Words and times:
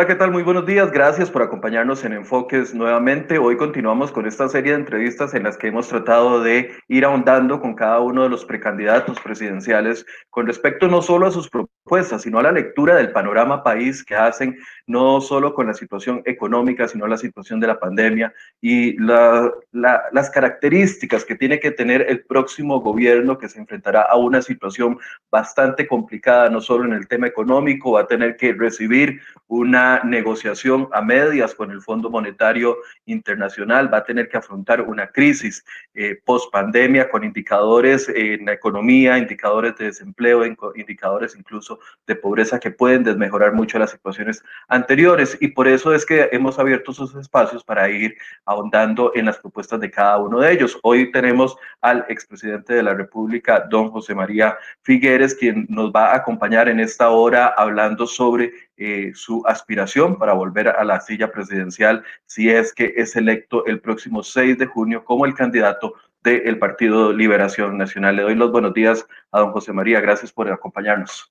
Hola, 0.00 0.06
¿qué 0.06 0.14
tal? 0.14 0.30
Muy 0.30 0.42
buenos 0.42 0.64
días. 0.64 0.90
Gracias 0.90 1.30
por 1.30 1.42
acompañarnos 1.42 2.02
en 2.06 2.14
Enfoques 2.14 2.74
nuevamente. 2.74 3.36
Hoy 3.36 3.58
continuamos 3.58 4.10
con 4.10 4.24
esta 4.24 4.48
serie 4.48 4.72
de 4.72 4.78
entrevistas 4.78 5.34
en 5.34 5.42
las 5.42 5.58
que 5.58 5.66
hemos 5.66 5.88
tratado 5.88 6.42
de 6.42 6.72
ir 6.88 7.04
ahondando 7.04 7.60
con 7.60 7.74
cada 7.74 8.00
uno 8.00 8.22
de 8.22 8.30
los 8.30 8.46
precandidatos 8.46 9.20
presidenciales 9.20 10.06
con 10.30 10.46
respecto 10.46 10.88
no 10.88 11.02
solo 11.02 11.26
a 11.26 11.30
sus 11.30 11.50
propuestas, 11.50 12.22
sino 12.22 12.38
a 12.38 12.44
la 12.44 12.52
lectura 12.52 12.96
del 12.96 13.12
panorama 13.12 13.62
país 13.62 14.02
que 14.02 14.14
hacen, 14.14 14.56
no 14.86 15.20
solo 15.20 15.52
con 15.52 15.66
la 15.66 15.74
situación 15.74 16.22
económica, 16.24 16.88
sino 16.88 17.06
la 17.06 17.18
situación 17.18 17.60
de 17.60 17.66
la 17.66 17.78
pandemia 17.78 18.32
y 18.62 18.96
las 19.02 20.30
características 20.32 21.26
que 21.26 21.34
tiene 21.34 21.60
que 21.60 21.72
tener 21.72 22.06
el 22.08 22.24
próximo 22.24 22.80
gobierno 22.80 23.36
que 23.36 23.50
se 23.50 23.58
enfrentará 23.58 24.00
a 24.00 24.16
una 24.16 24.40
situación 24.40 24.98
bastante 25.30 25.86
complicada, 25.86 26.48
no 26.48 26.62
solo 26.62 26.86
en 26.86 26.94
el 26.94 27.06
tema 27.06 27.26
económico, 27.26 27.92
va 27.92 28.00
a 28.00 28.06
tener 28.06 28.38
que 28.38 28.54
recibir 28.54 29.20
una 29.46 29.89
negociación 29.98 30.88
a 30.92 31.02
medias 31.02 31.54
con 31.54 31.72
el 31.72 31.82
Fondo 31.82 32.08
Monetario 32.08 32.76
Internacional, 33.06 33.92
va 33.92 33.98
a 33.98 34.04
tener 34.04 34.28
que 34.28 34.36
afrontar 34.36 34.82
una 34.82 35.08
crisis 35.08 35.64
eh, 35.94 36.16
post 36.24 36.52
pandemia 36.52 37.10
con 37.10 37.24
indicadores 37.24 38.08
en 38.08 38.46
la 38.46 38.52
economía, 38.52 39.18
indicadores 39.18 39.76
de 39.76 39.86
desempleo, 39.86 40.44
indicadores 40.76 41.34
incluso 41.36 41.80
de 42.06 42.14
pobreza 42.14 42.60
que 42.60 42.70
pueden 42.70 43.02
desmejorar 43.02 43.52
mucho 43.52 43.78
las 43.78 43.90
situaciones 43.90 44.42
anteriores. 44.68 45.36
Y 45.40 45.48
por 45.48 45.66
eso 45.66 45.92
es 45.92 46.06
que 46.06 46.28
hemos 46.32 46.58
abierto 46.58 46.92
esos 46.92 47.14
espacios 47.16 47.64
para 47.64 47.88
ir 47.88 48.16
ahondando 48.44 49.12
en 49.14 49.26
las 49.26 49.38
propuestas 49.38 49.80
de 49.80 49.90
cada 49.90 50.18
uno 50.18 50.40
de 50.40 50.52
ellos. 50.52 50.78
Hoy 50.82 51.10
tenemos 51.10 51.56
al 51.80 52.04
expresidente 52.08 52.74
de 52.74 52.82
la 52.82 52.94
República, 52.94 53.66
don 53.68 53.90
José 53.90 54.14
María 54.14 54.56
Figueres, 54.82 55.34
quien 55.34 55.66
nos 55.68 55.90
va 55.90 56.12
a 56.12 56.16
acompañar 56.16 56.68
en 56.68 56.80
esta 56.80 57.10
hora 57.10 57.48
hablando 57.56 58.06
sobre 58.06 58.52
eh, 58.82 59.12
su 59.14 59.42
aspiración 59.46 60.18
para 60.18 60.32
volver 60.32 60.68
a 60.68 60.82
la 60.84 61.00
silla 61.02 61.30
presidencial 61.30 62.02
si 62.24 62.48
es 62.48 62.72
que 62.72 62.94
es 62.96 63.14
electo 63.14 63.66
el 63.66 63.78
próximo 63.78 64.22
6 64.22 64.56
de 64.56 64.64
junio 64.64 65.04
como 65.04 65.26
el 65.26 65.34
candidato 65.34 65.92
del 66.22 66.58
Partido 66.58 67.12
Liberación 67.12 67.76
Nacional. 67.76 68.16
Le 68.16 68.22
doy 68.22 68.34
los 68.36 68.50
buenos 68.50 68.72
días 68.72 69.06
a 69.32 69.40
don 69.40 69.52
José 69.52 69.74
María. 69.74 70.00
Gracias 70.00 70.32
por 70.32 70.50
acompañarnos. 70.50 71.30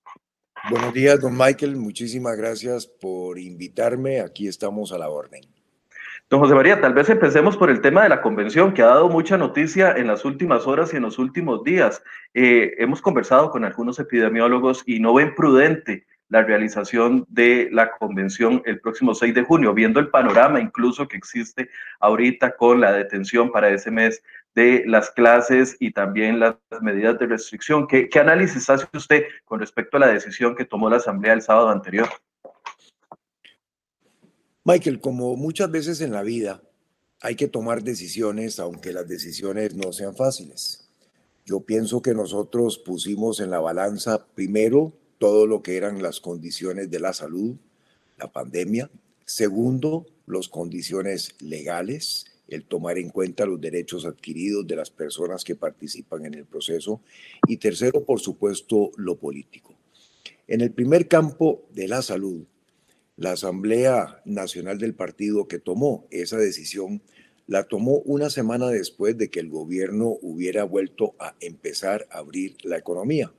Buenos 0.69 0.93
días, 0.93 1.19
don 1.19 1.35
Michael. 1.35 1.75
Muchísimas 1.75 2.37
gracias 2.37 2.85
por 2.85 3.39
invitarme. 3.39 4.21
Aquí 4.21 4.47
estamos 4.47 4.91
a 4.91 4.99
la 4.99 5.09
orden. 5.09 5.41
Don 6.29 6.39
José 6.39 6.53
María, 6.53 6.79
tal 6.79 6.93
vez 6.93 7.09
empecemos 7.09 7.57
por 7.57 7.71
el 7.71 7.81
tema 7.81 8.03
de 8.03 8.09
la 8.09 8.21
convención, 8.21 8.75
que 8.75 8.83
ha 8.83 8.87
dado 8.87 9.09
mucha 9.09 9.39
noticia 9.39 9.93
en 9.93 10.05
las 10.05 10.23
últimas 10.23 10.67
horas 10.67 10.93
y 10.93 10.97
en 10.97 11.01
los 11.01 11.17
últimos 11.17 11.63
días. 11.63 12.03
Eh, 12.35 12.75
hemos 12.77 13.01
conversado 13.01 13.49
con 13.49 13.65
algunos 13.65 13.97
epidemiólogos 13.97 14.83
y 14.85 14.99
no 14.99 15.15
ven 15.15 15.33
prudente 15.33 16.05
la 16.29 16.43
realización 16.43 17.25
de 17.27 17.69
la 17.71 17.91
convención 17.97 18.61
el 18.65 18.79
próximo 18.79 19.13
6 19.13 19.33
de 19.33 19.43
junio, 19.43 19.73
viendo 19.73 19.99
el 19.99 20.09
panorama 20.09 20.61
incluso 20.61 21.07
que 21.07 21.17
existe 21.17 21.69
ahorita 21.99 22.55
con 22.55 22.79
la 22.79 22.91
detención 22.91 23.51
para 23.51 23.69
ese 23.69 23.91
mes 23.91 24.21
de 24.55 24.83
las 24.85 25.09
clases 25.11 25.75
y 25.79 25.91
también 25.91 26.39
las 26.39 26.55
medidas 26.81 27.17
de 27.19 27.27
restricción. 27.27 27.87
¿Qué, 27.87 28.09
qué 28.09 28.19
análisis 28.19 28.69
hace 28.69 28.85
usted 28.93 29.23
con 29.45 29.59
respecto 29.59 29.97
a 29.97 30.01
la 30.01 30.07
decisión 30.07 30.55
que 30.55 30.65
tomó 30.65 30.89
la 30.89 30.97
Asamblea 30.97 31.33
el 31.33 31.41
sábado 31.41 31.69
anterior? 31.69 32.07
Michael, 34.63 34.99
como 34.99 35.35
muchas 35.35 35.71
veces 35.71 36.01
en 36.01 36.11
la 36.11 36.21
vida, 36.21 36.61
hay 37.21 37.35
que 37.35 37.47
tomar 37.47 37.81
decisiones, 37.81 38.59
aunque 38.59 38.93
las 38.93 39.07
decisiones 39.07 39.73
no 39.73 39.91
sean 39.91 40.15
fáciles. 40.15 40.89
Yo 41.43 41.61
pienso 41.61 42.01
que 42.01 42.13
nosotros 42.13 42.77
pusimos 42.77 43.39
en 43.39 43.49
la 43.49 43.59
balanza 43.59 44.27
primero 44.35 44.93
todo 45.19 45.45
lo 45.45 45.61
que 45.61 45.77
eran 45.77 46.01
las 46.01 46.19
condiciones 46.19 46.89
de 46.89 46.99
la 46.99 47.13
salud, 47.13 47.55
la 48.17 48.31
pandemia. 48.31 48.89
Segundo, 49.25 50.07
las 50.25 50.47
condiciones 50.47 51.35
legales, 51.39 52.25
el 52.47 52.63
tomar 52.63 52.97
en 52.97 53.09
cuenta 53.09 53.45
los 53.45 53.61
derechos 53.61 54.05
adquiridos 54.05 54.65
de 54.65 54.77
las 54.77 54.89
personas 54.89 55.43
que 55.43 55.55
participan 55.55 56.25
en 56.25 56.33
el 56.33 56.45
proceso. 56.45 57.01
Y 57.47 57.57
tercero, 57.57 58.03
por 58.05 58.21
supuesto, 58.21 58.91
lo 58.95 59.17
político. 59.17 59.75
En 60.47 60.61
el 60.61 60.71
primer 60.71 61.07
campo 61.07 61.67
de 61.71 61.87
la 61.87 62.01
salud, 62.01 62.45
la 63.17 63.33
Asamblea 63.33 64.21
Nacional 64.25 64.77
del 64.77 64.95
Partido 64.95 65.47
que 65.47 65.59
tomó 65.59 66.07
esa 66.09 66.37
decisión 66.37 67.01
la 67.45 67.63
tomó 67.63 67.97
una 68.05 68.29
semana 68.29 68.67
después 68.67 69.17
de 69.17 69.29
que 69.29 69.39
el 69.39 69.49
gobierno 69.49 70.17
hubiera 70.21 70.63
vuelto 70.63 71.15
a 71.19 71.35
empezar 71.39 72.07
a 72.11 72.19
abrir 72.19 72.55
la 72.63 72.77
economía 72.77 73.33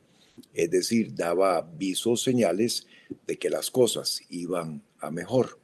es 0.55 0.71
decir, 0.71 1.15
daba 1.15 1.63
visos, 1.63 2.23
señales 2.23 2.87
de 3.27 3.39
que 3.39 3.51
las 3.51 3.71
cosas 3.71 4.23
iban 4.29 4.83
a 4.99 5.11
mejor. 5.11 5.59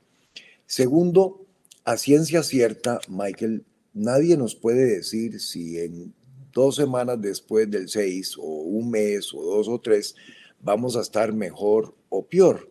Segundo, 0.67 1.47
a 1.85 1.97
ciencia 1.97 2.43
cierta, 2.43 3.01
Michael, 3.09 3.65
nadie 3.95 4.37
nos 4.37 4.55
puede 4.55 4.85
decir 4.85 5.41
si 5.41 5.79
en 5.79 6.15
dos 6.53 6.77
semanas 6.77 7.21
después 7.21 7.71
del 7.71 7.89
6 7.89 8.39
o 8.39 8.43
un 8.43 8.91
mes 8.91 9.33
o 9.35 9.43
dos 9.43 9.69
o 9.69 9.79
tres 9.81 10.17
vamos 10.61 10.97
a 10.97 11.03
estar 11.03 11.33
mejor 11.33 11.95
o 12.09 12.27
peor. 12.27 12.71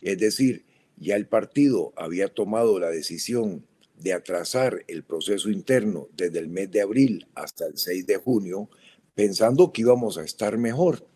Es 0.00 0.18
decir, 0.18 0.64
ya 0.96 1.16
el 1.16 1.26
partido 1.26 1.92
había 1.96 2.28
tomado 2.28 2.78
la 2.78 2.88
decisión 2.88 3.66
de 3.98 4.12
atrasar 4.12 4.84
el 4.88 5.04
proceso 5.04 5.50
interno 5.50 6.08
desde 6.16 6.38
el 6.38 6.48
mes 6.48 6.70
de 6.70 6.80
abril 6.80 7.26
hasta 7.34 7.66
el 7.66 7.78
6 7.78 8.06
de 8.06 8.16
junio, 8.16 8.68
pensando 9.14 9.72
que 9.72 9.82
íbamos 9.82 10.18
a 10.18 10.24
estar 10.24 10.58
mejor 10.58 11.06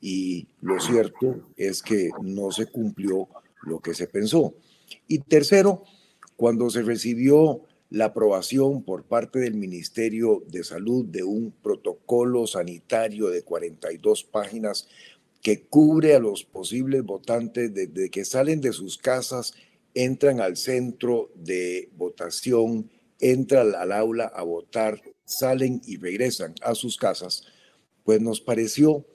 y 0.00 0.48
lo 0.60 0.80
cierto 0.80 1.40
es 1.56 1.82
que 1.82 2.10
no 2.22 2.50
se 2.50 2.66
cumplió 2.66 3.28
lo 3.62 3.80
que 3.80 3.94
se 3.94 4.06
pensó. 4.06 4.54
Y 5.08 5.18
tercero, 5.20 5.84
cuando 6.36 6.70
se 6.70 6.82
recibió 6.82 7.62
la 7.90 8.06
aprobación 8.06 8.82
por 8.82 9.04
parte 9.04 9.38
del 9.38 9.54
Ministerio 9.54 10.42
de 10.48 10.64
Salud 10.64 11.04
de 11.06 11.22
un 11.22 11.52
protocolo 11.62 12.46
sanitario 12.46 13.28
de 13.28 13.42
42 13.42 14.24
páginas 14.24 14.88
que 15.42 15.62
cubre 15.62 16.14
a 16.14 16.18
los 16.18 16.44
posibles 16.44 17.04
votantes 17.04 17.72
desde 17.72 18.10
que 18.10 18.24
salen 18.24 18.60
de 18.60 18.72
sus 18.72 18.98
casas, 18.98 19.54
entran 19.94 20.40
al 20.40 20.56
centro 20.56 21.30
de 21.36 21.88
votación, 21.96 22.90
entran 23.20 23.74
al 23.74 23.92
aula 23.92 24.26
a 24.26 24.42
votar, 24.42 25.00
salen 25.24 25.80
y 25.86 25.96
regresan 25.96 26.54
a 26.62 26.74
sus 26.74 26.96
casas, 26.96 27.44
pues 28.04 28.20
nos 28.20 28.40
pareció 28.40 29.06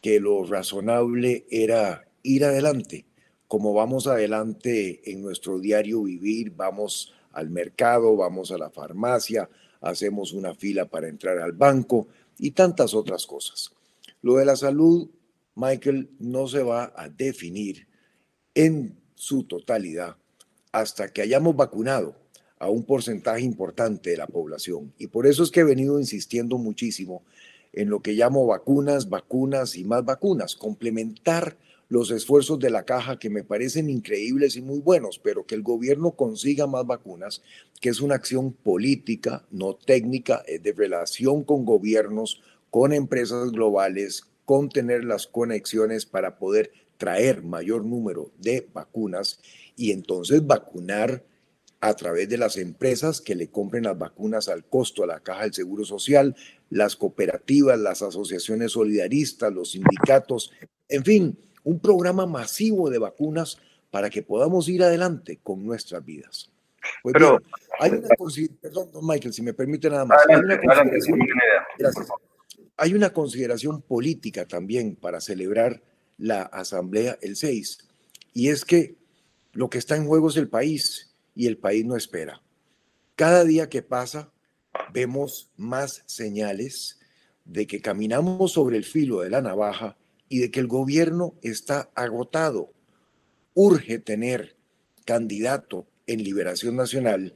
que 0.00 0.20
lo 0.20 0.44
razonable 0.44 1.46
era 1.50 2.08
ir 2.22 2.44
adelante, 2.44 3.06
como 3.46 3.72
vamos 3.72 4.06
adelante 4.06 5.10
en 5.10 5.22
nuestro 5.22 5.58
diario 5.58 6.02
vivir, 6.02 6.52
vamos 6.54 7.14
al 7.32 7.50
mercado, 7.50 8.16
vamos 8.16 8.50
a 8.50 8.58
la 8.58 8.70
farmacia, 8.70 9.48
hacemos 9.80 10.32
una 10.32 10.54
fila 10.54 10.86
para 10.86 11.08
entrar 11.08 11.38
al 11.38 11.52
banco 11.52 12.08
y 12.38 12.50
tantas 12.50 12.94
otras 12.94 13.26
cosas. 13.26 13.72
Lo 14.22 14.36
de 14.36 14.44
la 14.44 14.56
salud, 14.56 15.08
Michael, 15.54 16.10
no 16.18 16.46
se 16.46 16.62
va 16.62 16.92
a 16.96 17.08
definir 17.08 17.88
en 18.54 18.98
su 19.14 19.44
totalidad 19.44 20.16
hasta 20.72 21.12
que 21.12 21.22
hayamos 21.22 21.56
vacunado 21.56 22.16
a 22.58 22.68
un 22.68 22.84
porcentaje 22.84 23.42
importante 23.42 24.10
de 24.10 24.16
la 24.16 24.26
población. 24.26 24.92
Y 24.98 25.06
por 25.06 25.26
eso 25.26 25.42
es 25.42 25.50
que 25.50 25.60
he 25.60 25.64
venido 25.64 25.98
insistiendo 25.98 26.58
muchísimo 26.58 27.22
en 27.78 27.90
lo 27.90 28.02
que 28.02 28.14
llamo 28.14 28.44
vacunas, 28.44 29.08
vacunas 29.08 29.76
y 29.76 29.84
más 29.84 30.04
vacunas, 30.04 30.56
complementar 30.56 31.56
los 31.88 32.10
esfuerzos 32.10 32.58
de 32.58 32.70
la 32.70 32.82
caja 32.82 33.20
que 33.20 33.30
me 33.30 33.44
parecen 33.44 33.88
increíbles 33.88 34.56
y 34.56 34.62
muy 34.62 34.80
buenos, 34.80 35.20
pero 35.20 35.46
que 35.46 35.54
el 35.54 35.62
gobierno 35.62 36.10
consiga 36.10 36.66
más 36.66 36.84
vacunas, 36.84 37.40
que 37.80 37.90
es 37.90 38.00
una 38.00 38.16
acción 38.16 38.52
política, 38.52 39.46
no 39.52 39.76
técnica, 39.76 40.42
es 40.48 40.60
de 40.60 40.72
relación 40.72 41.44
con 41.44 41.64
gobiernos, 41.64 42.42
con 42.68 42.92
empresas 42.92 43.52
globales, 43.52 44.24
con 44.44 44.70
tener 44.70 45.04
las 45.04 45.28
conexiones 45.28 46.04
para 46.04 46.36
poder 46.36 46.72
traer 46.96 47.44
mayor 47.44 47.84
número 47.84 48.32
de 48.38 48.68
vacunas 48.74 49.38
y 49.76 49.92
entonces 49.92 50.44
vacunar 50.44 51.22
a 51.80 51.94
través 51.94 52.28
de 52.28 52.38
las 52.38 52.56
empresas 52.56 53.20
que 53.20 53.36
le 53.36 53.50
compren 53.50 53.84
las 53.84 53.96
vacunas 53.96 54.48
al 54.48 54.64
costo 54.64 55.04
a 55.04 55.06
la 55.06 55.20
caja 55.20 55.42
del 55.44 55.54
Seguro 55.54 55.84
Social, 55.84 56.34
las 56.70 56.96
cooperativas, 56.96 57.78
las 57.78 58.02
asociaciones 58.02 58.72
solidaristas, 58.72 59.52
los 59.52 59.72
sindicatos, 59.72 60.52
en 60.88 61.04
fin, 61.04 61.38
un 61.64 61.80
programa 61.80 62.26
masivo 62.26 62.90
de 62.90 62.98
vacunas 62.98 63.58
para 63.90 64.10
que 64.10 64.22
podamos 64.22 64.68
ir 64.68 64.82
adelante 64.82 65.38
con 65.42 65.64
nuestras 65.64 66.04
vidas. 66.04 66.50
Pues 67.02 67.14
Pero, 67.14 67.38
hay 67.80 67.90
una 67.90 68.08
perdón, 68.60 68.88
Michael, 69.02 69.32
si 69.32 69.42
me 69.42 69.52
permite 69.52 69.90
nada 69.90 70.04
más. 70.04 70.20
hay, 70.28 70.36
una 70.36 70.60
hay 72.76 72.94
una 72.94 73.12
consideración 73.12 73.82
política 73.82 74.46
también 74.46 74.96
para 74.96 75.20
celebrar 75.20 75.82
la 76.16 76.42
asamblea 76.42 77.18
el 77.20 77.36
6, 77.36 77.78
y 78.34 78.48
es 78.48 78.64
que 78.64 78.96
lo 79.52 79.68
que 79.68 79.78
está 79.78 79.96
en 79.96 80.06
juego 80.06 80.28
es 80.28 80.36
el 80.36 80.48
país 80.48 81.14
y 81.34 81.46
el 81.46 81.58
país 81.58 81.84
no 81.84 81.96
espera. 81.96 82.42
Cada 83.16 83.44
día 83.44 83.68
que 83.68 83.82
pasa 83.82 84.30
vemos 84.92 85.50
más 85.56 86.02
señales 86.06 86.98
de 87.44 87.66
que 87.66 87.80
caminamos 87.80 88.52
sobre 88.52 88.76
el 88.76 88.84
filo 88.84 89.20
de 89.20 89.30
la 89.30 89.40
navaja 89.40 89.96
y 90.28 90.38
de 90.38 90.50
que 90.50 90.60
el 90.60 90.66
gobierno 90.66 91.34
está 91.42 91.90
agotado. 91.94 92.72
Urge 93.54 93.98
tener 93.98 94.56
candidato 95.04 95.86
en 96.06 96.22
Liberación 96.22 96.76
Nacional 96.76 97.34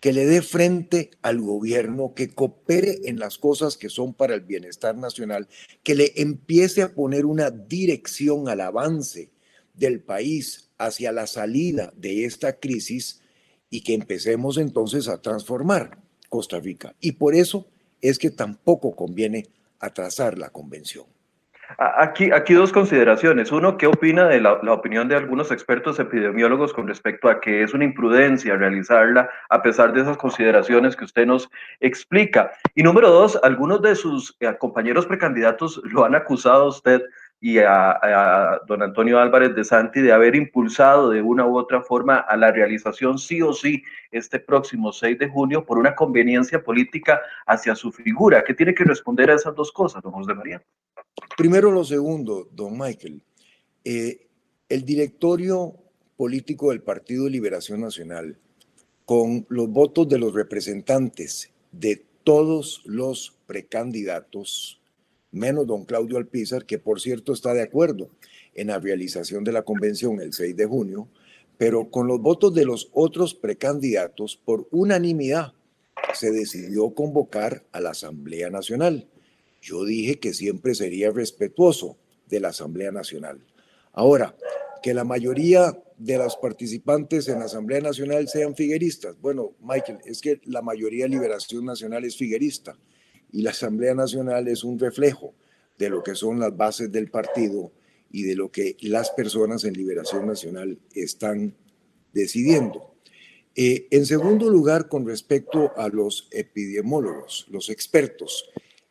que 0.00 0.12
le 0.12 0.26
dé 0.26 0.42
frente 0.42 1.10
al 1.22 1.40
gobierno, 1.40 2.14
que 2.14 2.28
coopere 2.28 3.00
en 3.04 3.18
las 3.18 3.38
cosas 3.38 3.76
que 3.76 3.88
son 3.88 4.14
para 4.14 4.34
el 4.34 4.42
bienestar 4.42 4.96
nacional, 4.96 5.48
que 5.82 5.96
le 5.96 6.12
empiece 6.16 6.82
a 6.82 6.94
poner 6.94 7.26
una 7.26 7.50
dirección 7.50 8.48
al 8.48 8.60
avance 8.60 9.30
del 9.74 10.00
país 10.00 10.70
hacia 10.78 11.10
la 11.10 11.26
salida 11.26 11.92
de 11.96 12.24
esta 12.24 12.60
crisis 12.60 13.22
y 13.70 13.80
que 13.80 13.94
empecemos 13.94 14.56
entonces 14.56 15.08
a 15.08 15.20
transformar 15.20 16.07
Costa 16.28 16.60
Rica. 16.60 16.94
Y 17.00 17.12
por 17.12 17.34
eso 17.34 17.66
es 18.00 18.18
que 18.18 18.30
tampoco 18.30 18.94
conviene 18.94 19.46
atrasar 19.80 20.38
la 20.38 20.50
convención. 20.50 21.06
Aquí, 21.76 22.30
aquí 22.32 22.54
dos 22.54 22.72
consideraciones. 22.72 23.52
Uno, 23.52 23.76
¿qué 23.76 23.86
opina 23.86 24.26
de 24.26 24.40
la, 24.40 24.54
opinión 24.72 25.06
de 25.06 25.16
algunos 25.16 25.52
expertos 25.52 25.98
epidemiólogos 25.98 26.72
con 26.72 26.88
respecto 26.88 27.28
a 27.28 27.40
que 27.40 27.62
es 27.62 27.74
una 27.74 27.84
imprudencia 27.84 28.56
realizarla 28.56 29.28
a 29.50 29.62
pesar 29.62 29.92
de 29.92 30.00
esas 30.00 30.16
consideraciones 30.16 30.96
que 30.96 31.04
usted 31.04 31.26
nos 31.26 31.50
explica? 31.80 32.52
Y 32.74 32.82
número 32.82 33.10
dos, 33.10 33.38
algunos 33.42 33.82
de 33.82 33.94
sus 33.96 34.34
eh, 34.40 34.56
compañeros 34.58 35.04
precandidatos 35.04 35.82
lo 35.84 36.06
han 36.06 36.14
acusado 36.14 36.64
a 36.64 36.68
usted 36.68 37.02
y 37.40 37.58
a, 37.58 38.60
don 38.66 38.82
Antonio 38.82 39.18
Álvarez 39.18 39.54
de 39.54 39.64
Santi 39.64 40.00
de 40.00 40.12
haber 40.12 40.34
impulsado 40.34 41.10
de 41.10 41.22
una 41.22 41.46
u 41.46 41.56
otra 41.56 41.82
forma 41.82 42.18
a 42.18 42.36
la 42.36 42.50
realización 42.50 43.18
sí 43.18 43.40
o 43.42 43.52
sí 43.52 43.82
este 44.10 44.40
próximo 44.40 44.92
6 44.92 45.18
de 45.18 45.28
junio 45.28 45.64
por 45.64 45.78
una 45.78 45.94
conveniencia 45.94 46.62
política 46.62 47.20
hacia 47.46 47.76
su 47.76 47.92
figura. 47.92 48.42
¿Qué 48.42 48.54
tiene 48.54 48.74
que 48.74 48.84
responder 48.84 49.30
a 49.30 49.34
esas 49.34 49.54
dos 49.54 49.70
cosas, 49.70 50.02
don 50.02 50.12
José 50.12 50.34
María? 50.34 50.62
Primero 51.36 51.70
lo 51.70 51.84
segundo, 51.84 52.48
don 52.52 52.76
Michael. 52.76 53.22
Eh, 53.84 54.26
el 54.68 54.84
directorio 54.84 55.74
político 56.16 56.70
del 56.70 56.82
Partido 56.82 57.24
de 57.24 57.30
Liberación 57.30 57.80
Nacional, 57.80 58.36
con 59.04 59.46
los 59.48 59.68
votos 59.70 60.08
de 60.08 60.18
los 60.18 60.34
representantes 60.34 61.52
de 61.70 62.04
todos 62.24 62.82
los 62.84 63.38
precandidatos, 63.46 64.82
menos 65.30 65.66
don 65.66 65.84
Claudio 65.84 66.16
Alpizar, 66.16 66.64
que 66.64 66.78
por 66.78 67.00
cierto 67.00 67.32
está 67.32 67.54
de 67.54 67.62
acuerdo 67.62 68.10
en 68.54 68.68
la 68.68 68.78
realización 68.78 69.44
de 69.44 69.52
la 69.52 69.62
convención 69.62 70.20
el 70.20 70.32
6 70.32 70.56
de 70.56 70.66
junio, 70.66 71.08
pero 71.56 71.90
con 71.90 72.06
los 72.06 72.20
votos 72.20 72.54
de 72.54 72.64
los 72.64 72.88
otros 72.92 73.34
precandidatos, 73.34 74.36
por 74.36 74.68
unanimidad, 74.70 75.52
se 76.14 76.30
decidió 76.30 76.94
convocar 76.94 77.64
a 77.72 77.80
la 77.80 77.90
Asamblea 77.90 78.48
Nacional. 78.50 79.08
Yo 79.60 79.84
dije 79.84 80.18
que 80.18 80.32
siempre 80.32 80.74
sería 80.74 81.10
respetuoso 81.10 81.96
de 82.28 82.40
la 82.40 82.48
Asamblea 82.48 82.92
Nacional. 82.92 83.40
Ahora, 83.92 84.36
que 84.82 84.94
la 84.94 85.04
mayoría 85.04 85.76
de 85.96 86.16
los 86.16 86.36
participantes 86.36 87.26
en 87.28 87.40
la 87.40 87.46
Asamblea 87.46 87.80
Nacional 87.80 88.28
sean 88.28 88.54
figueristas. 88.54 89.20
Bueno, 89.20 89.54
Michael, 89.60 89.98
es 90.04 90.20
que 90.20 90.40
la 90.44 90.62
mayoría 90.62 91.04
de 91.04 91.10
Liberación 91.10 91.64
Nacional 91.64 92.04
es 92.04 92.16
figuerista 92.16 92.78
y 93.32 93.42
la 93.42 93.50
Asamblea 93.50 93.94
Nacional 93.94 94.48
es 94.48 94.64
un 94.64 94.78
reflejo 94.78 95.34
de 95.78 95.90
lo 95.90 96.02
que 96.02 96.14
son 96.14 96.40
las 96.40 96.56
bases 96.56 96.90
del 96.90 97.10
partido 97.10 97.72
y 98.10 98.22
de 98.22 98.34
lo 98.34 98.50
que 98.50 98.76
las 98.80 99.10
personas 99.10 99.64
en 99.64 99.74
Liberación 99.74 100.26
Nacional 100.26 100.78
están 100.94 101.54
decidiendo. 102.12 102.94
Eh, 103.54 103.86
en 103.90 104.06
segundo 104.06 104.48
lugar, 104.50 104.88
con 104.88 105.06
respecto 105.06 105.72
a 105.76 105.88
los 105.88 106.28
epidemiólogos, 106.30 107.46
los 107.50 107.70
expertos, 107.70 108.48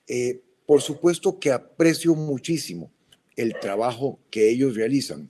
eh, 0.07 0.41
por 0.65 0.81
supuesto 0.81 1.39
que 1.39 1.51
aprecio 1.51 2.15
muchísimo 2.15 2.91
el 3.35 3.57
trabajo 3.59 4.19
que 4.29 4.49
ellos 4.49 4.75
realizan, 4.75 5.29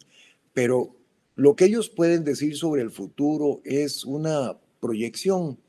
pero 0.53 0.95
lo 1.35 1.55
que 1.55 1.65
ellos 1.65 1.89
pueden 1.89 2.23
decir 2.23 2.55
sobre 2.57 2.81
el 2.81 2.89
futuro 2.89 3.61
es 3.63 4.03
una 4.05 4.57
proyección. 4.79 5.59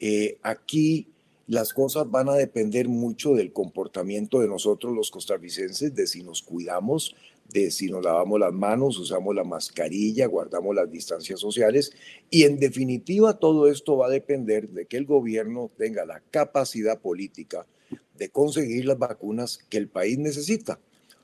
Eh, 0.00 0.38
aquí 0.42 1.12
las 1.46 1.72
cosas 1.72 2.10
van 2.10 2.28
a 2.28 2.34
depender 2.34 2.88
mucho 2.88 3.34
del 3.34 3.52
comportamiento 3.52 4.40
de 4.40 4.48
nosotros 4.48 4.94
los 4.94 5.10
costarricenses, 5.10 5.94
de 5.94 6.06
si 6.06 6.24
nos 6.24 6.42
cuidamos, 6.42 7.14
de 7.48 7.70
si 7.70 7.88
nos 7.88 8.04
lavamos 8.04 8.40
las 8.40 8.52
manos, 8.52 8.98
usamos 8.98 9.34
la 9.34 9.44
mascarilla, 9.44 10.26
guardamos 10.26 10.74
las 10.74 10.90
distancias 10.90 11.38
sociales. 11.38 11.92
Y 12.30 12.42
en 12.42 12.58
definitiva 12.58 13.38
todo 13.38 13.68
esto 13.68 13.96
va 13.96 14.06
a 14.06 14.10
depender 14.10 14.70
de 14.70 14.86
que 14.86 14.96
el 14.96 15.06
gobierno 15.06 15.70
tenga 15.76 16.04
la 16.04 16.20
capacidad 16.30 17.00
política 17.00 17.66
de 18.18 18.28
conseguir 18.30 18.86
las 18.86 18.98
vacunas 18.98 19.58
que 19.68 19.76
el 19.76 19.88
país 19.88 20.18
necesita, 20.18 20.80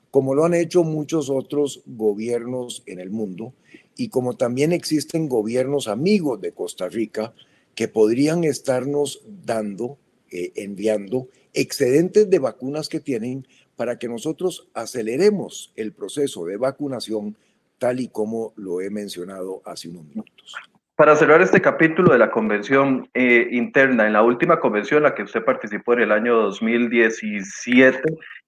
como 0.09 0.35
lo 0.35 0.45
han 0.45 0.53
hecho 0.53 0.83
muchos 0.83 1.29
otros 1.29 1.81
gobiernos 1.85 2.83
en 2.85 2.99
el 2.99 3.09
mundo 3.09 3.53
y 3.97 4.09
como 4.09 4.35
también 4.37 4.71
existen 4.71 5.27
gobiernos 5.27 5.87
amigos 5.87 6.39
de 6.39 6.53
Costa 6.53 6.87
Rica 6.87 7.33
que 7.75 7.87
podrían 7.87 8.43
estarnos 8.43 9.21
dando 9.25 9.97
eh, 10.33 10.51
enviando 10.55 11.27
excedentes 11.53 12.27
de 12.27 12.39
vacunas 12.39 12.89
que 12.89 12.99
tienen 12.99 13.47
para 13.75 13.99
que 13.99 14.07
nosotros 14.07 14.67
aceleremos 14.73 15.71
el 15.75 15.93
proceso 15.93 16.45
de 16.45 16.57
vacunación 16.57 17.37
tal 17.77 17.99
y 17.99 18.07
como 18.07 18.53
lo 18.55 18.81
he 18.81 18.89
mencionado 18.89 19.61
hace 19.65 19.89
unos 19.89 20.05
minutos. 20.05 20.55
Para 20.95 21.15
cerrar 21.15 21.41
este 21.41 21.61
capítulo 21.61 22.11
de 22.13 22.17
la 22.17 22.31
convención 22.31 23.09
eh, 23.13 23.47
interna, 23.51 24.07
en 24.07 24.13
la 24.13 24.23
última 24.23 24.59
convención 24.59 24.97
en 24.97 25.03
la 25.03 25.15
que 25.15 25.23
usted 25.23 25.43
participó 25.43 25.93
en 25.93 26.01
el 26.01 26.11
año 26.11 26.35
2017, 26.35 28.01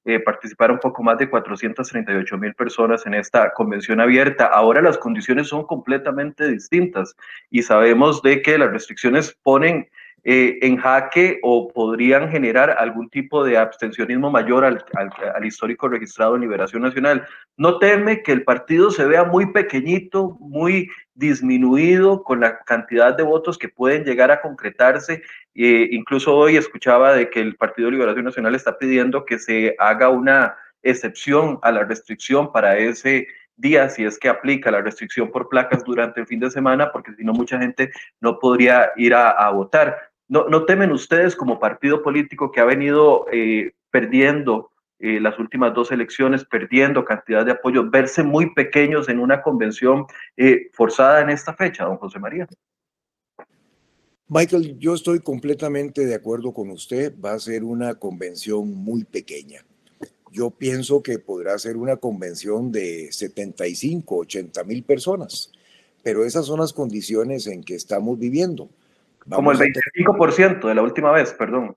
eh, 0.05 0.19
participaron 0.19 0.75
un 0.75 0.79
poco 0.79 1.01
más 1.03 1.17
de 1.17 1.29
438 1.29 2.37
mil 2.37 2.53
personas 2.53 3.05
en 3.07 3.15
esta 3.15 3.51
convención 3.53 3.99
abierta. 3.99 4.45
Ahora 4.45 4.81
las 4.81 4.97
condiciones 4.97 5.47
son 5.47 5.65
completamente 5.65 6.47
distintas 6.47 7.15
y 7.49 7.63
sabemos 7.63 8.21
de 8.21 8.41
que 8.41 8.57
las 8.57 8.71
restricciones 8.71 9.35
ponen 9.41 9.89
eh, 10.27 10.57
en 10.63 10.77
jaque 10.77 11.39
o 11.43 11.67
podrían 11.67 12.31
generar 12.31 12.71
algún 12.79 13.11
tipo 13.11 13.43
de 13.43 13.59
abstencionismo 13.59 14.31
mayor 14.31 14.65
al, 14.65 14.83
al, 15.35 15.45
histórico 15.45 15.87
registrado 15.87 16.33
en 16.33 16.41
Liberación 16.41 16.81
Nacional. 16.81 17.27
No 17.57 17.77
teme 17.77 18.23
que 18.23 18.31
el 18.31 18.43
partido 18.43 18.89
se 18.89 19.05
vea 19.05 19.23
muy 19.23 19.53
pequeñito, 19.53 20.35
muy 20.39 20.89
disminuido 21.13 22.23
con 22.23 22.39
la 22.39 22.57
cantidad 22.61 23.15
de 23.15 23.21
votos 23.21 23.59
que 23.59 23.69
pueden 23.69 24.03
llegar 24.03 24.31
a 24.31 24.41
concretarse. 24.41 25.21
Eh, 25.53 25.89
incluso 25.91 26.35
hoy 26.35 26.57
escuchaba 26.57 27.13
de 27.13 27.29
que 27.29 27.41
el 27.41 27.55
Partido 27.55 27.85
de 27.85 27.91
Liberación 27.91 28.25
Nacional 28.25 28.55
está 28.55 28.79
pidiendo 28.79 29.25
que 29.25 29.37
se 29.37 29.75
haga 29.77 30.09
una 30.09 30.55
excepción 30.81 31.59
a 31.61 31.71
la 31.71 31.83
restricción 31.83 32.51
para 32.51 32.79
ese 32.79 33.27
día 33.57 33.89
si 33.89 34.03
es 34.03 34.17
que 34.17 34.27
aplica 34.27 34.71
la 34.71 34.81
restricción 34.81 35.31
por 35.31 35.49
placas 35.49 35.83
durante 35.83 36.19
el 36.19 36.27
fin 36.27 36.39
de 36.39 36.49
semana, 36.49 36.91
porque 36.91 37.13
si 37.13 37.23
no 37.23 37.31
mucha 37.31 37.59
gente 37.59 37.91
no 38.19 38.39
podría 38.39 38.91
ir 38.97 39.13
a 39.13 39.49
votar. 39.51 40.14
¿No, 40.27 40.65
temen 40.65 40.91
ustedes 40.91 41.35
como 41.35 41.59
partido 41.59 42.01
político 42.01 42.51
que 42.51 42.59
ha 42.59 42.65
venido 42.65 43.27
eh, 43.31 43.73
perdiendo 43.91 44.71
eh, 44.97 45.19
las 45.19 45.37
últimas 45.37 45.73
dos 45.73 45.91
elecciones, 45.91 46.45
perdiendo 46.45 47.05
cantidad 47.05 47.45
de 47.45 47.51
apoyo, 47.51 47.89
verse 47.89 48.23
muy 48.23 48.53
pequeños 48.53 49.07
en 49.07 49.19
una 49.19 49.43
convención 49.43 50.05
eh, 50.35 50.69
forzada 50.73 51.21
en 51.21 51.29
esta 51.29 51.53
fecha, 51.53 51.85
don 51.85 51.97
José 51.97 52.17
María? 52.17 52.47
Michael, 54.27 54.79
yo 54.79 54.95
estoy 54.95 55.19
completamente 55.19 56.03
de 56.03 56.15
acuerdo 56.15 56.51
con 56.51 56.71
usted. 56.71 57.13
Va 57.23 57.33
a 57.33 57.39
ser 57.39 57.63
una 57.63 57.93
convención 57.93 58.73
muy 58.73 59.03
pequeña. 59.03 59.63
Yo 60.31 60.49
pienso 60.49 61.03
que 61.03 61.19
podrá 61.19 61.59
ser 61.59 61.77
una 61.77 61.97
convención 61.97 62.71
de 62.71 63.11
75, 63.11 64.17
80 64.17 64.63
mil 64.63 64.83
personas, 64.83 65.51
pero 66.01 66.25
esas 66.25 66.47
son 66.47 66.59
las 66.59 66.73
condiciones 66.73 67.45
en 67.45 67.63
que 67.63 67.75
estamos 67.75 68.17
viviendo. 68.17 68.69
Como 69.29 69.51
el 69.51 69.57
25% 69.57 70.67
de 70.67 70.75
la 70.75 70.81
última 70.81 71.11
vez, 71.11 71.33
perdón. 71.33 71.75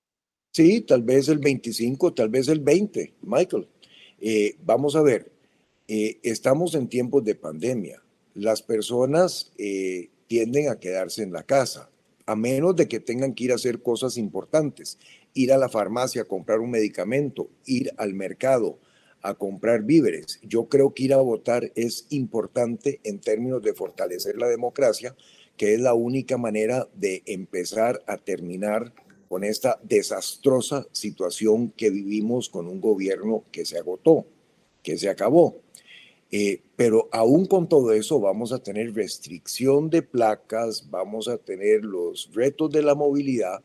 Sí, 0.52 0.80
tal 0.82 1.02
vez 1.02 1.28
el 1.28 1.38
25, 1.38 2.14
tal 2.14 2.28
vez 2.28 2.48
el 2.48 2.60
20, 2.60 3.14
Michael. 3.22 3.68
Eh, 4.20 4.56
vamos 4.64 4.96
a 4.96 5.02
ver, 5.02 5.30
eh, 5.86 6.18
estamos 6.22 6.74
en 6.74 6.88
tiempos 6.88 7.24
de 7.24 7.34
pandemia. 7.34 8.02
Las 8.34 8.62
personas 8.62 9.52
eh, 9.56 10.10
tienden 10.26 10.68
a 10.68 10.78
quedarse 10.78 11.22
en 11.22 11.32
la 11.32 11.42
casa, 11.42 11.90
a 12.26 12.36
menos 12.36 12.76
de 12.76 12.88
que 12.88 13.00
tengan 13.00 13.34
que 13.34 13.44
ir 13.44 13.52
a 13.52 13.56
hacer 13.56 13.82
cosas 13.82 14.16
importantes, 14.16 14.98
ir 15.32 15.52
a 15.52 15.58
la 15.58 15.68
farmacia 15.68 16.22
a 16.22 16.26
comprar 16.26 16.60
un 16.60 16.70
medicamento, 16.70 17.48
ir 17.64 17.92
al 17.96 18.14
mercado 18.14 18.78
a 19.22 19.34
comprar 19.34 19.82
víveres. 19.82 20.38
Yo 20.42 20.68
creo 20.68 20.94
que 20.94 21.04
ir 21.04 21.14
a 21.14 21.18
votar 21.18 21.72
es 21.74 22.06
importante 22.10 23.00
en 23.04 23.20
términos 23.20 23.62
de 23.62 23.74
fortalecer 23.74 24.36
la 24.36 24.48
democracia, 24.48 25.16
que 25.58 25.74
es 25.74 25.80
la 25.80 25.92
única 25.92 26.38
manera 26.38 26.88
de 26.94 27.22
empezar 27.26 28.02
a 28.06 28.16
terminar 28.16 28.94
con 29.28 29.44
esta 29.44 29.78
desastrosa 29.82 30.86
situación 30.92 31.70
que 31.76 31.90
vivimos 31.90 32.48
con 32.48 32.66
un 32.66 32.80
gobierno 32.80 33.44
que 33.52 33.66
se 33.66 33.76
agotó, 33.76 34.24
que 34.82 34.96
se 34.96 35.10
acabó. 35.10 35.60
Eh, 36.30 36.62
pero 36.76 37.08
aún 37.10 37.46
con 37.46 37.68
todo 37.68 37.92
eso 37.92 38.20
vamos 38.20 38.52
a 38.52 38.62
tener 38.62 38.94
restricción 38.94 39.90
de 39.90 40.02
placas, 40.02 40.88
vamos 40.90 41.26
a 41.26 41.38
tener 41.38 41.84
los 41.84 42.30
retos 42.32 42.70
de 42.70 42.82
la 42.82 42.94
movilidad. 42.94 43.62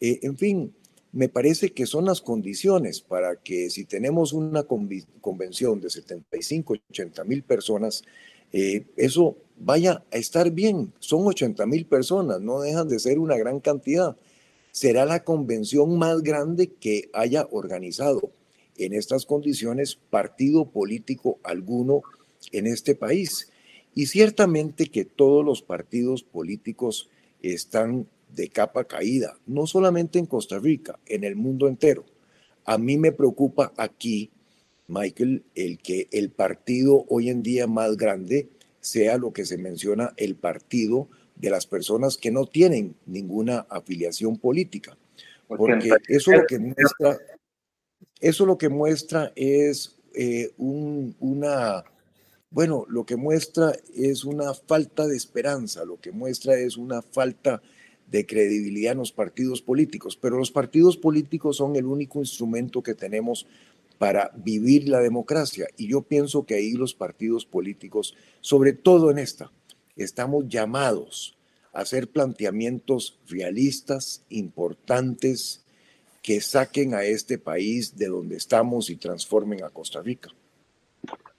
Eh, 0.00 0.20
en 0.22 0.36
fin, 0.36 0.74
me 1.12 1.28
parece 1.28 1.72
que 1.72 1.86
son 1.86 2.04
las 2.04 2.20
condiciones 2.20 3.00
para 3.00 3.36
que 3.36 3.70
si 3.70 3.84
tenemos 3.84 4.32
una 4.32 4.64
convención 4.64 5.80
de 5.80 5.90
75, 5.90 6.74
80 6.90 7.24
mil 7.24 7.42
personas, 7.42 8.04
eh, 8.52 8.84
eso 8.96 9.36
vaya 9.58 10.04
a 10.10 10.16
estar 10.16 10.50
bien. 10.50 10.92
Son 10.98 11.26
80 11.26 11.66
mil 11.66 11.86
personas, 11.86 12.40
no 12.40 12.60
dejan 12.60 12.88
de 12.88 12.98
ser 12.98 13.18
una 13.18 13.36
gran 13.36 13.60
cantidad. 13.60 14.16
Será 14.72 15.04
la 15.04 15.24
convención 15.24 15.98
más 15.98 16.22
grande 16.22 16.68
que 16.68 17.10
haya 17.12 17.46
organizado 17.50 18.30
en 18.76 18.94
estas 18.94 19.26
condiciones 19.26 19.98
partido 20.10 20.70
político 20.70 21.38
alguno 21.42 22.02
en 22.52 22.66
este 22.66 22.94
país. 22.94 23.50
Y 23.94 24.06
ciertamente 24.06 24.86
que 24.86 25.04
todos 25.04 25.44
los 25.44 25.62
partidos 25.62 26.22
políticos 26.22 27.08
están 27.42 28.06
de 28.34 28.48
capa 28.48 28.84
caída, 28.84 29.36
no 29.46 29.66
solamente 29.66 30.18
en 30.18 30.26
Costa 30.26 30.58
Rica, 30.58 30.98
en 31.06 31.24
el 31.24 31.36
mundo 31.36 31.66
entero. 31.68 32.04
A 32.64 32.78
mí 32.78 32.96
me 32.96 33.12
preocupa 33.12 33.72
aquí, 33.76 34.30
Michael, 34.90 35.44
el 35.54 35.78
que 35.78 36.08
el 36.10 36.30
partido 36.30 37.04
hoy 37.08 37.30
en 37.30 37.42
día 37.42 37.66
más 37.66 37.96
grande 37.96 38.48
sea 38.80 39.16
lo 39.18 39.32
que 39.32 39.44
se 39.44 39.56
menciona 39.56 40.12
el 40.16 40.34
partido 40.34 41.08
de 41.36 41.50
las 41.50 41.66
personas 41.66 42.16
que 42.16 42.30
no 42.30 42.46
tienen 42.46 42.96
ninguna 43.06 43.66
afiliación 43.70 44.36
política. 44.36 44.96
Porque 45.46 45.90
eso 46.08 46.32
lo 46.32 46.46
que 46.46 46.58
muestra, 46.58 47.18
eso 48.20 48.46
lo 48.46 48.58
que 48.58 48.68
muestra 48.68 49.32
es 49.34 49.96
eh, 50.14 50.50
una, 50.58 51.84
bueno, 52.50 52.84
lo 52.88 53.04
que 53.04 53.16
muestra 53.16 53.72
es 53.94 54.24
una 54.24 54.54
falta 54.54 55.06
de 55.06 55.16
esperanza, 55.16 55.84
lo 55.84 56.00
que 56.00 56.12
muestra 56.12 56.56
es 56.56 56.76
una 56.76 57.02
falta 57.02 57.62
de 58.10 58.26
credibilidad 58.26 58.92
en 58.92 58.98
los 58.98 59.12
partidos 59.12 59.62
políticos, 59.62 60.16
pero 60.20 60.36
los 60.36 60.50
partidos 60.50 60.96
políticos 60.96 61.56
son 61.56 61.76
el 61.76 61.86
único 61.86 62.18
instrumento 62.18 62.82
que 62.82 62.94
tenemos 62.94 63.46
para 64.00 64.32
vivir 64.34 64.88
la 64.88 65.00
democracia. 65.00 65.68
Y 65.76 65.88
yo 65.88 66.00
pienso 66.00 66.46
que 66.46 66.54
ahí 66.54 66.72
los 66.72 66.94
partidos 66.94 67.44
políticos, 67.44 68.16
sobre 68.40 68.72
todo 68.72 69.10
en 69.10 69.18
esta, 69.18 69.52
estamos 69.94 70.48
llamados 70.48 71.36
a 71.74 71.80
hacer 71.80 72.08
planteamientos 72.08 73.18
realistas, 73.28 74.24
importantes, 74.30 75.66
que 76.22 76.40
saquen 76.40 76.94
a 76.94 77.04
este 77.04 77.36
país 77.36 77.98
de 77.98 78.06
donde 78.06 78.38
estamos 78.38 78.88
y 78.88 78.96
transformen 78.96 79.62
a 79.64 79.68
Costa 79.68 80.00
Rica. 80.00 80.30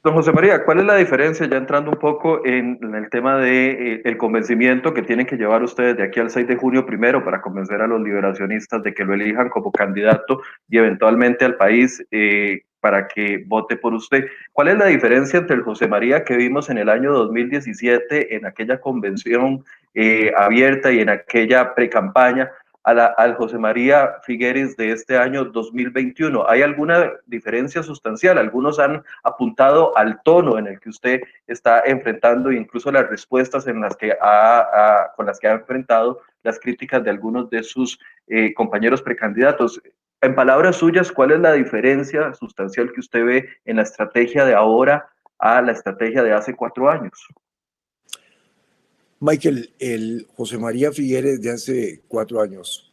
Don 0.04 0.16
José 0.16 0.32
María, 0.32 0.64
¿cuál 0.64 0.80
es 0.80 0.86
la 0.86 0.96
diferencia, 0.96 1.46
ya 1.46 1.58
entrando 1.58 1.92
un 1.92 2.00
poco 2.00 2.44
en, 2.44 2.80
el 2.96 3.08
tema 3.12 3.38
de 3.38 4.02
eh, 4.04 4.18
convencimiento 4.18 4.96
que 4.96 5.04
tienen 5.04 5.28
que 5.28 5.38
llevar 5.38 5.62
ustedes 5.62 5.96
de 5.96 6.02
aquí 6.02 6.20
al 6.20 6.32
6 6.32 6.48
de 6.48 6.56
junio 6.56 6.88
primero 6.88 7.24
para 7.24 7.40
convencer 7.40 7.82
a 7.82 7.88
los 7.88 8.02
liberacionistas 8.02 8.82
de 8.82 8.96
que 8.96 9.06
lo 9.06 9.14
elijan 9.14 9.50
como 9.50 9.72
candidato 9.72 10.42
y 10.68 10.80
eventualmente 10.80 11.46
al 11.46 11.56
país 11.56 12.04
eh, 12.10 12.62
para 12.80 13.08
que 13.08 13.44
vote 13.46 13.78
por 13.78 13.94
usted? 13.94 14.26
¿Cuál 14.52 14.70
es 14.70 14.78
la 14.80 14.88
diferencia 14.88 15.38
entre 15.38 15.56
el 15.56 15.62
José 15.62 15.88
María 15.88 16.24
que 16.24 16.36
vimos 16.36 16.72
en 16.72 16.80
el 16.80 16.90
año 16.90 17.14
2017 17.14 18.36
en 18.36 18.48
aquella 18.48 18.82
convención 18.82 19.64
eh, 19.94 20.34
abierta 20.36 20.92
y 20.92 21.00
en 21.00 21.10
aquella 21.10 21.76
precampaña 21.76 22.50
al 22.84 23.36
José 23.36 23.58
María 23.58 24.16
Figueres 24.24 24.76
de 24.76 24.92
este 24.92 25.18
año 25.18 25.46
2021. 25.46 26.50
¿Hay 26.50 26.62
alguna 26.62 27.12
diferencia 27.28 27.84
sustancial? 27.84 28.38
Algunos 28.38 28.80
han 28.80 29.04
apuntado 29.24 29.96
al 29.98 30.22
tono 30.24 30.58
en 30.58 30.68
el 30.68 30.80
que 30.80 30.90
usted 30.90 31.22
está 31.48 31.82
enfrentando 31.86 32.52
incluso 32.52 32.92
las 32.92 33.08
respuestas 33.10 33.68
en 33.68 33.82
las 33.82 33.96
que 33.96 34.14
ha, 34.20 35.12
con 35.16 35.26
las 35.26 35.40
que 35.40 35.48
ha 35.48 35.54
enfrentado 35.54 36.22
las 36.44 36.60
críticas 36.60 37.04
de 37.04 37.12
algunos 37.12 37.50
de 37.50 37.64
sus 37.64 38.00
eh, 38.28 38.54
compañeros 38.54 39.02
precandidatos. 39.02 39.82
En 40.22 40.36
palabras 40.36 40.76
suyas, 40.76 41.12
¿cuál 41.12 41.32
es 41.32 41.40
la 41.40 41.54
diferencia 41.54 42.34
sustancial 42.34 42.92
que 42.92 43.00
usted 43.00 43.26
ve 43.26 43.50
en 43.66 43.78
la 43.78 43.84
estrategia 43.84 44.46
de 44.46 44.54
ahora 44.54 45.08
a 45.38 45.62
la 45.62 45.72
estrategia 45.72 46.24
de 46.24 46.34
hace 46.34 46.56
cuatro 46.56 46.90
años? 46.90 47.28
Michael, 49.24 49.72
el 49.78 50.26
José 50.36 50.58
María 50.58 50.92
Figueres 50.92 51.40
de 51.44 51.52
hace 51.52 52.02
cuatro 52.08 52.42
años 52.42 52.92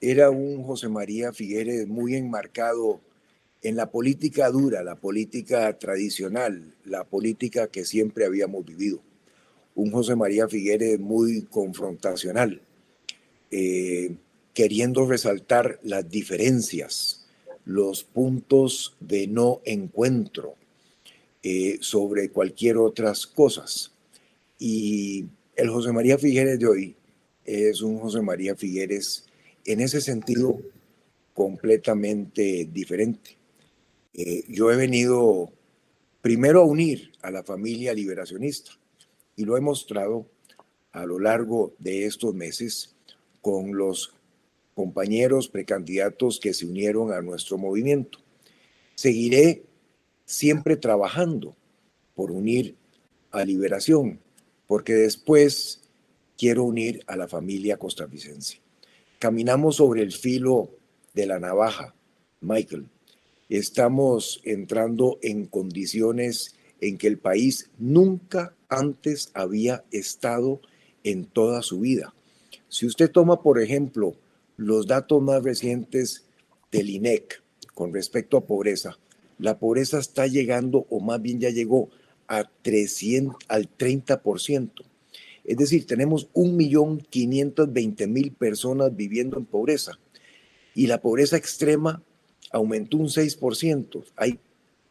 era 0.00 0.28
un 0.28 0.64
José 0.64 0.88
María 0.88 1.32
Figueres 1.32 1.86
muy 1.86 2.16
enmarcado 2.16 3.00
en 3.62 3.76
la 3.76 3.92
política 3.92 4.50
dura, 4.50 4.82
la 4.82 4.96
política 4.96 5.78
tradicional, 5.78 6.74
la 6.84 7.04
política 7.04 7.68
que 7.68 7.84
siempre 7.84 8.24
habíamos 8.26 8.66
vivido. 8.66 9.04
Un 9.76 9.92
José 9.92 10.16
María 10.16 10.48
Figueres 10.48 10.98
muy 10.98 11.42
confrontacional, 11.42 12.60
eh, 13.52 14.16
queriendo 14.52 15.06
resaltar 15.06 15.78
las 15.84 16.10
diferencias, 16.10 17.28
los 17.64 18.02
puntos 18.02 18.96
de 18.98 19.28
no 19.28 19.60
encuentro 19.64 20.56
eh, 21.44 21.78
sobre 21.82 22.30
cualquier 22.30 22.78
otras 22.78 23.28
cosas. 23.28 23.92
Y 24.60 25.26
el 25.56 25.70
José 25.70 25.90
María 25.90 26.18
Figueres 26.18 26.58
de 26.58 26.66
hoy 26.66 26.96
es 27.46 27.80
un 27.80 27.98
José 27.98 28.20
María 28.20 28.54
Figueres 28.54 29.24
en 29.64 29.80
ese 29.80 30.02
sentido 30.02 30.60
completamente 31.32 32.68
diferente. 32.70 33.38
Eh, 34.12 34.44
yo 34.48 34.70
he 34.70 34.76
venido 34.76 35.50
primero 36.20 36.60
a 36.60 36.66
unir 36.66 37.10
a 37.22 37.30
la 37.30 37.42
familia 37.42 37.94
liberacionista 37.94 38.72
y 39.34 39.46
lo 39.46 39.56
he 39.56 39.62
mostrado 39.62 40.26
a 40.92 41.06
lo 41.06 41.18
largo 41.18 41.72
de 41.78 42.04
estos 42.04 42.34
meses 42.34 42.94
con 43.40 43.74
los 43.74 44.12
compañeros 44.74 45.48
precandidatos 45.48 46.38
que 46.38 46.52
se 46.52 46.66
unieron 46.66 47.12
a 47.12 47.22
nuestro 47.22 47.56
movimiento. 47.56 48.18
Seguiré 48.94 49.62
siempre 50.26 50.76
trabajando 50.76 51.56
por 52.14 52.30
unir 52.30 52.74
a 53.30 53.42
Liberación, 53.44 54.20
porque 54.70 54.94
después 54.94 55.80
quiero 56.38 56.62
unir 56.62 57.02
a 57.08 57.16
la 57.16 57.26
familia 57.26 57.76
costarricense. 57.76 58.60
Caminamos 59.18 59.74
sobre 59.74 60.00
el 60.02 60.12
filo 60.12 60.70
de 61.12 61.26
la 61.26 61.40
navaja, 61.40 61.96
Michael. 62.40 62.86
Estamos 63.48 64.40
entrando 64.44 65.18
en 65.22 65.46
condiciones 65.46 66.54
en 66.80 66.98
que 66.98 67.08
el 67.08 67.18
país 67.18 67.68
nunca 67.78 68.54
antes 68.68 69.32
había 69.34 69.82
estado 69.90 70.60
en 71.02 71.24
toda 71.24 71.62
su 71.62 71.80
vida. 71.80 72.14
Si 72.68 72.86
usted 72.86 73.10
toma, 73.10 73.42
por 73.42 73.60
ejemplo, 73.60 74.14
los 74.56 74.86
datos 74.86 75.20
más 75.20 75.42
recientes 75.42 76.26
del 76.70 76.90
INEC 76.90 77.42
con 77.74 77.92
respecto 77.92 78.36
a 78.36 78.46
pobreza, 78.46 79.00
la 79.40 79.58
pobreza 79.58 79.98
está 79.98 80.28
llegando, 80.28 80.86
o 80.90 81.00
más 81.00 81.20
bien 81.20 81.40
ya 81.40 81.50
llegó, 81.50 81.90
a 82.30 82.48
300, 82.62 83.36
al 83.48 83.68
30%. 83.76 84.70
Es 85.44 85.56
decir, 85.56 85.84
tenemos 85.84 86.32
1.520.000 86.32 88.34
personas 88.36 88.94
viviendo 88.94 89.36
en 89.36 89.44
pobreza 89.44 89.98
y 90.72 90.86
la 90.86 91.00
pobreza 91.00 91.36
extrema 91.36 92.00
aumentó 92.52 92.98
un 92.98 93.08
6%. 93.08 94.04
Hay 94.14 94.38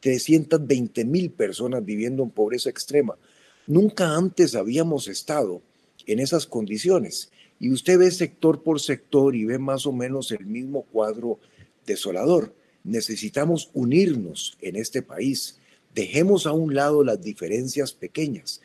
320.000 0.03 1.31
personas 1.31 1.86
viviendo 1.86 2.24
en 2.24 2.29
pobreza 2.29 2.69
extrema. 2.69 3.17
Nunca 3.67 4.17
antes 4.17 4.55
habíamos 4.55 5.08
estado 5.08 5.62
en 6.08 6.19
esas 6.19 6.46
condiciones. 6.46 7.31
Y 7.58 7.72
usted 7.72 8.00
ve 8.00 8.12
sector 8.12 8.63
por 8.63 8.81
sector 8.81 9.34
y 9.34 9.46
ve 9.46 9.60
más 9.60 9.86
o 9.86 9.93
menos 9.93 10.31
el 10.31 10.46
mismo 10.46 10.81
cuadro 10.91 11.39
desolador. 11.86 12.53
Necesitamos 12.84 13.69
unirnos 13.74 14.58
en 14.60 14.75
este 14.75 15.01
país 15.01 15.59
Dejemos 15.93 16.46
a 16.46 16.51
un 16.51 16.75
lado 16.75 17.03
las 17.03 17.22
diferencias 17.22 17.93
pequeñas. 17.93 18.62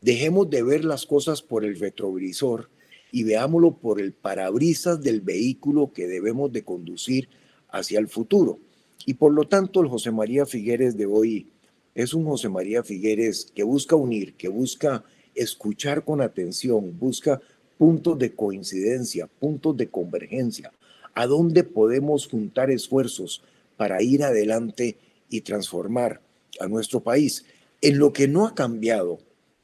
Dejemos 0.00 0.48
de 0.50 0.62
ver 0.62 0.84
las 0.84 1.06
cosas 1.06 1.42
por 1.42 1.64
el 1.64 1.78
retrovisor 1.78 2.70
y 3.12 3.24
veámoslo 3.24 3.76
por 3.76 4.00
el 4.00 4.12
parabrisas 4.12 5.02
del 5.02 5.20
vehículo 5.20 5.92
que 5.92 6.06
debemos 6.06 6.52
de 6.52 6.64
conducir 6.64 7.28
hacia 7.68 7.98
el 7.98 8.08
futuro. 8.08 8.58
Y 9.04 9.14
por 9.14 9.32
lo 9.32 9.46
tanto, 9.46 9.80
el 9.80 9.88
José 9.88 10.10
María 10.10 10.46
Figueres 10.46 10.96
de 10.96 11.06
hoy 11.06 11.48
es 11.94 12.14
un 12.14 12.24
José 12.24 12.48
María 12.48 12.82
Figueres 12.82 13.52
que 13.54 13.62
busca 13.62 13.96
unir, 13.96 14.34
que 14.34 14.48
busca 14.48 15.04
escuchar 15.34 16.04
con 16.04 16.20
atención, 16.20 16.98
busca 16.98 17.40
puntos 17.78 18.18
de 18.18 18.34
coincidencia, 18.34 19.26
puntos 19.26 19.76
de 19.76 19.88
convergencia, 19.88 20.72
a 21.14 21.26
dónde 21.26 21.62
podemos 21.64 22.26
juntar 22.26 22.70
esfuerzos 22.70 23.42
para 23.76 24.02
ir 24.02 24.24
adelante 24.24 24.96
y 25.28 25.42
transformar 25.42 26.20
a 26.60 26.68
nuestro 26.68 27.00
país. 27.00 27.44
En 27.80 27.98
lo 27.98 28.12
que 28.12 28.28
no 28.28 28.46
ha 28.46 28.54
cambiado, 28.54 29.18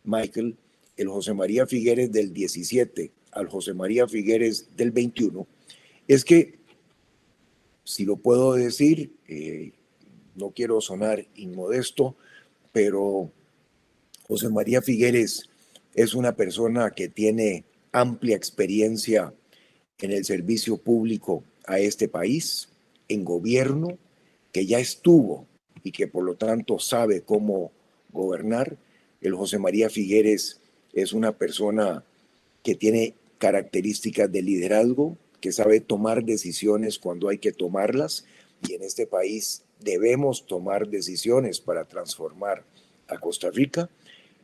Michael, 0.04 0.56
el 0.96 1.08
José 1.08 1.34
María 1.34 1.66
Figueres 1.66 2.12
del 2.12 2.32
17 2.32 3.10
al 3.32 3.48
José 3.48 3.72
María 3.72 4.06
Figueres 4.06 4.68
del 4.76 4.90
21, 4.90 5.46
es 6.06 6.24
que, 6.24 6.58
si 7.84 8.04
lo 8.04 8.16
puedo 8.16 8.54
decir, 8.54 9.12
eh, 9.28 9.72
no 10.34 10.50
quiero 10.50 10.80
sonar 10.80 11.26
inmodesto, 11.34 12.16
pero 12.72 13.30
José 14.28 14.48
María 14.48 14.82
Figueres 14.82 15.48
es 15.94 16.14
una 16.14 16.36
persona 16.36 16.90
que 16.90 17.08
tiene 17.08 17.64
amplia 17.92 18.36
experiencia 18.36 19.32
en 19.98 20.12
el 20.12 20.24
servicio 20.24 20.78
público 20.78 21.44
a 21.66 21.78
este 21.78 22.08
país, 22.08 22.68
en 23.08 23.24
gobierno, 23.24 23.98
que 24.52 24.66
ya 24.66 24.78
estuvo 24.78 25.46
y 25.82 25.92
que 25.92 26.06
por 26.06 26.24
lo 26.24 26.34
tanto 26.34 26.78
sabe 26.78 27.22
cómo 27.22 27.72
gobernar, 28.12 28.76
El 29.20 29.34
José 29.34 29.58
María 29.58 29.88
Figueres 29.88 30.60
es 30.92 31.12
una 31.12 31.32
persona 31.32 32.04
que 32.62 32.74
tiene 32.74 33.14
características 33.38 34.30
de 34.30 34.42
liderazgo, 34.42 35.16
que 35.40 35.52
sabe 35.52 35.80
tomar 35.80 36.24
decisiones 36.24 36.98
cuando 36.98 37.28
hay 37.28 37.38
que 37.38 37.52
tomarlas 37.52 38.24
y 38.68 38.74
en 38.74 38.82
este 38.82 39.06
país 39.06 39.64
debemos 39.80 40.46
tomar 40.46 40.88
decisiones 40.88 41.60
para 41.60 41.84
transformar 41.84 42.64
a 43.08 43.18
Costa 43.18 43.50
Rica. 43.50 43.90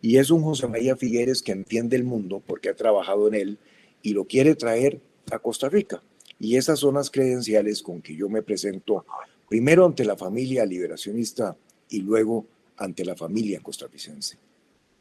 Y 0.01 0.19
es 0.19 0.31
un 0.31 0.43
José 0.43 0.67
María 0.67 0.97
Figueres 0.97 1.43
que 1.43 1.53
entiende 1.53 1.97
el 1.97 2.05
mundo 2.05 2.43
porque 2.45 2.69
ha 2.69 2.75
trabajado 2.75 3.29
en 3.29 3.35
él 3.35 3.59
y 4.03 4.13
lo 4.15 4.25
quiere 4.25 4.55
traer 4.55 5.01
a 5.31 5.39
Costa 5.39 5.69
Rica. 5.69 6.03
Y 6.39 6.57
esas 6.57 6.79
son 6.79 6.95
las 6.95 7.11
credenciales 7.11 7.83
con 7.83 8.01
que 8.01 8.15
yo 8.15 8.29
me 8.29 8.43
presento 8.43 9.05
primero 9.49 9.85
ante 9.85 10.05
la 10.05 10.17
familia 10.17 10.65
liberacionista 10.65 11.57
y 11.89 12.03
luego 12.03 12.47
ante 12.77 13.05
la 13.05 13.17
familia 13.17 13.61
costarricense. 13.61 14.39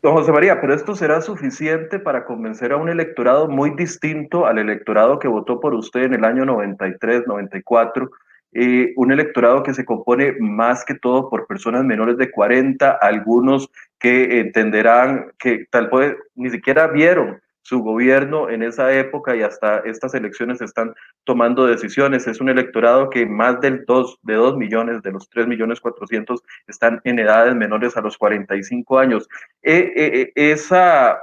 Don 0.02 0.14
José 0.14 0.32
María, 0.32 0.62
pero 0.62 0.74
esto 0.74 0.96
será 0.96 1.22
suficiente 1.22 2.00
para 2.00 2.24
convencer 2.26 2.72
a 2.72 2.78
un 2.78 2.88
electorado 2.88 3.48
muy 3.48 3.72
distinto 3.72 4.46
al 4.46 4.60
electorado 4.60 5.20
que 5.20 5.28
votó 5.28 5.60
por 5.60 5.74
usted 5.74 6.04
en 6.04 6.14
el 6.14 6.24
año 6.24 6.46
93, 6.46 7.26
94, 7.26 8.10
eh, 8.54 8.94
un 8.96 9.12
electorado 9.12 9.64
que 9.64 9.74
se 9.74 9.86
compone 9.86 10.36
más 10.40 10.86
que 10.86 10.94
todo 10.94 11.30
por 11.30 11.48
personas 11.48 11.84
menores 11.84 12.18
de 12.18 12.32
40, 12.32 12.92
algunos 13.02 13.70
que 14.00 14.40
entenderán 14.40 15.32
que 15.40 15.66
tal 15.70 15.90
vez 15.90 16.16
ni 16.36 16.52
siquiera 16.52 16.88
vieron 16.88 17.42
su 17.68 17.80
gobierno 17.80 18.50
en 18.50 18.64
esa 18.64 18.94
época 18.94 19.36
y 19.36 19.42
hasta 19.42 19.80
estas 19.80 20.14
elecciones 20.14 20.62
están 20.62 20.96
tomando 21.26 21.66
decisiones. 21.66 22.26
Es 22.26 22.40
un 22.40 22.48
electorado 22.48 23.10
que 23.10 23.26
más 23.26 23.60
del 23.60 23.84
2, 23.86 24.20
de 24.22 24.36
2 24.36 24.56
millones, 24.56 25.02
de 25.02 25.12
los 25.12 25.30
3 25.30 25.48
millones 25.48 25.82
400, 25.82 26.42
están 26.66 27.02
en 27.04 27.20
edades 27.20 27.56
menores 27.56 27.98
a 27.98 28.02
los 28.02 28.18
45 28.18 29.00
años. 29.00 29.28
Eh, 29.62 29.92
eh, 29.98 30.32
esa 30.34 31.22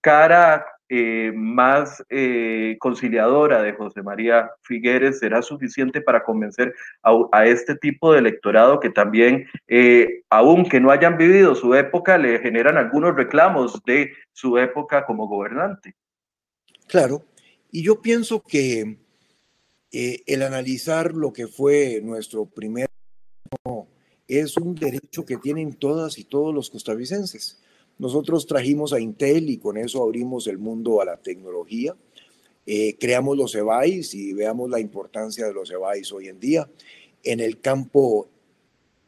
cara 0.00 0.66
eh, 0.94 1.32
más 1.34 2.04
eh, 2.10 2.76
conciliadora 2.78 3.62
de 3.62 3.72
José 3.72 4.02
María 4.02 4.50
Figueres 4.60 5.20
será 5.20 5.40
suficiente 5.40 6.02
para 6.02 6.22
convencer 6.22 6.74
a, 7.02 7.46
este 7.46 7.76
tipo 7.76 8.12
de 8.12 8.18
electorado 8.18 8.78
que 8.78 8.90
también, 8.90 9.46
eh, 9.68 10.20
aunque 10.28 10.80
no 10.80 10.90
hayan 10.90 11.16
vivido 11.16 11.54
su 11.54 11.74
época, 11.74 12.18
le 12.18 12.40
generan 12.40 12.76
algunos 12.76 13.16
reclamos 13.16 13.82
de 13.86 14.12
su 14.32 14.58
época 14.58 15.06
como 15.06 15.26
gobernante. 15.28 15.94
Claro, 16.88 17.24
y 17.70 17.82
yo 17.82 18.02
pienso 18.02 18.42
que 18.42 18.98
el 19.90 20.42
analizar 20.42 21.14
lo 21.14 21.32
que 21.32 21.46
fue 21.46 22.02
nuestro 22.02 22.44
primer 22.44 22.90
es 24.28 24.58
un 24.58 24.74
derecho 24.74 25.24
que 25.24 25.38
tienen 25.38 25.72
todas 25.72 26.18
y 26.18 26.24
todos 26.24 26.54
los 26.54 26.68
costarricenses. 26.68 27.62
Nosotros 28.02 28.48
trajimos 28.48 28.92
a 28.92 28.98
Intel 28.98 29.48
y 29.48 29.58
con 29.58 29.76
eso 29.76 30.02
abrimos 30.02 30.48
el 30.48 30.58
mundo 30.58 31.00
a 31.00 31.04
la 31.04 31.18
tecnología. 31.18 31.94
Eh, 32.66 32.96
creamos 32.98 33.36
los 33.36 33.54
EBAIS 33.54 34.12
y 34.14 34.32
veamos 34.32 34.68
la 34.68 34.80
importancia 34.80 35.46
de 35.46 35.54
los 35.54 35.70
EBAIS 35.70 36.10
hoy 36.10 36.26
en 36.26 36.40
día. 36.40 36.68
En 37.22 37.38
el 37.38 37.60
campo 37.60 38.26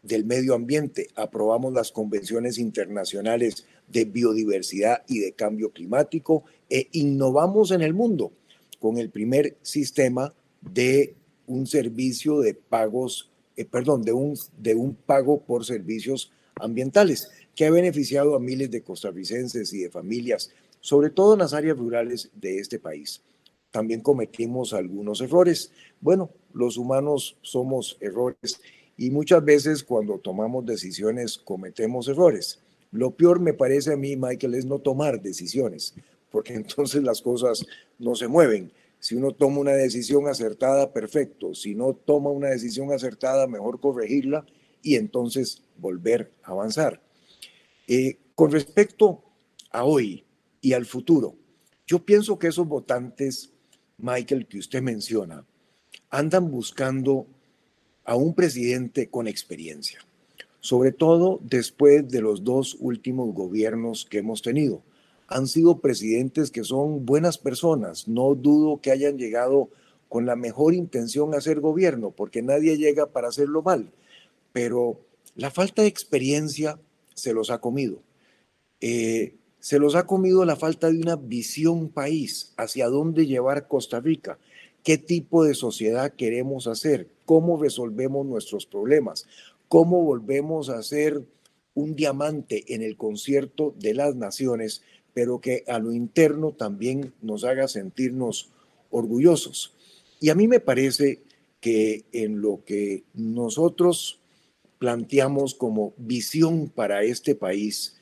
del 0.00 0.24
medio 0.24 0.54
ambiente 0.54 1.08
aprobamos 1.16 1.72
las 1.72 1.90
convenciones 1.90 2.56
internacionales 2.56 3.66
de 3.88 4.04
biodiversidad 4.04 5.02
y 5.08 5.18
de 5.18 5.32
cambio 5.32 5.70
climático 5.70 6.44
e 6.70 6.86
innovamos 6.92 7.72
en 7.72 7.82
el 7.82 7.94
mundo 7.94 8.30
con 8.78 8.98
el 8.98 9.10
primer 9.10 9.56
sistema 9.62 10.32
de 10.60 11.16
un 11.48 11.66
servicio 11.66 12.38
de 12.38 12.54
pagos, 12.54 13.28
eh, 13.56 13.64
perdón, 13.64 14.04
de 14.04 14.12
un, 14.12 14.38
de 14.56 14.76
un 14.76 14.94
pago 14.94 15.40
por 15.40 15.64
servicios 15.64 16.30
ambientales 16.60 17.28
que 17.54 17.66
ha 17.66 17.70
beneficiado 17.70 18.34
a 18.34 18.40
miles 18.40 18.70
de 18.70 18.82
costarricenses 18.82 19.72
y 19.72 19.82
de 19.82 19.90
familias, 19.90 20.50
sobre 20.80 21.10
todo 21.10 21.34
en 21.34 21.40
las 21.40 21.54
áreas 21.54 21.78
rurales 21.78 22.30
de 22.34 22.58
este 22.58 22.78
país. 22.78 23.22
También 23.70 24.00
cometimos 24.00 24.72
algunos 24.72 25.20
errores. 25.20 25.72
Bueno, 26.00 26.30
los 26.52 26.76
humanos 26.76 27.36
somos 27.42 27.96
errores 28.00 28.60
y 28.96 29.10
muchas 29.10 29.44
veces 29.44 29.82
cuando 29.82 30.18
tomamos 30.18 30.64
decisiones 30.64 31.38
cometemos 31.38 32.08
errores. 32.08 32.60
Lo 32.92 33.10
peor 33.10 33.40
me 33.40 33.52
parece 33.52 33.92
a 33.92 33.96
mí, 33.96 34.16
Michael, 34.16 34.54
es 34.54 34.66
no 34.66 34.78
tomar 34.78 35.20
decisiones, 35.20 35.94
porque 36.30 36.54
entonces 36.54 37.02
las 37.02 37.20
cosas 37.20 37.66
no 37.98 38.14
se 38.14 38.28
mueven. 38.28 38.70
Si 39.00 39.16
uno 39.16 39.32
toma 39.32 39.58
una 39.58 39.72
decisión 39.72 40.28
acertada, 40.28 40.92
perfecto. 40.92 41.54
Si 41.54 41.74
no 41.74 41.94
toma 41.94 42.30
una 42.30 42.48
decisión 42.48 42.92
acertada, 42.92 43.46
mejor 43.46 43.80
corregirla 43.80 44.46
y 44.82 44.94
entonces 44.94 45.62
volver 45.76 46.30
a 46.42 46.52
avanzar. 46.52 47.03
Eh, 47.86 48.18
con 48.34 48.50
respecto 48.50 49.22
a 49.70 49.84
hoy 49.84 50.24
y 50.60 50.72
al 50.72 50.86
futuro, 50.86 51.36
yo 51.86 52.04
pienso 52.04 52.38
que 52.38 52.48
esos 52.48 52.66
votantes, 52.66 53.52
Michael, 53.98 54.46
que 54.46 54.58
usted 54.58 54.80
menciona, 54.80 55.44
andan 56.10 56.50
buscando 56.50 57.26
a 58.04 58.16
un 58.16 58.34
presidente 58.34 59.08
con 59.10 59.28
experiencia, 59.28 60.00
sobre 60.60 60.92
todo 60.92 61.40
después 61.42 62.08
de 62.08 62.22
los 62.22 62.44
dos 62.44 62.76
últimos 62.80 63.34
gobiernos 63.34 64.06
que 64.06 64.18
hemos 64.18 64.40
tenido. 64.40 64.82
Han 65.26 65.46
sido 65.46 65.80
presidentes 65.80 66.50
que 66.50 66.64
son 66.64 67.04
buenas 67.04 67.38
personas, 67.38 68.08
no 68.08 68.34
dudo 68.34 68.80
que 68.80 68.92
hayan 68.92 69.18
llegado 69.18 69.70
con 70.08 70.26
la 70.26 70.36
mejor 70.36 70.74
intención 70.74 71.34
a 71.34 71.40
ser 71.40 71.60
gobierno, 71.60 72.12
porque 72.12 72.40
nadie 72.40 72.78
llega 72.78 73.06
para 73.06 73.28
hacerlo 73.28 73.62
mal, 73.62 73.90
pero 74.52 75.00
la 75.34 75.50
falta 75.50 75.82
de 75.82 75.88
experiencia 75.88 76.78
se 77.14 77.32
los 77.32 77.50
ha 77.50 77.58
comido. 77.58 77.98
Eh, 78.80 79.34
se 79.60 79.78
los 79.78 79.94
ha 79.94 80.06
comido 80.06 80.44
la 80.44 80.56
falta 80.56 80.90
de 80.90 80.98
una 80.98 81.16
visión 81.16 81.88
país, 81.88 82.52
hacia 82.58 82.88
dónde 82.88 83.26
llevar 83.26 83.66
Costa 83.66 83.98
Rica, 83.98 84.38
qué 84.82 84.98
tipo 84.98 85.42
de 85.44 85.54
sociedad 85.54 86.12
queremos 86.12 86.66
hacer, 86.66 87.08
cómo 87.24 87.60
resolvemos 87.60 88.26
nuestros 88.26 88.66
problemas, 88.66 89.26
cómo 89.68 90.02
volvemos 90.02 90.68
a 90.68 90.82
ser 90.82 91.24
un 91.72 91.96
diamante 91.96 92.74
en 92.74 92.82
el 92.82 92.96
concierto 92.96 93.74
de 93.78 93.94
las 93.94 94.14
naciones, 94.14 94.82
pero 95.14 95.40
que 95.40 95.64
a 95.66 95.78
lo 95.78 95.92
interno 95.92 96.52
también 96.52 97.14
nos 97.22 97.44
haga 97.44 97.66
sentirnos 97.66 98.50
orgullosos. 98.90 99.72
Y 100.20 100.28
a 100.28 100.34
mí 100.34 100.46
me 100.46 100.60
parece 100.60 101.22
que 101.60 102.04
en 102.12 102.42
lo 102.42 102.62
que 102.64 103.04
nosotros 103.14 104.20
planteamos 104.84 105.54
como 105.54 105.94
visión 105.96 106.68
para 106.68 107.04
este 107.04 107.34
país, 107.34 107.96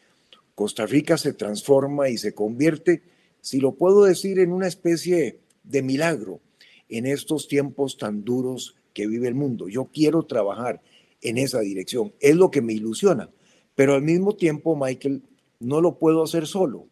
Costa 0.56 0.84
Rica 0.84 1.16
se 1.16 1.32
transforma 1.32 2.08
y 2.08 2.18
se 2.18 2.34
convierte, 2.34 3.02
si 3.40 3.60
lo 3.60 3.76
puedo 3.76 4.02
decir, 4.02 4.40
en 4.40 4.52
una 4.52 4.66
especie 4.66 5.38
de 5.62 5.82
milagro 5.82 6.40
en 6.88 7.06
estos 7.06 7.46
tiempos 7.46 7.98
tan 7.98 8.24
duros 8.24 8.74
que 8.94 9.06
vive 9.06 9.28
el 9.28 9.36
mundo. 9.36 9.68
Yo 9.68 9.90
quiero 9.94 10.24
trabajar 10.24 10.82
en 11.20 11.38
esa 11.38 11.60
dirección, 11.60 12.14
es 12.18 12.34
lo 12.34 12.50
que 12.50 12.62
me 12.62 12.72
ilusiona, 12.72 13.30
pero 13.76 13.94
al 13.94 14.02
mismo 14.02 14.34
tiempo, 14.34 14.74
Michael, 14.74 15.22
no 15.60 15.80
lo 15.80 16.00
puedo 16.00 16.24
hacer 16.24 16.48
solo. 16.48 16.88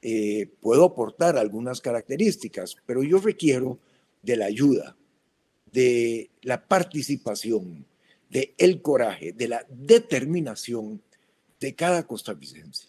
Eh, 0.00 0.48
puedo 0.62 0.86
aportar 0.86 1.36
algunas 1.36 1.82
características, 1.82 2.78
pero 2.86 3.02
yo 3.02 3.18
requiero 3.18 3.78
de 4.22 4.36
la 4.36 4.46
ayuda, 4.46 4.96
de 5.70 6.30
la 6.40 6.66
participación, 6.66 7.84
de 8.30 8.54
el 8.58 8.82
coraje, 8.82 9.32
de 9.32 9.48
la 9.48 9.66
determinación 9.68 11.02
de 11.60 11.74
cada 11.74 12.06
costarricense, 12.06 12.88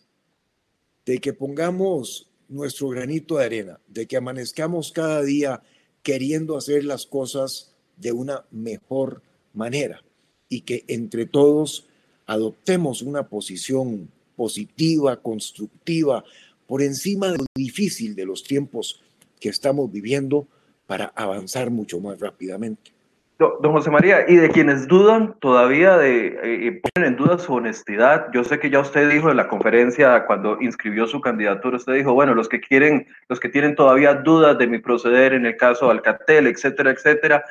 de 1.05 1.19
que 1.19 1.33
pongamos 1.33 2.29
nuestro 2.47 2.89
granito 2.89 3.37
de 3.37 3.45
arena, 3.45 3.79
de 3.87 4.07
que 4.07 4.17
amanezcamos 4.17 4.91
cada 4.91 5.21
día 5.23 5.61
queriendo 6.03 6.57
hacer 6.57 6.83
las 6.83 7.05
cosas 7.05 7.75
de 7.97 8.11
una 8.11 8.45
mejor 8.51 9.21
manera 9.53 10.03
y 10.47 10.61
que 10.61 10.83
entre 10.87 11.25
todos 11.25 11.87
adoptemos 12.25 13.01
una 13.01 13.27
posición 13.27 14.09
positiva, 14.35 15.21
constructiva, 15.21 16.23
por 16.67 16.81
encima 16.81 17.31
de 17.31 17.39
lo 17.39 17.45
difícil 17.55 18.15
de 18.15 18.25
los 18.25 18.43
tiempos 18.43 19.01
que 19.39 19.49
estamos 19.49 19.91
viviendo 19.91 20.47
para 20.85 21.05
avanzar 21.05 21.71
mucho 21.71 21.99
más 21.99 22.19
rápidamente. 22.19 22.91
Don 23.39 23.71
José 23.71 23.89
María, 23.89 24.25
y 24.27 24.35
de 24.35 24.49
quienes 24.49 24.85
dudan 24.85 25.33
todavía 25.39 25.95
de 25.97 26.27
eh, 26.27 26.67
eh, 26.67 26.81
ponen 26.93 27.13
en 27.13 27.15
duda 27.15 27.37
su 27.37 27.53
honestidad, 27.53 28.27
yo 28.33 28.43
sé 28.43 28.59
que 28.59 28.69
ya 28.69 28.81
usted 28.81 29.09
dijo 29.09 29.31
en 29.31 29.37
la 29.37 29.47
conferencia 29.47 30.25
cuando 30.25 30.57
inscribió 30.59 31.07
su 31.07 31.21
candidatura, 31.21 31.77
usted 31.77 31.93
dijo, 31.93 32.13
bueno, 32.13 32.33
los 32.35 32.49
que 32.49 32.59
quieren, 32.59 33.07
los 33.29 33.39
que 33.39 33.47
tienen 33.47 33.75
todavía 33.75 34.15
dudas 34.15 34.57
de 34.57 34.67
mi 34.67 34.79
proceder 34.79 35.31
en 35.31 35.45
el 35.45 35.55
caso 35.55 35.85
de 35.85 35.91
Alcatel, 35.91 36.47
etcétera, 36.47 36.91
etcétera, 36.91 37.45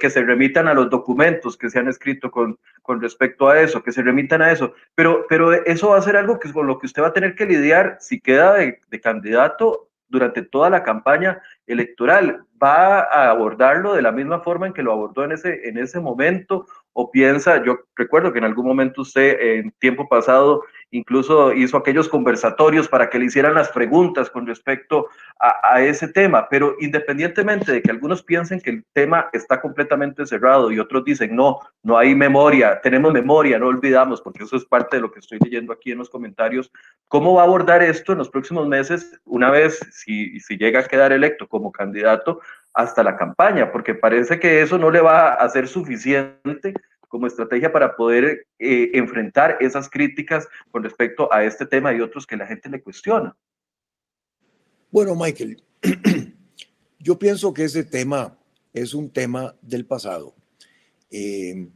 que 0.00 0.08
se 0.08 0.22
remitan 0.22 0.66
a 0.66 0.72
los 0.72 0.88
documentos 0.88 1.58
que 1.58 1.68
se 1.68 1.78
han 1.78 1.88
escrito 1.88 2.30
con, 2.30 2.58
con 2.80 3.02
respecto 3.02 3.46
a 3.46 3.60
eso, 3.60 3.82
que 3.82 3.92
se 3.92 4.00
remitan 4.00 4.40
a 4.40 4.50
eso, 4.50 4.72
pero, 4.94 5.26
pero 5.28 5.52
eso 5.52 5.90
va 5.90 5.98
a 5.98 6.02
ser 6.02 6.16
algo 6.16 6.38
que 6.38 6.50
con 6.50 6.66
lo 6.66 6.78
que 6.78 6.86
usted 6.86 7.02
va 7.02 7.08
a 7.08 7.12
tener 7.12 7.34
que 7.34 7.44
lidiar 7.44 7.98
si 8.00 8.18
queda 8.18 8.54
de, 8.54 8.80
de 8.88 9.00
candidato 9.02 9.90
durante 10.08 10.42
toda 10.42 10.70
la 10.70 10.82
campaña 10.82 11.42
electoral. 11.66 12.44
¿Va 12.62 13.00
a 13.00 13.30
abordarlo 13.30 13.94
de 13.94 14.02
la 14.02 14.12
misma 14.12 14.40
forma 14.40 14.66
en 14.66 14.72
que 14.72 14.82
lo 14.82 14.92
abordó 14.92 15.24
en 15.24 15.32
ese, 15.32 15.68
en 15.68 15.78
ese 15.78 16.00
momento 16.00 16.66
o 16.92 17.10
piensa, 17.10 17.62
yo 17.64 17.80
recuerdo 17.96 18.32
que 18.32 18.38
en 18.38 18.44
algún 18.44 18.66
momento 18.66 19.02
usted 19.02 19.36
en 19.40 19.72
tiempo 19.72 20.08
pasado 20.08 20.62
incluso 20.94 21.52
hizo 21.52 21.76
aquellos 21.76 22.08
conversatorios 22.08 22.88
para 22.88 23.10
que 23.10 23.18
le 23.18 23.26
hicieran 23.26 23.54
las 23.54 23.68
preguntas 23.70 24.30
con 24.30 24.46
respecto 24.46 25.08
a, 25.40 25.82
ese 25.82 26.08
tema, 26.08 26.48
pero 26.48 26.76
independientemente 26.80 27.72
de 27.72 27.82
que 27.82 27.90
algunos 27.90 28.22
piensen 28.22 28.60
que 28.60 28.70
el 28.70 28.84
tema 28.92 29.28
está 29.32 29.60
completamente 29.60 30.24
cerrado 30.24 30.70
y 30.70 30.78
otros 30.78 31.04
dicen, 31.04 31.34
no, 31.34 31.58
no 31.82 31.98
hay 31.98 32.14
memoria, 32.14 32.80
tenemos 32.80 33.12
memoria, 33.12 33.58
no 33.58 33.66
olvidamos, 33.66 34.22
porque 34.22 34.44
eso 34.44 34.56
es 34.56 34.64
parte 34.64 34.96
de 34.96 35.02
lo 35.02 35.10
que 35.10 35.18
estoy 35.18 35.38
leyendo 35.42 35.72
aquí 35.72 35.90
en 35.90 35.98
los 35.98 36.08
comentarios, 36.08 36.70
¿cómo 37.08 37.34
va 37.34 37.42
a 37.42 37.44
abordar 37.44 37.82
esto 37.82 38.12
en 38.12 38.18
los 38.18 38.30
próximos 38.30 38.68
meses 38.68 39.20
una 39.24 39.50
vez, 39.50 39.80
si, 39.90 40.38
si 40.38 40.56
llega 40.56 40.80
a 40.80 40.84
quedar 40.84 41.12
electo 41.12 41.48
como 41.48 41.72
candidato, 41.72 42.40
hasta 42.72 43.02
la 43.02 43.16
campaña? 43.16 43.72
Porque 43.72 43.94
parece 43.94 44.38
que 44.38 44.62
eso 44.62 44.78
no 44.78 44.90
le 44.90 45.00
va 45.00 45.34
a 45.34 45.48
ser 45.48 45.66
suficiente 45.66 46.74
como 47.14 47.28
estrategia 47.28 47.70
para 47.70 47.94
poder 47.94 48.48
eh, 48.58 48.90
enfrentar 48.92 49.56
esas 49.60 49.88
críticas 49.88 50.48
con 50.72 50.82
respecto 50.82 51.32
a 51.32 51.44
este 51.44 51.64
tema 51.64 51.94
y 51.94 52.00
otros 52.00 52.26
que 52.26 52.36
la 52.36 52.44
gente 52.44 52.68
le 52.68 52.82
cuestiona. 52.82 53.36
Bueno, 54.90 55.14
Michael, 55.14 55.62
yo 56.98 57.16
pienso 57.16 57.54
que 57.54 57.66
ese 57.66 57.84
tema 57.84 58.36
es 58.72 58.94
un 58.94 59.10
tema 59.10 59.54
del 59.62 59.86
pasado. 59.86 60.34
Eh, 61.08 61.68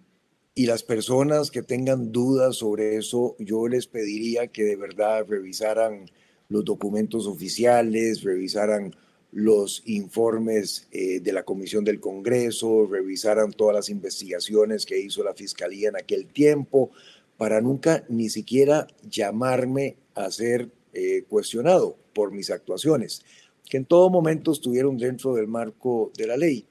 y 0.56 0.66
las 0.66 0.82
personas 0.82 1.52
que 1.52 1.62
tengan 1.62 2.10
dudas 2.10 2.56
sobre 2.56 2.96
eso, 2.96 3.36
yo 3.38 3.68
les 3.68 3.86
pediría 3.86 4.48
que 4.48 4.64
de 4.64 4.74
verdad 4.74 5.24
revisaran 5.28 6.10
los 6.48 6.64
documentos 6.64 7.28
oficiales, 7.28 8.24
revisaran 8.24 8.92
los 9.32 9.82
informes 9.86 10.88
eh, 10.90 11.20
de 11.20 11.32
la 11.32 11.44
Comisión 11.44 11.84
del 11.84 12.00
Congreso, 12.00 12.86
revisaran 12.86 13.52
todas 13.52 13.74
las 13.74 13.88
investigaciones 13.90 14.86
que 14.86 14.98
hizo 14.98 15.22
la 15.22 15.34
Fiscalía 15.34 15.90
en 15.90 15.96
aquel 15.96 16.26
tiempo, 16.26 16.90
para 17.36 17.60
nunca 17.60 18.04
ni 18.08 18.28
siquiera 18.30 18.86
llamarme 19.08 19.96
a 20.14 20.30
ser 20.30 20.70
eh, 20.92 21.24
cuestionado 21.28 21.96
por 22.12 22.32
mis 22.32 22.50
actuaciones, 22.50 23.22
que 23.68 23.76
en 23.76 23.84
todo 23.84 24.10
momento 24.10 24.50
estuvieron 24.50 24.96
dentro 24.96 25.34
del 25.34 25.46
marco 25.46 26.10
de 26.16 26.26
la 26.26 26.36
ley. 26.36 26.66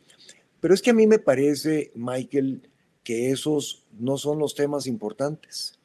Pero 0.59 0.73
es 0.73 0.81
que 0.81 0.89
a 0.89 0.93
mí 0.93 1.07
me 1.07 1.19
parece, 1.19 1.91
Michael, 1.95 2.67
que 3.03 3.31
esos 3.31 3.85
no 3.97 4.17
son 4.17 4.39
los 4.39 4.55
temas 4.55 4.87
importantes. 4.87 5.76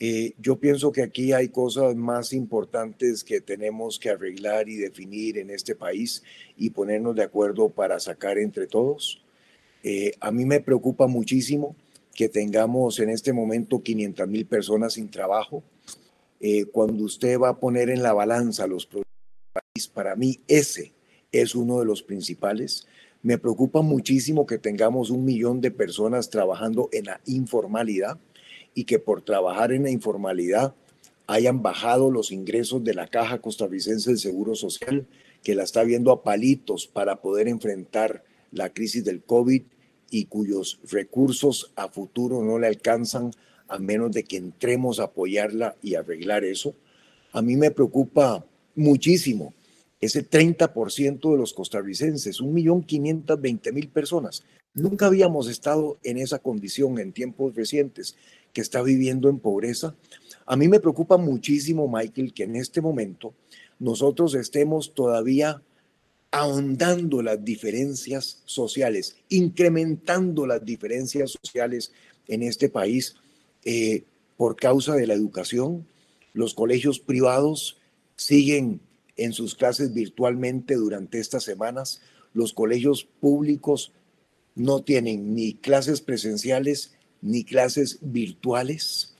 Eh, 0.00 0.34
yo 0.38 0.58
pienso 0.58 0.90
que 0.90 1.02
aquí 1.02 1.32
hay 1.32 1.48
cosas 1.48 1.94
más 1.94 2.32
importantes 2.32 3.22
que 3.22 3.40
tenemos 3.40 3.98
que 3.98 4.10
arreglar 4.10 4.68
y 4.68 4.76
definir 4.76 5.38
en 5.38 5.50
este 5.50 5.76
país 5.76 6.22
y 6.56 6.70
ponernos 6.70 7.14
de 7.14 7.22
acuerdo 7.22 7.68
para 7.68 8.00
sacar 8.00 8.38
entre 8.38 8.66
todos. 8.66 9.22
Eh, 9.84 10.12
a 10.20 10.30
mí 10.30 10.44
me 10.44 10.60
preocupa 10.60 11.06
muchísimo 11.06 11.76
que 12.14 12.28
tengamos 12.28 12.98
en 12.98 13.10
este 13.10 13.32
momento 13.32 13.82
500 13.82 14.28
mil 14.28 14.46
personas 14.46 14.94
sin 14.94 15.08
trabajo. 15.08 15.62
Eh, 16.40 16.64
cuando 16.66 17.04
usted 17.04 17.38
va 17.38 17.50
a 17.50 17.60
poner 17.60 17.88
en 17.88 18.02
la 18.02 18.12
balanza 18.12 18.66
los 18.66 18.86
problemas 18.86 19.06
del 19.54 19.62
país, 19.62 19.88
para 19.88 20.16
mí 20.16 20.40
ese 20.48 20.92
es 21.30 21.54
uno 21.54 21.78
de 21.78 21.86
los 21.86 22.02
principales. 22.02 22.86
Me 23.22 23.38
preocupa 23.38 23.82
muchísimo 23.82 24.46
que 24.46 24.58
tengamos 24.58 25.10
un 25.10 25.24
millón 25.24 25.60
de 25.60 25.70
personas 25.70 26.28
trabajando 26.28 26.88
en 26.92 27.04
la 27.04 27.20
informalidad 27.26 28.18
y 28.74 28.84
que 28.84 28.98
por 28.98 29.22
trabajar 29.22 29.72
en 29.72 29.84
la 29.84 29.90
informalidad 29.90 30.74
hayan 31.26 31.62
bajado 31.62 32.10
los 32.10 32.32
ingresos 32.32 32.82
de 32.84 32.94
la 32.94 33.06
Caja 33.06 33.40
Costarricense 33.40 34.10
del 34.10 34.18
Seguro 34.18 34.54
Social, 34.54 35.06
que 35.42 35.54
la 35.54 35.62
está 35.62 35.82
viendo 35.82 36.12
a 36.12 36.22
palitos 36.22 36.86
para 36.86 37.20
poder 37.20 37.48
enfrentar 37.48 38.24
la 38.50 38.72
crisis 38.72 39.04
del 39.04 39.22
COVID 39.22 39.62
y 40.10 40.26
cuyos 40.26 40.78
recursos 40.90 41.72
a 41.74 41.88
futuro 41.88 42.42
no 42.42 42.58
le 42.58 42.66
alcanzan 42.66 43.30
a 43.68 43.78
menos 43.78 44.12
de 44.12 44.24
que 44.24 44.36
entremos 44.36 45.00
a 45.00 45.04
apoyarla 45.04 45.76
y 45.82 45.94
arreglar 45.94 46.44
eso. 46.44 46.74
A 47.32 47.40
mí 47.40 47.56
me 47.56 47.70
preocupa 47.70 48.44
muchísimo 48.74 49.54
ese 50.00 50.28
30% 50.28 51.30
de 51.30 51.38
los 51.38 51.54
costarricenses, 51.54 52.40
1.520.000 52.40 53.90
personas. 53.90 54.44
Nunca 54.74 55.06
habíamos 55.06 55.48
estado 55.48 55.98
en 56.02 56.18
esa 56.18 56.40
condición 56.40 56.98
en 56.98 57.12
tiempos 57.12 57.54
recientes 57.54 58.16
que 58.52 58.60
está 58.60 58.82
viviendo 58.82 59.28
en 59.28 59.38
pobreza. 59.38 59.94
A 60.46 60.56
mí 60.56 60.68
me 60.68 60.80
preocupa 60.80 61.16
muchísimo, 61.16 61.88
Michael, 61.88 62.32
que 62.32 62.44
en 62.44 62.56
este 62.56 62.80
momento 62.80 63.34
nosotros 63.78 64.34
estemos 64.34 64.94
todavía 64.94 65.62
ahondando 66.30 67.22
las 67.22 67.44
diferencias 67.44 68.42
sociales, 68.44 69.16
incrementando 69.28 70.46
las 70.46 70.64
diferencias 70.64 71.36
sociales 71.42 71.92
en 72.26 72.42
este 72.42 72.68
país 72.68 73.16
eh, 73.64 74.04
por 74.36 74.56
causa 74.56 74.94
de 74.94 75.06
la 75.06 75.14
educación. 75.14 75.86
Los 76.32 76.54
colegios 76.54 76.98
privados 76.98 77.78
siguen 78.16 78.80
en 79.16 79.32
sus 79.32 79.54
clases 79.54 79.92
virtualmente 79.92 80.74
durante 80.74 81.20
estas 81.20 81.44
semanas. 81.44 82.00
Los 82.32 82.52
colegios 82.52 83.04
públicos 83.20 83.92
no 84.54 84.82
tienen 84.82 85.34
ni 85.34 85.54
clases 85.54 86.00
presenciales 86.00 86.94
ni 87.22 87.44
clases 87.44 87.98
virtuales. 88.02 89.14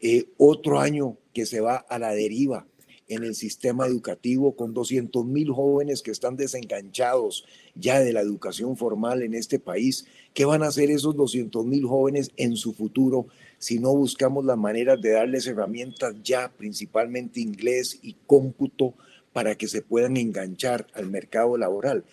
Eh, 0.00 0.28
otro 0.38 0.78
año 0.78 1.16
que 1.34 1.46
se 1.46 1.60
va 1.60 1.76
a 1.76 1.98
la 1.98 2.12
deriva 2.12 2.66
en 3.10 3.24
el 3.24 3.34
sistema 3.34 3.86
educativo 3.86 4.54
con 4.54 4.72
200 4.72 5.26
mil 5.26 5.50
jóvenes 5.50 6.00
que 6.00 6.12
están 6.12 6.36
desenganchados 6.36 7.44
ya 7.74 7.98
de 7.98 8.12
la 8.12 8.20
educación 8.20 8.76
formal 8.76 9.22
en 9.22 9.34
este 9.34 9.58
país. 9.58 10.06
¿Qué 10.32 10.44
van 10.44 10.62
a 10.62 10.68
hacer 10.68 10.90
esos 10.90 11.16
200 11.16 11.66
mil 11.66 11.86
jóvenes 11.86 12.30
en 12.36 12.56
su 12.56 12.72
futuro 12.72 13.26
si 13.58 13.80
no 13.80 13.94
buscamos 13.94 14.44
las 14.44 14.56
maneras 14.56 15.02
de 15.02 15.10
darles 15.10 15.46
herramientas 15.48 16.14
ya, 16.22 16.52
principalmente 16.56 17.40
inglés 17.40 17.98
y 18.00 18.14
cómputo, 18.26 18.94
para 19.32 19.56
que 19.56 19.68
se 19.68 19.82
puedan 19.82 20.16
enganchar 20.16 20.86
al 20.94 21.10
mercado 21.10 21.56
laboral? 21.56 22.04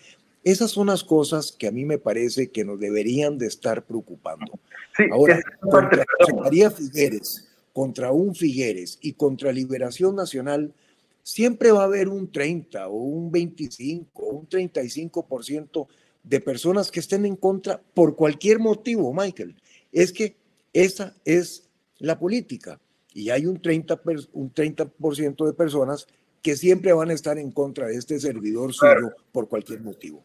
Esas 0.44 0.70
son 0.70 0.86
las 0.86 1.04
cosas 1.04 1.52
que 1.52 1.66
a 1.66 1.72
mí 1.72 1.84
me 1.84 1.98
parece 1.98 2.50
que 2.50 2.64
nos 2.64 2.78
deberían 2.78 3.38
de 3.38 3.46
estar 3.46 3.84
preocupando. 3.84 4.58
Ahora, 5.12 5.42
contra 5.60 6.04
María 6.40 6.70
Figueres, 6.70 7.48
contra 7.72 8.12
un 8.12 8.34
Figueres 8.34 8.98
y 9.00 9.12
contra 9.12 9.52
Liberación 9.52 10.16
Nacional, 10.16 10.72
siempre 11.22 11.72
va 11.72 11.82
a 11.82 11.86
haber 11.86 12.08
un 12.08 12.30
30 12.32 12.88
o 12.88 12.96
un 12.96 13.30
25 13.30 14.22
o 14.22 14.30
un 14.30 14.48
35% 14.48 15.86
de 16.22 16.40
personas 16.40 16.90
que 16.90 17.00
estén 17.00 17.26
en 17.26 17.36
contra 17.36 17.80
por 17.94 18.16
cualquier 18.16 18.58
motivo, 18.58 19.12
Michael. 19.12 19.56
Es 19.92 20.12
que 20.12 20.36
esa 20.72 21.14
es 21.24 21.68
la 21.98 22.18
política. 22.18 22.80
Y 23.14 23.30
hay 23.30 23.46
un 23.46 23.60
30%, 23.60 24.28
un 24.32 24.50
30 24.50 24.90
de 25.46 25.52
personas 25.52 26.06
que 26.42 26.56
siempre 26.56 26.92
van 26.92 27.10
a 27.10 27.14
estar 27.14 27.38
en 27.38 27.50
contra 27.50 27.88
de 27.88 27.96
este 27.96 28.18
servidor 28.20 28.72
suyo 28.72 29.12
por 29.32 29.48
cualquier 29.48 29.82
motivo. 29.82 30.24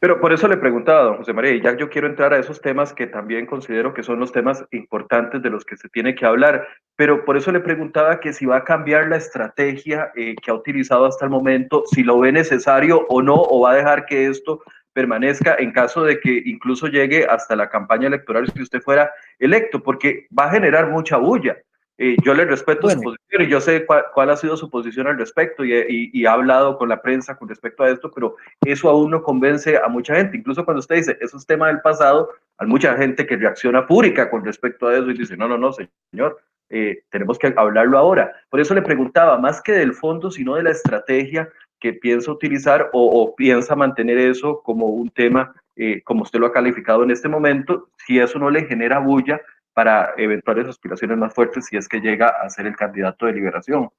Pero 0.00 0.20
por 0.20 0.32
eso 0.32 0.48
le 0.48 0.56
preguntaba, 0.56 1.02
don 1.02 1.16
José 1.16 1.32
María, 1.32 1.52
y 1.52 1.60
ya 1.60 1.76
yo 1.76 1.88
quiero 1.88 2.06
entrar 2.06 2.32
a 2.32 2.38
esos 2.38 2.60
temas 2.60 2.92
que 2.92 3.06
también 3.06 3.46
considero 3.46 3.94
que 3.94 4.02
son 4.02 4.20
los 4.20 4.32
temas 4.32 4.64
importantes 4.70 5.42
de 5.42 5.50
los 5.50 5.64
que 5.64 5.76
se 5.76 5.88
tiene 5.88 6.14
que 6.14 6.26
hablar, 6.26 6.66
pero 6.96 7.24
por 7.24 7.36
eso 7.36 7.52
le 7.52 7.60
preguntaba 7.60 8.20
que 8.20 8.32
si 8.32 8.46
va 8.46 8.58
a 8.58 8.64
cambiar 8.64 9.08
la 9.08 9.16
estrategia 9.16 10.12
eh, 10.14 10.34
que 10.42 10.50
ha 10.50 10.54
utilizado 10.54 11.06
hasta 11.06 11.24
el 11.24 11.30
momento, 11.30 11.84
si 11.86 12.02
lo 12.02 12.18
ve 12.18 12.32
necesario 12.32 13.06
o 13.08 13.22
no, 13.22 13.34
o 13.36 13.60
va 13.60 13.72
a 13.72 13.76
dejar 13.76 14.06
que 14.06 14.26
esto 14.26 14.60
permanezca 14.92 15.56
en 15.58 15.72
caso 15.72 16.04
de 16.04 16.20
que 16.20 16.42
incluso 16.46 16.86
llegue 16.86 17.26
hasta 17.26 17.56
la 17.56 17.68
campaña 17.68 18.06
electoral 18.06 18.50
si 18.50 18.62
usted 18.62 18.80
fuera 18.80 19.10
electo, 19.38 19.82
porque 19.82 20.26
va 20.36 20.46
a 20.46 20.52
generar 20.52 20.88
mucha 20.88 21.16
bulla. 21.16 21.56
Eh, 21.96 22.16
yo 22.24 22.34
le 22.34 22.44
respeto 22.44 22.90
su 22.90 23.00
posición 23.00 23.42
y 23.42 23.46
yo 23.46 23.60
sé 23.60 23.86
cuál, 23.86 24.30
ha 24.30 24.36
sido 24.36 24.56
su 24.56 24.68
posición 24.68 25.06
al 25.06 25.16
respecto 25.16 25.64
y, 25.64 26.10
y, 26.12 26.26
ha 26.26 26.32
hablado 26.32 26.76
con 26.76 26.88
la 26.88 27.00
prensa 27.00 27.36
con 27.36 27.48
respecto 27.48 27.84
a 27.84 27.90
esto, 27.90 28.10
pero 28.12 28.34
eso 28.64 28.90
aún 28.90 29.12
no 29.12 29.22
convence 29.22 29.76
a 29.76 29.86
mucha 29.86 30.16
gente. 30.16 30.36
Incluso 30.36 30.64
cuando 30.64 30.80
usted 30.80 30.96
dice, 30.96 31.18
eso 31.20 31.36
es 31.36 31.46
tema 31.46 31.68
del 31.68 31.80
pasado, 31.82 32.30
hay 32.58 32.66
mucha 32.66 32.96
gente 32.96 33.24
que 33.26 33.36
reacciona 33.36 33.84
fúrica 33.84 34.28
con 34.28 34.44
respecto 34.44 34.88
a 34.88 34.96
eso 34.96 35.08
y 35.10 35.18
dice, 35.18 35.36
no, 35.36 35.46
no, 35.46 35.56
no, 35.56 35.72
señor, 35.72 36.40
eh, 36.68 37.04
tenemos 37.10 37.38
que 37.38 37.54
hablarlo 37.56 37.96
ahora. 37.96 38.32
Por 38.50 38.60
eso 38.60 38.74
le 38.74 38.82
preguntaba, 38.82 39.38
más 39.38 39.62
que 39.62 39.72
del 39.72 39.94
fondo, 39.94 40.32
sino 40.32 40.56
de 40.56 40.64
la 40.64 40.70
estrategia 40.70 41.48
que 41.78 41.92
piensa 41.92 42.32
utilizar 42.32 42.90
o, 42.92 43.34
piensa 43.36 43.76
mantener 43.76 44.18
eso 44.18 44.62
como 44.62 44.86
un 44.86 45.10
tema, 45.10 45.54
eh, 45.76 46.02
como 46.02 46.22
usted 46.22 46.40
lo 46.40 46.46
ha 46.46 46.52
calificado 46.52 47.04
en 47.04 47.10
este 47.12 47.28
momento, 47.28 47.88
si 48.04 48.18
eso 48.18 48.38
no 48.38 48.50
le 48.50 48.64
genera 48.64 48.98
bulla 48.98 49.40
para 49.74 50.14
eventuales 50.16 50.68
aspiraciones 50.68 51.18
más 51.18 51.34
fuertes 51.34 51.66
si 51.66 51.76
es 51.76 51.88
que 51.88 52.00
llega 52.00 52.28
a 52.28 52.48
ser 52.48 52.66
el 52.66 52.76
candidato 52.76 53.26
de 53.26 53.32
liberación. 53.32 53.90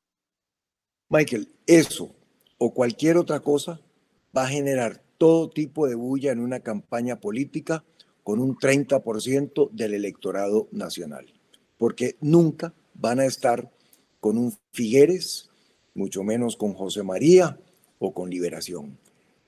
Michael, 1.09 1.49
eso 1.67 2.15
o 2.57 2.73
cualquier 2.73 3.17
otra 3.17 3.41
cosa 3.41 3.79
va 4.35 4.43
a 4.43 4.47
generar 4.47 5.01
todo 5.17 5.49
tipo 5.49 5.87
de 5.87 5.95
bulla 5.95 6.31
en 6.31 6.39
una 6.39 6.61
campaña 6.61 7.19
política 7.19 7.83
con 8.23 8.39
un 8.39 8.57
30% 8.57 9.69
del 9.71 9.93
electorado 9.93 10.67
nacional, 10.71 11.31
porque 11.77 12.15
nunca 12.21 12.73
van 12.95 13.19
a 13.19 13.25
estar 13.25 13.69
con 14.19 14.37
un 14.37 14.53
Figueres, 14.71 15.49
mucho 15.93 16.23
menos 16.23 16.55
con 16.55 16.73
José 16.73 17.03
María 17.03 17.59
o 17.99 18.13
con 18.13 18.29
Liberación. 18.29 18.97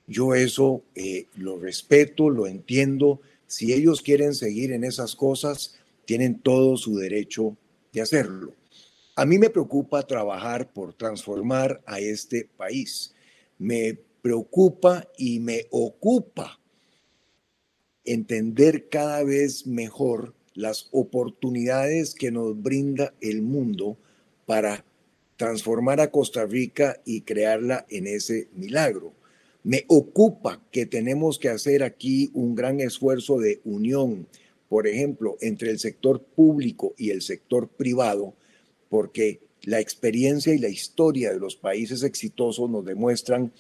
Yo 0.06 0.36
eso 0.36 0.84
eh, 0.96 1.26
lo 1.36 1.58
respeto, 1.58 2.30
lo 2.30 2.48
entiendo, 2.48 3.20
Si 3.50 3.72
ellos 3.72 4.02
quieren 4.02 4.34
seguir 4.34 4.74
en 4.74 4.84
esas 4.84 5.16
cosas, 5.16 5.80
tienen 6.08 6.40
todo 6.40 6.78
su 6.78 6.96
derecho 6.96 7.58
de 7.92 8.02
hacerlo. 8.02 8.54
A 9.18 9.26
mí 9.26 9.38
me 9.38 9.50
preocupa 9.50 10.08
trabajar 10.08 10.72
por 10.72 10.94
transformar 10.94 11.84
a 11.86 12.00
este 12.00 12.50
país. 12.56 13.14
Me 13.60 14.00
preocupa 14.22 15.06
y 15.18 15.42
me 15.42 15.66
ocupa 15.70 16.62
entender 18.06 18.88
cada 18.88 19.22
vez 19.24 19.68
mejor 19.68 20.34
las 20.54 20.88
oportunidades 20.92 22.16
que 22.16 22.32
nos 22.32 22.60
brinda 22.62 23.14
el 23.20 23.42
mundo 23.42 23.98
para 24.46 24.86
transformar 25.36 26.00
a 26.00 26.10
Costa 26.10 26.46
Rica 26.46 27.02
y 27.04 27.22
crearla 27.22 27.86
en 27.90 28.08
ese 28.08 28.48
milagro. 28.54 29.14
Me 29.64 29.84
ocupa 29.90 30.64
que 30.72 30.86
tenemos 30.86 31.38
que 31.38 31.50
hacer 31.50 31.84
aquí 31.84 32.32
un 32.34 32.56
gran 32.56 32.80
esfuerzo 32.80 33.40
de 33.40 33.60
unión, 33.66 34.26
por 34.70 34.88
ejemplo, 34.88 35.38
entre 35.42 35.70
el 35.70 35.80
sector 35.80 36.22
público 36.22 36.94
y 36.98 37.12
el 37.12 37.22
sector 37.22 37.68
privado, 37.68 38.34
porque 38.90 39.40
la 39.64 39.80
experiencia 39.80 40.54
y 40.54 40.60
la 40.60 40.70
historia 40.70 41.32
de 41.32 41.40
los 41.40 41.56
países 41.56 42.04
exitosos 42.04 42.70
nos 42.70 42.86
demuestran 42.86 43.52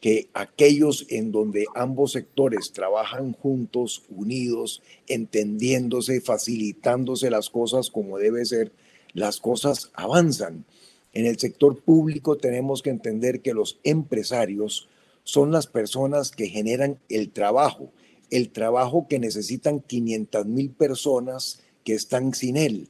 que 0.00 0.28
aquellos 0.32 1.06
en 1.10 1.30
donde 1.30 1.66
ambos 1.74 2.12
sectores 2.12 2.72
trabajan 2.72 3.32
juntos, 3.32 4.04
unidos, 4.08 4.82
entendiéndose, 5.06 6.22
facilitándose 6.22 7.30
las 7.30 7.50
cosas 7.50 7.90
como 7.90 8.18
debe 8.18 8.44
ser, 8.46 8.72
las 9.12 9.40
cosas 9.40 9.90
avanzan. 9.92 10.64
En 11.12 11.26
el 11.26 11.38
sector 11.38 11.82
público 11.82 12.38
tenemos 12.38 12.82
que 12.82 12.90
entender 12.90 13.40
que 13.40 13.52
los 13.52 13.78
empresarios 13.84 14.88
son 15.24 15.52
las 15.52 15.66
personas 15.66 16.30
que 16.30 16.48
generan 16.48 16.98
el 17.08 17.30
trabajo, 17.30 17.92
el 18.30 18.50
trabajo 18.50 19.06
que 19.08 19.18
necesitan 19.18 19.80
500 19.80 20.46
mil 20.46 20.70
personas 20.70 21.62
que 21.84 21.94
están 21.94 22.34
sin 22.34 22.56
él 22.56 22.88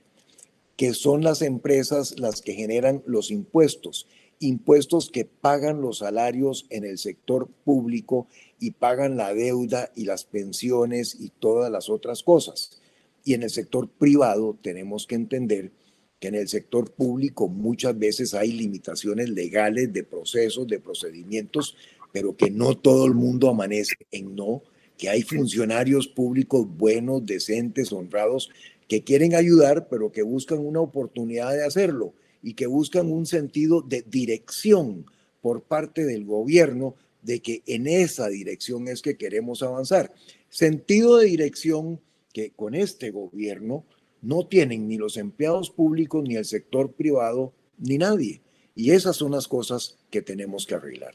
que 0.81 0.95
son 0.95 1.23
las 1.23 1.43
empresas 1.43 2.19
las 2.19 2.41
que 2.41 2.55
generan 2.55 3.03
los 3.05 3.31
impuestos, 3.31 4.07
impuestos 4.39 5.11
que 5.11 5.27
pagan 5.27 5.83
los 5.83 5.99
salarios 5.99 6.65
en 6.71 6.87
el 6.87 6.97
sector 6.97 7.51
público 7.65 8.29
y 8.59 8.71
pagan 8.71 9.19
la 9.19 9.35
deuda 9.35 9.93
y 9.95 10.07
las 10.07 10.25
pensiones 10.25 11.19
y 11.21 11.29
todas 11.39 11.71
las 11.71 11.91
otras 11.91 12.23
cosas. 12.23 12.81
Y 13.27 13.35
en 13.35 13.43
el 13.43 13.51
sector 13.51 13.91
privado 13.91 14.57
tenemos 14.63 15.07
que 15.07 15.17
entender 15.17 15.71
que 16.19 16.29
en 16.29 16.37
el 16.37 16.49
sector 16.49 16.91
público 16.91 17.47
muchas 17.47 17.99
veces 17.99 18.33
hay 18.33 18.51
limitaciones 18.51 19.29
legales 19.29 19.93
de 19.93 20.03
procesos, 20.03 20.67
de 20.67 20.81
procedimientos, 20.81 21.77
pero 22.11 22.35
que 22.35 22.51
no 22.51 22.75
todo 22.75 23.05
el 23.05 23.13
mundo 23.13 23.51
amanece 23.51 23.97
en 24.13 24.35
no, 24.35 24.63
que 25.01 25.09
hay 25.09 25.23
funcionarios 25.23 26.09
públicos 26.09 26.67
buenos, 26.69 27.25
decentes, 27.25 27.91
honrados, 27.91 28.51
que 28.87 29.03
quieren 29.03 29.35
ayudar, 29.35 29.89
pero 29.89 30.13
que 30.13 30.21
buscan 30.21 30.59
una 30.59 30.81
oportunidad 30.81 31.53
de 31.53 31.65
hacerlo 31.65 32.13
y 32.43 32.53
que 32.53 32.67
buscan 32.67 33.11
un 33.11 33.25
sentido 33.25 33.81
de 33.81 34.03
dirección 34.03 35.07
por 35.41 35.63
parte 35.63 36.05
del 36.05 36.27
gobierno 36.27 36.97
de 37.23 37.41
que 37.41 37.63
en 37.67 37.87
esa 37.87 38.29
dirección 38.29 38.89
es 38.89 39.01
que 39.01 39.17
queremos 39.17 39.63
avanzar. 39.63 40.13
Sentido 40.51 41.17
de 41.17 41.27
dirección 41.27 41.99
que 42.35 42.51
con 42.51 42.75
este 42.75 43.11
gobierno 43.11 43.87
no 44.21 44.47
tienen 44.47 44.87
ni 44.87 44.99
los 44.99 45.17
empleados 45.17 45.71
públicos, 45.71 46.23
ni 46.23 46.37
el 46.37 46.45
sector 46.45 46.93
privado, 46.93 47.55
ni 47.79 47.97
nadie. 47.97 48.43
Y 48.75 48.91
esas 48.91 49.17
son 49.17 49.33
las 49.33 49.49
cosas 49.49 49.99
que 50.11 50.21
tenemos 50.21 50.67
que 50.67 50.75
arreglar. 50.75 51.15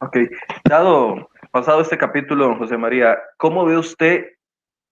Ok, 0.00 0.16
dado, 0.66 1.28
pasado 1.56 1.80
este 1.80 1.96
capítulo, 1.96 2.44
don 2.44 2.58
José 2.58 2.76
María, 2.76 3.18
¿cómo 3.38 3.64
ve 3.64 3.78
usted 3.78 4.26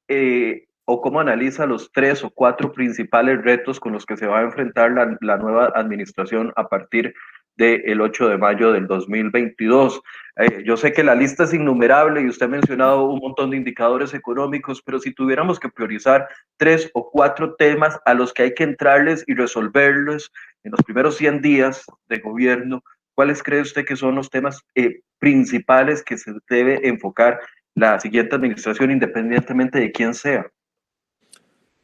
eh, 0.09 0.64
o 0.87 1.03
cómo 1.03 1.20
analiza 1.20 1.66
los 1.66 1.92
tres 1.92 2.24
o 2.24 2.31
cuatro 2.31 2.72
principales 2.72 3.42
retos 3.42 3.79
con 3.79 3.92
los 3.92 4.07
que 4.07 4.16
se 4.16 4.27
va 4.27 4.38
a 4.38 4.44
enfrentar 4.44 4.90
la, 4.92 5.37
nueva 5.37 5.66
administración 5.74 6.55
a 6.57 6.66
partir 6.66 7.12
del 7.57 8.00
8 8.00 8.31
de 8.31 8.38
mayo 8.38 8.72
del 8.72 8.87
2022. 8.87 10.00
Eh, 10.37 10.62
yo 10.64 10.79
sé 10.79 10.94
que 10.94 11.05
la 11.05 11.14
lista 11.14 11.44
es 11.44 11.53
innumerable 11.53 12.22
y 12.22 12.29
usted 12.29 12.46
ha 12.46 12.48
mencionado 12.48 13.11
un 13.11 13.20
montón 13.20 13.50
de 13.50 13.59
indicadores 13.59 14.14
económicos, 14.14 14.81
pero 14.81 14.98
si 14.98 15.12
tuviéramos 15.12 15.61
que 15.61 15.68
priorizar 15.68 16.27
tres 16.57 16.90
o 16.94 17.11
cuatro 17.11 17.57
temas 17.57 18.00
a 18.07 18.14
los 18.14 18.33
que 18.33 18.44
hay 18.44 18.55
que 18.55 18.64
entrarles 18.64 19.22
y 19.27 19.35
resolverlos 19.35 20.33
en 20.62 20.70
los 20.70 20.81
primeros 20.83 21.16
100 21.16 21.42
días 21.42 21.85
de 22.09 22.20
gobierno, 22.20 22.83
¿cuáles 23.14 23.42
cree 23.42 23.61
usted 23.61 23.85
que 23.85 23.96
son 23.96 24.14
los 24.14 24.31
temas 24.31 24.61
eh, 24.74 25.00
principales 25.18 26.03
que 26.03 26.18
se 26.18 26.33
debe 26.48 26.87
enfocar 26.87 27.40
la 27.74 27.98
siguiente 27.98 28.37
administración 28.37 28.90
independientemente 28.90 29.79
de 29.79 29.92
quién 29.92 30.14
sea? 30.14 30.50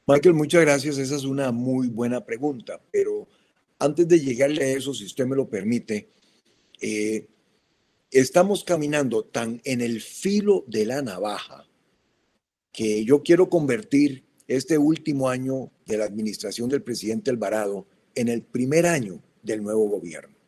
Michael, 0.07 0.35
muchas 0.35 0.63
gracias. 0.63 0.99
Esa 0.99 1.17
es 1.17 1.25
una 1.25 1.53
muy 1.53 1.89
buena 1.89 2.25
pregunta, 2.25 2.81
pero 2.91 3.29
antes 3.79 4.09
de 4.09 4.19
llegarle 4.19 4.65
a 4.65 4.77
eso, 4.77 4.93
si 4.93 5.05
usted 5.05 5.27
me 5.27 5.37
lo 5.37 5.49
permite, 5.49 6.11
eh, 6.81 7.29
estamos 8.11 8.65
caminando 8.65 9.25
tan 9.25 9.61
en 9.65 9.81
el 9.81 10.01
filo 10.01 10.65
de 10.67 10.87
la 10.87 11.03
navaja 11.03 11.67
que 12.73 13.05
yo 13.05 13.23
quiero 13.23 13.49
convertir 13.49 14.25
este 14.49 14.79
último 14.79 15.29
año 15.29 15.71
de 15.87 15.99
la 15.99 16.05
administración 16.05 16.69
del 16.69 16.83
presidente 16.83 17.31
Alvarado 17.31 17.87
en 18.15 18.29
el 18.29 18.43
primer 18.43 18.87
año 18.87 19.23
del 19.43 19.63
nuevo 19.63 19.89
gobierno. 19.89 20.40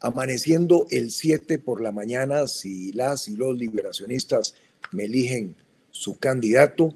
Amaneciendo 0.00 0.86
el 0.90 1.10
7 1.10 1.58
por 1.58 1.82
la 1.82 1.92
mañana, 1.92 2.46
si 2.46 2.92
las 2.92 3.28
y 3.28 3.36
los 3.36 3.56
liberacionistas 3.56 4.54
me 4.92 5.04
eligen 5.04 5.56
su 5.90 6.18
candidato, 6.18 6.94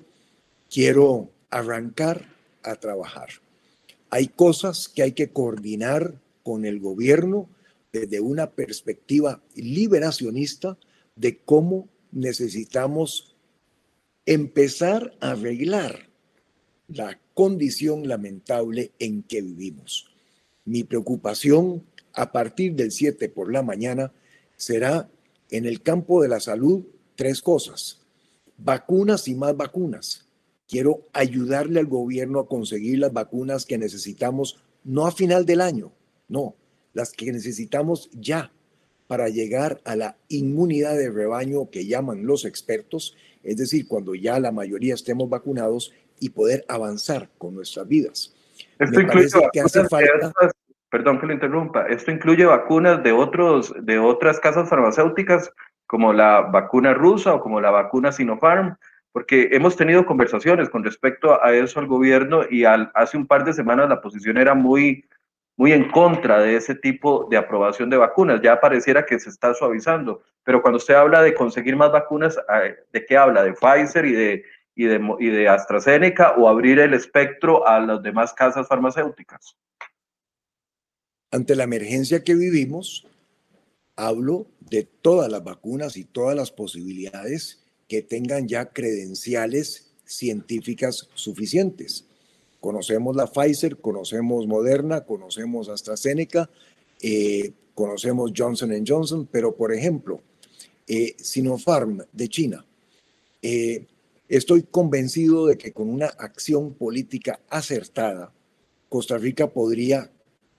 quiero 0.70 1.30
arrancar 1.50 2.26
a 2.62 2.76
trabajar. 2.76 3.28
Hay 4.08 4.28
cosas 4.28 4.88
que 4.88 5.02
hay 5.02 5.12
que 5.12 5.28
coordinar 5.28 6.14
con 6.42 6.64
el 6.64 6.80
gobierno 6.80 7.48
desde 7.92 8.20
una 8.20 8.50
perspectiva 8.50 9.42
liberacionista 9.54 10.78
de 11.14 11.38
cómo 11.38 11.88
necesitamos 12.10 13.36
empezar 14.26 15.14
a 15.20 15.32
arreglar 15.32 16.08
la 16.88 17.18
condición 17.34 18.08
lamentable 18.08 18.92
en 18.98 19.22
que 19.22 19.42
vivimos. 19.42 20.10
Mi 20.64 20.84
preocupación 20.84 21.84
a 22.14 22.32
partir 22.32 22.74
del 22.74 22.92
7 22.92 23.28
por 23.28 23.52
la 23.52 23.62
mañana 23.62 24.12
será 24.56 25.08
en 25.50 25.66
el 25.66 25.82
campo 25.82 26.22
de 26.22 26.28
la 26.28 26.40
salud 26.40 26.84
tres 27.16 27.42
cosas. 27.42 28.00
Vacunas 28.56 29.28
y 29.28 29.34
más 29.34 29.56
vacunas. 29.56 30.26
Quiero 30.68 31.02
ayudarle 31.12 31.80
al 31.80 31.86
gobierno 31.86 32.40
a 32.40 32.48
conseguir 32.48 33.00
las 33.00 33.12
vacunas 33.12 33.66
que 33.66 33.78
necesitamos, 33.78 34.58
no 34.82 35.06
a 35.06 35.12
final 35.12 35.44
del 35.44 35.60
año, 35.60 35.92
no, 36.28 36.54
las 36.94 37.12
que 37.12 37.30
necesitamos 37.32 38.08
ya 38.12 38.50
para 39.06 39.28
llegar 39.28 39.80
a 39.84 39.96
la 39.96 40.16
inmunidad 40.28 40.96
de 40.96 41.10
rebaño 41.10 41.70
que 41.70 41.86
llaman 41.86 42.26
los 42.26 42.44
expertos, 42.44 43.14
es 43.42 43.56
decir, 43.56 43.86
cuando 43.86 44.14
ya 44.14 44.40
la 44.40 44.52
mayoría 44.52 44.94
estemos 44.94 45.28
vacunados 45.28 45.92
y 46.20 46.30
poder 46.30 46.64
avanzar 46.68 47.30
con 47.36 47.54
nuestras 47.54 47.86
vidas. 47.86 48.32
Esto 48.78 49.00
incluye 49.00 49.28
que 49.52 49.60
hace 49.60 49.84
falta... 49.88 50.32
perdón 50.94 51.18
que 51.18 51.26
lo 51.26 51.32
interrumpa, 51.32 51.88
esto 51.88 52.12
incluye 52.12 52.44
vacunas 52.44 53.02
de, 53.02 53.10
otros, 53.10 53.74
de 53.84 53.98
otras 53.98 54.38
casas 54.38 54.68
farmacéuticas 54.68 55.52
como 55.88 56.12
la 56.12 56.42
vacuna 56.42 56.94
rusa 56.94 57.34
o 57.34 57.40
como 57.40 57.60
la 57.60 57.72
vacuna 57.72 58.12
Sinopharm, 58.12 58.76
porque 59.10 59.48
hemos 59.50 59.76
tenido 59.76 60.06
conversaciones 60.06 60.68
con 60.70 60.84
respecto 60.84 61.44
a 61.44 61.52
eso 61.52 61.80
al 61.80 61.88
gobierno 61.88 62.42
y 62.48 62.64
al, 62.64 62.92
hace 62.94 63.16
un 63.16 63.26
par 63.26 63.44
de 63.44 63.52
semanas 63.52 63.88
la 63.88 64.00
posición 64.00 64.38
era 64.38 64.54
muy, 64.54 65.04
muy 65.56 65.72
en 65.72 65.90
contra 65.90 66.38
de 66.38 66.54
ese 66.54 66.76
tipo 66.76 67.26
de 67.28 67.38
aprobación 67.38 67.90
de 67.90 67.96
vacunas. 67.96 68.40
Ya 68.40 68.60
pareciera 68.60 69.04
que 69.04 69.18
se 69.18 69.30
está 69.30 69.52
suavizando, 69.52 70.22
pero 70.44 70.62
cuando 70.62 70.76
usted 70.76 70.94
habla 70.94 71.22
de 71.22 71.34
conseguir 71.34 71.74
más 71.74 71.90
vacunas, 71.90 72.38
¿de 72.92 73.04
qué 73.04 73.16
habla? 73.16 73.42
¿De 73.42 73.54
Pfizer 73.54 74.04
y 74.04 74.12
de, 74.12 74.44
y 74.76 74.84
de, 74.84 75.16
y 75.18 75.26
de 75.26 75.48
AstraZeneca 75.48 76.34
o 76.36 76.48
abrir 76.48 76.78
el 76.78 76.94
espectro 76.94 77.66
a 77.66 77.80
las 77.80 78.00
demás 78.00 78.32
casas 78.32 78.68
farmacéuticas? 78.68 79.56
Ante 81.34 81.56
la 81.56 81.64
emergencia 81.64 82.22
que 82.22 82.36
vivimos, 82.36 83.08
hablo 83.96 84.46
de 84.60 84.84
todas 84.84 85.28
las 85.28 85.42
vacunas 85.42 85.96
y 85.96 86.04
todas 86.04 86.36
las 86.36 86.52
posibilidades 86.52 87.64
que 87.88 88.02
tengan 88.02 88.46
ya 88.46 88.66
credenciales 88.66 89.90
científicas 90.04 91.08
suficientes. 91.14 92.04
Conocemos 92.60 93.16
la 93.16 93.26
Pfizer, 93.26 93.78
conocemos 93.78 94.46
Moderna, 94.46 95.00
conocemos 95.00 95.68
AstraZeneca, 95.68 96.48
eh, 97.02 97.50
conocemos 97.74 98.30
Johnson 98.36 98.84
Johnson, 98.86 99.28
pero 99.28 99.56
por 99.56 99.74
ejemplo, 99.74 100.22
eh, 100.86 101.16
Sinopharm 101.18 102.04
de 102.12 102.28
China. 102.28 102.64
Eh, 103.42 103.88
estoy 104.28 104.62
convencido 104.62 105.46
de 105.46 105.58
que 105.58 105.72
con 105.72 105.88
una 105.88 106.06
acción 106.06 106.74
política 106.74 107.40
acertada, 107.50 108.32
Costa 108.88 109.18
Rica 109.18 109.52
podría 109.52 110.12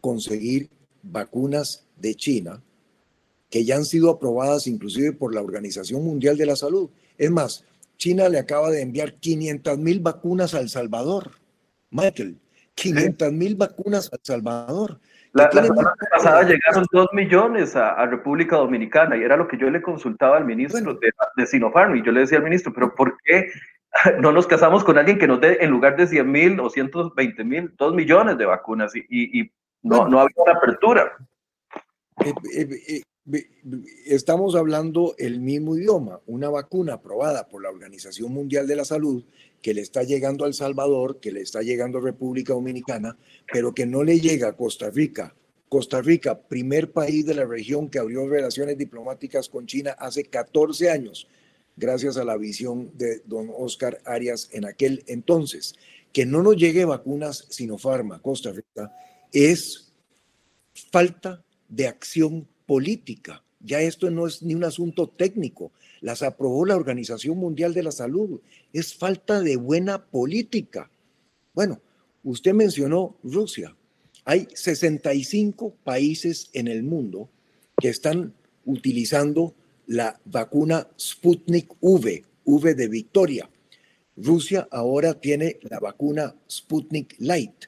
conseguir 0.06 0.70
vacunas 1.02 1.88
de 1.98 2.14
China 2.14 2.62
que 3.50 3.66
ya 3.66 3.76
han 3.76 3.86
sido 3.86 4.12
aprobadas 4.12 4.68
inclusive 4.68 5.14
por 5.14 5.34
la 5.34 5.42
Organización 5.42 6.04
Mundial 6.04 6.38
de 6.38 6.46
la 6.46 6.56
Salud 6.56 6.92
es 7.18 7.32
más, 7.32 7.66
China 7.98 8.30
le 8.30 8.38
acaba 8.38 8.70
de 8.70 8.84
enviar 8.84 9.16
500 9.16 9.80
mil 9.80 10.02
vacunas 10.02 10.54
a 10.54 10.60
El 10.60 10.70
Salvador. 10.70 11.32
Michael, 11.90 12.38
500 12.76 13.32
mil 13.32 13.56
vacunas 13.56 14.12
a 14.14 14.18
El 14.18 14.22
Salvador. 14.22 15.00
La, 15.34 15.50
semana 15.52 15.94
pasada 16.12 16.44
llegaron 16.44 16.86
2 16.92 17.08
millones 17.14 17.76
a, 17.76 18.06
República 18.06 18.58
Dominicana 18.58 19.18
y 19.18 19.24
era 19.24 19.38
lo 19.38 19.48
que 19.48 19.58
yo 19.58 19.72
le 19.72 19.82
consultaba 19.82 20.38
al 20.38 20.46
ministro 20.46 20.94
de, 20.94 21.12
de 21.36 21.48
Sinopharm 21.48 21.96
y 21.96 22.06
yo 22.06 22.12
le 22.12 22.20
decía 22.20 22.38
al 22.38 22.44
ministro, 22.44 22.72
pero 22.74 22.94
¿por 22.94 23.18
qué 23.24 23.48
no 24.20 24.32
nos 24.32 24.46
casamos 24.46 24.84
con 24.84 25.00
alguien 25.00 25.18
que 25.18 25.28
nos 25.28 25.42
dé 25.42 25.58
en 25.62 25.72
lugar 25.72 25.96
de 25.96 26.06
100 26.06 26.32
mil 26.32 26.60
o 26.60 26.70
120 26.70 27.44
mil, 27.44 27.74
2 27.76 27.96
millones 27.96 28.38
de 28.38 28.46
vacunas 28.46 28.96
y, 28.96 29.04
y, 29.10 29.52
no, 29.86 30.08
no 30.08 30.20
había 30.20 30.36
una 30.38 30.54
apertura? 30.54 31.18
Eh, 32.24 32.34
eh, 32.54 33.04
eh, 33.32 33.44
estamos 34.06 34.56
hablando 34.56 35.16
el 35.18 35.40
mismo 35.40 35.76
idioma, 35.76 36.22
una 36.26 36.50
vacuna 36.50 36.94
aprobada 36.94 37.48
por 37.48 37.62
la 37.62 37.70
Organización 37.70 38.32
Mundial 38.32 38.68
de 38.68 38.76
la 38.76 38.86
Salud 38.86 39.24
que 39.62 39.74
le 39.74 39.82
está 39.82 40.04
llegando 40.04 40.44
a 40.44 40.48
El 40.48 40.54
Salvador, 40.54 41.20
que 41.20 41.32
le 41.32 41.42
está 41.42 41.62
llegando 41.62 41.98
a 41.98 42.02
República 42.02 42.54
Dominicana, 42.54 43.18
pero 43.52 43.74
que 43.74 43.86
no 43.86 44.04
le 44.04 44.20
llega 44.20 44.50
a 44.50 44.56
Costa 44.56 44.90
Rica. 44.90 45.36
Costa 45.70 46.02
Rica, 46.02 46.40
primer 46.40 46.92
país 46.92 47.26
de 47.26 47.34
la 47.34 47.46
región 47.46 47.90
que 47.90 48.00
abrió 48.00 48.28
relaciones 48.28 48.78
diplomáticas 48.78 49.50
con 49.50 49.66
China 49.66 49.96
hace 49.98 50.26
14 50.26 50.92
años, 50.92 51.28
gracias 51.76 52.18
a 52.18 52.24
la 52.24 52.38
visión 52.38 52.92
de 52.96 53.22
don 53.26 53.50
Oscar 53.56 54.00
Arias 54.06 54.50
en 54.52 54.66
aquel 54.66 55.04
entonces. 55.08 55.76
Que 56.14 56.26
no 56.26 56.44
nos 56.44 56.56
llegue 56.56 56.86
vacunas 56.86 57.48
Sinopharm 57.50 58.14
a 58.14 58.22
Costa 58.22 58.52
Rica 58.52 58.92
es 59.36 59.92
falta 60.92 61.44
de 61.68 61.88
acción 61.88 62.48
política. 62.66 63.44
Ya 63.60 63.82
esto 63.82 64.10
no 64.10 64.28
es 64.28 64.42
ni 64.42 64.56
un 64.56 64.64
asunto 64.64 65.10
técnico, 65.10 65.74
las 66.00 66.22
aprobó 66.22 66.66
la 66.66 66.76
Organización 66.78 67.38
Mundial 67.38 67.74
de 67.74 67.84
la 67.84 67.92
Salud. 67.92 68.40
Es 68.72 68.96
falta 68.96 69.42
de 69.42 69.58
buena 69.58 70.06
política. 70.06 70.90
Bueno, 71.54 71.82
usted 72.24 72.54
mencionó 72.54 73.18
Rusia. 73.24 73.76
Hay 74.24 74.48
65 74.54 75.76
países 75.84 76.50
en 76.54 76.68
el 76.68 76.84
mundo 76.84 77.30
que 77.82 77.90
están 77.90 78.34
utilizando 78.66 79.54
la 79.88 80.20
vacuna 80.26 80.88
Sputnik 80.98 81.74
V, 81.82 82.24
V 82.46 82.74
de 82.74 82.88
Victoria. 82.88 83.50
Rusia 84.16 84.68
ahora 84.72 85.20
tiene 85.20 85.60
la 85.62 85.80
vacuna 85.80 86.36
Sputnik 86.50 87.16
Light. 87.20 87.66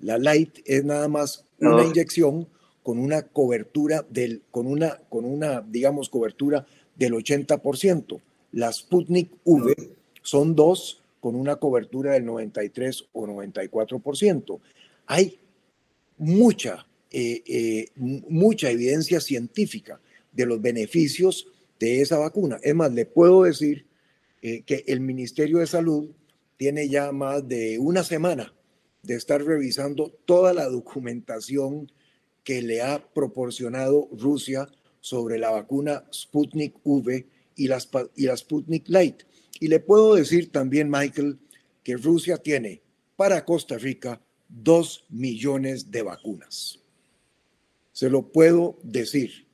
La 0.00 0.18
Light 0.18 0.60
es 0.64 0.84
nada 0.84 1.08
más 1.08 1.44
una 1.58 1.84
inyección 1.84 2.46
con 2.82 2.98
una 2.98 3.22
cobertura 3.22 4.06
del, 4.08 4.42
con 4.50 4.66
una, 4.66 4.96
con 5.08 5.24
una, 5.24 5.60
digamos, 5.60 6.08
cobertura 6.08 6.66
del 6.96 7.12
80%. 7.12 8.20
La 8.52 8.72
Sputnik 8.72 9.30
V 9.44 9.74
son 10.22 10.54
dos 10.54 11.02
con 11.20 11.34
una 11.34 11.56
cobertura 11.56 12.12
del 12.12 12.24
93 12.24 13.04
o 13.12 13.26
94%. 13.26 14.58
Hay 15.06 15.38
mucha, 16.16 16.86
eh, 17.10 17.42
eh, 17.46 17.88
mucha 17.96 18.70
evidencia 18.70 19.20
científica 19.20 20.00
de 20.32 20.46
los 20.46 20.60
beneficios 20.60 21.48
de 21.78 22.00
esa 22.00 22.18
vacuna. 22.18 22.58
Es 22.62 22.74
más, 22.74 22.92
le 22.92 23.04
puedo 23.04 23.42
decir 23.42 23.84
eh, 24.42 24.62
que 24.62 24.84
el 24.86 25.00
Ministerio 25.00 25.58
de 25.58 25.66
Salud 25.66 26.08
tiene 26.56 26.88
ya 26.88 27.12
más 27.12 27.46
de 27.46 27.78
una 27.78 28.02
semana 28.02 28.52
de 29.02 29.14
estar 29.14 29.42
revisando 29.42 30.10
toda 30.24 30.52
la 30.52 30.68
documentación 30.68 31.90
que 32.44 32.62
le 32.62 32.82
ha 32.82 33.12
proporcionado 33.12 34.08
Rusia 34.12 34.68
sobre 35.00 35.38
la 35.38 35.50
vacuna 35.50 36.04
Sputnik 36.12 36.76
V 36.84 37.26
y 37.56 37.68
la, 37.68 37.82
y 38.16 38.26
la 38.26 38.36
Sputnik 38.36 38.88
Light. 38.88 39.22
Y 39.60 39.68
le 39.68 39.80
puedo 39.80 40.14
decir 40.14 40.50
también, 40.50 40.90
Michael, 40.90 41.38
que 41.82 41.96
Rusia 41.96 42.38
tiene 42.38 42.82
para 43.16 43.44
Costa 43.44 43.78
Rica 43.78 44.20
dos 44.48 45.04
millones 45.08 45.90
de 45.90 46.02
vacunas. 46.02 46.80
Se 47.92 48.08
lo 48.08 48.30
puedo 48.30 48.78
decir 48.82 49.46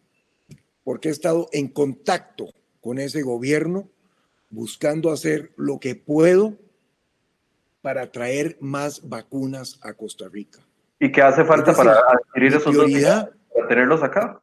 porque 0.85 1.09
he 1.09 1.13
estado 1.13 1.49
en 1.53 1.69
contacto 1.69 2.51
con 2.81 2.99
ese 2.99 3.23
gobierno 3.23 3.89
buscando 4.51 5.11
hacer 5.11 5.53
lo 5.57 5.81
que 5.81 5.95
puedo 5.95 6.59
para 7.85 8.11
traer 8.11 8.57
más 8.61 9.07
vacunas 9.07 9.79
a 9.83 9.93
Costa 9.93 10.27
Rica. 10.27 10.59
¿Y 10.99 11.13
qué 11.13 11.21
hace 11.21 11.45
falta 11.45 11.75
para 11.75 11.93
adquirir 11.93 12.55
esos 12.55 12.75
prioridad, 12.75 13.27
dos 13.27 13.35
para 13.53 13.69
tenerlos 13.69 14.03
acá? 14.03 14.43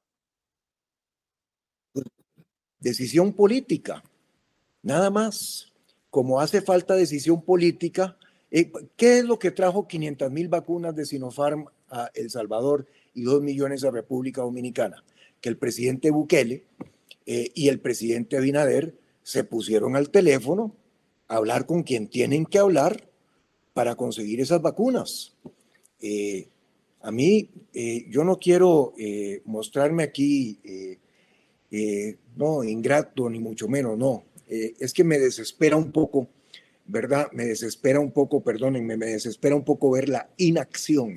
Decisión 2.79 3.33
política, 3.33 4.03
nada 4.83 5.09
más. 5.09 5.73
Como 6.11 6.39
hace 6.39 6.61
falta 6.61 6.93
decisión 6.93 7.41
política, 7.41 8.15
eh, 8.51 8.71
¿qué 8.95 9.17
es 9.17 9.25
lo 9.25 9.39
que 9.39 9.49
trajo 9.49 9.87
500 9.87 10.29
mil 10.29 10.47
vacunas 10.47 10.95
de 10.95 11.05
Sinopharm 11.05 11.65
a 11.89 12.11
El 12.13 12.29
Salvador 12.29 12.85
y 13.15 13.23
2 13.23 13.41
millones 13.41 13.83
a 13.83 13.89
República 13.89 14.41
Dominicana? 14.41 15.03
que 15.41 15.49
el 15.49 15.57
presidente 15.57 16.11
Bukele 16.11 16.63
eh, 17.25 17.51
y 17.55 17.69
el 17.69 17.79
presidente 17.79 18.37
Abinader 18.37 18.93
se 19.23 19.43
pusieron 19.43 19.95
al 19.95 20.11
teléfono 20.11 20.75
a 21.27 21.37
hablar 21.37 21.65
con 21.65 21.81
quien 21.81 22.07
tienen 22.07 22.45
que 22.45 22.59
hablar 22.59 23.10
para 23.73 23.95
conseguir 23.95 24.41
esas 24.41 24.61
vacunas. 24.61 25.35
Eh, 25.99 26.47
a 27.01 27.11
mí, 27.11 27.49
eh, 27.73 28.05
yo 28.09 28.23
no 28.23 28.37
quiero 28.37 28.93
mostrarme 29.45 30.03
aquí, 30.03 30.59
no, 32.35 32.63
ingrato, 32.63 33.29
ni 33.29 33.39
mucho 33.39 33.67
menos, 33.67 33.97
no. 33.97 34.23
es 34.47 34.93
que 34.93 35.03
me 35.03 35.17
desespera 35.17 35.77
un 35.77 35.91
poco, 35.91 36.27
¿verdad? 36.85 37.29
Me 37.31 37.45
desespera 37.45 37.99
un 37.99 38.11
poco, 38.11 38.43
perdónenme, 38.43 38.97
me 38.97 39.07
desespera 39.07 39.55
un 39.55 39.63
poco 39.63 39.91
ver 39.91 40.09
la 40.09 40.29
inacción 40.37 41.15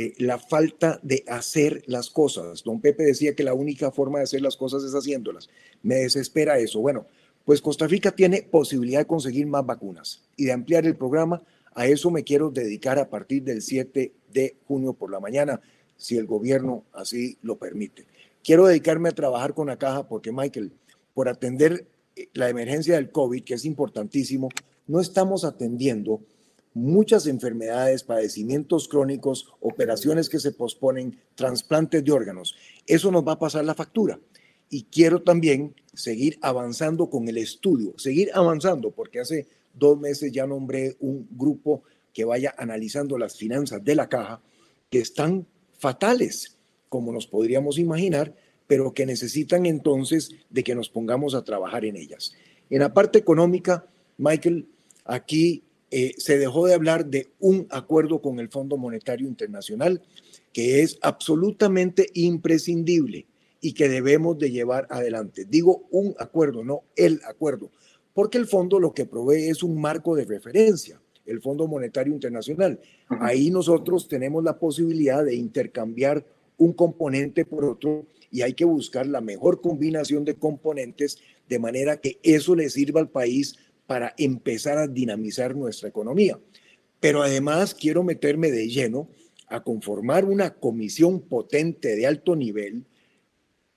eh, 0.00 0.14
la 0.18 0.38
falta 0.38 1.00
de 1.02 1.24
hacer 1.26 1.82
las 1.86 2.08
cosas. 2.08 2.62
Don 2.62 2.80
Pepe 2.80 3.02
decía 3.02 3.34
que 3.34 3.42
la 3.42 3.52
única 3.52 3.90
forma 3.90 4.18
de 4.18 4.24
hacer 4.24 4.40
las 4.40 4.56
cosas 4.56 4.84
es 4.84 4.92
haciéndolas. 4.92 5.48
Me 5.82 5.96
desespera 5.96 6.56
eso. 6.60 6.78
Bueno, 6.78 7.08
pues 7.44 7.60
Costa 7.60 7.88
Rica 7.88 8.12
tiene 8.12 8.42
posibilidad 8.42 9.00
de 9.00 9.08
conseguir 9.08 9.48
más 9.48 9.66
vacunas 9.66 10.22
y 10.36 10.44
de 10.44 10.52
ampliar 10.52 10.86
el 10.86 10.94
programa. 10.94 11.42
A 11.78 11.86
eso 11.86 12.10
me 12.10 12.24
quiero 12.24 12.50
dedicar 12.50 12.98
a 12.98 13.08
partir 13.08 13.44
del 13.44 13.62
7 13.62 14.12
de 14.32 14.56
junio 14.66 14.94
por 14.94 15.12
la 15.12 15.20
mañana, 15.20 15.60
si 15.96 16.16
el 16.16 16.26
gobierno 16.26 16.82
así 16.92 17.38
lo 17.40 17.56
permite. 17.56 18.04
Quiero 18.42 18.66
dedicarme 18.66 19.10
a 19.10 19.14
trabajar 19.14 19.54
con 19.54 19.68
la 19.68 19.78
caja 19.78 20.08
porque, 20.08 20.32
Michael, 20.32 20.72
por 21.14 21.28
atender 21.28 21.86
eh, 22.16 22.30
la 22.32 22.48
emergencia 22.48 22.96
del 22.96 23.12
COVID, 23.12 23.44
que 23.44 23.54
es 23.54 23.64
importantísimo, 23.64 24.48
no 24.88 24.98
estamos 24.98 25.44
atendiendo 25.44 26.20
muchas 26.74 27.28
enfermedades, 27.28 28.02
padecimientos 28.02 28.88
crónicos, 28.88 29.46
operaciones 29.60 30.28
que 30.28 30.40
se 30.40 30.50
posponen, 30.50 31.16
trasplantes 31.36 32.04
de 32.04 32.10
órganos. 32.10 32.56
Eso 32.88 33.12
nos 33.12 33.24
va 33.24 33.34
a 33.34 33.38
pasar 33.38 33.64
la 33.64 33.76
factura. 33.76 34.18
Y 34.68 34.82
quiero 34.90 35.22
también 35.22 35.76
seguir 35.94 36.40
avanzando 36.42 37.08
con 37.08 37.28
el 37.28 37.38
estudio, 37.38 37.94
seguir 37.98 38.32
avanzando, 38.34 38.90
porque 38.90 39.20
hace 39.20 39.46
dos 39.78 39.98
meses 39.98 40.32
ya 40.32 40.46
nombré 40.46 40.96
un 41.00 41.28
grupo 41.30 41.82
que 42.12 42.24
vaya 42.24 42.54
analizando 42.58 43.18
las 43.18 43.36
finanzas 43.36 43.84
de 43.84 43.94
la 43.94 44.08
caja, 44.08 44.40
que 44.90 44.98
están 44.98 45.46
fatales, 45.78 46.56
como 46.88 47.12
nos 47.12 47.26
podríamos 47.26 47.78
imaginar, 47.78 48.34
pero 48.66 48.92
que 48.92 49.06
necesitan 49.06 49.66
entonces 49.66 50.30
de 50.50 50.64
que 50.64 50.74
nos 50.74 50.88
pongamos 50.88 51.34
a 51.34 51.44
trabajar 51.44 51.84
en 51.84 51.96
ellas. 51.96 52.34
En 52.70 52.80
la 52.80 52.92
parte 52.92 53.18
económica, 53.18 53.86
Michael, 54.18 54.66
aquí 55.04 55.62
eh, 55.90 56.12
se 56.18 56.38
dejó 56.38 56.66
de 56.66 56.74
hablar 56.74 57.06
de 57.06 57.28
un 57.38 57.66
acuerdo 57.70 58.20
con 58.20 58.40
el 58.40 58.48
Fondo 58.48 58.76
Monetario 58.76 59.26
Internacional 59.26 60.02
que 60.52 60.82
es 60.82 60.98
absolutamente 61.02 62.10
imprescindible 62.14 63.26
y 63.60 63.72
que 63.72 63.88
debemos 63.88 64.38
de 64.38 64.50
llevar 64.50 64.86
adelante. 64.90 65.44
Digo 65.48 65.86
un 65.90 66.14
acuerdo, 66.18 66.64
no 66.64 66.82
el 66.96 67.20
acuerdo, 67.26 67.70
porque 68.18 68.36
el 68.36 68.48
fondo 68.48 68.80
lo 68.80 68.92
que 68.92 69.06
provee 69.06 69.48
es 69.48 69.62
un 69.62 69.80
marco 69.80 70.16
de 70.16 70.24
referencia, 70.24 71.00
el 71.24 71.40
Fondo 71.40 71.68
Monetario 71.68 72.12
Internacional. 72.12 72.80
Ahí 73.08 73.48
nosotros 73.48 74.08
tenemos 74.08 74.42
la 74.42 74.58
posibilidad 74.58 75.24
de 75.24 75.36
intercambiar 75.36 76.26
un 76.56 76.72
componente 76.72 77.44
por 77.44 77.64
otro 77.64 78.08
y 78.32 78.42
hay 78.42 78.54
que 78.54 78.64
buscar 78.64 79.06
la 79.06 79.20
mejor 79.20 79.60
combinación 79.60 80.24
de 80.24 80.34
componentes 80.34 81.20
de 81.48 81.60
manera 81.60 81.98
que 81.98 82.18
eso 82.24 82.56
le 82.56 82.68
sirva 82.70 82.98
al 82.98 83.08
país 83.08 83.54
para 83.86 84.14
empezar 84.18 84.78
a 84.78 84.88
dinamizar 84.88 85.54
nuestra 85.54 85.88
economía. 85.88 86.40
Pero 86.98 87.22
además 87.22 87.72
quiero 87.72 88.02
meterme 88.02 88.50
de 88.50 88.66
lleno 88.66 89.08
a 89.46 89.62
conformar 89.62 90.24
una 90.24 90.54
comisión 90.54 91.20
potente 91.20 91.94
de 91.94 92.08
alto 92.08 92.34
nivel 92.34 92.84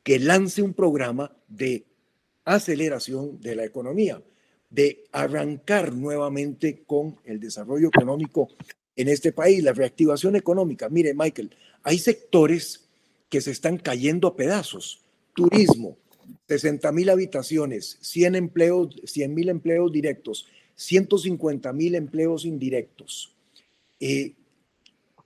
que 0.01 0.17
lance 0.17 0.63
un 0.63 0.73
programa 0.73 1.31
de 1.47 1.85
aceleración 2.43 3.39
de 3.39 3.55
la 3.55 3.65
economía, 3.65 4.19
de 4.71 5.03
arrancar 5.11 5.93
nuevamente 5.93 6.83
con 6.87 7.17
el 7.25 7.39
desarrollo 7.39 7.89
económico 7.89 8.49
en 8.95 9.09
este 9.09 9.31
país, 9.33 9.63
la 9.63 9.73
reactivación 9.73 10.35
económica. 10.35 10.89
Mire, 10.89 11.13
Michael, 11.13 11.55
hay 11.83 11.99
sectores 11.99 12.89
que 13.29 13.41
se 13.41 13.51
están 13.51 13.77
cayendo 13.77 14.27
a 14.27 14.35
pedazos. 14.35 15.01
Turismo, 15.33 15.97
60 16.47 16.91
mil 16.91 17.09
habitaciones, 17.09 17.97
100 18.01 18.35
empleos, 18.35 18.95
100 19.05 19.33
mil 19.33 19.49
empleos 19.49 19.91
directos, 19.91 20.47
150 20.75 21.71
mil 21.73 21.95
empleos 21.95 22.45
indirectos. 22.45 23.35
Eh, 23.99 24.33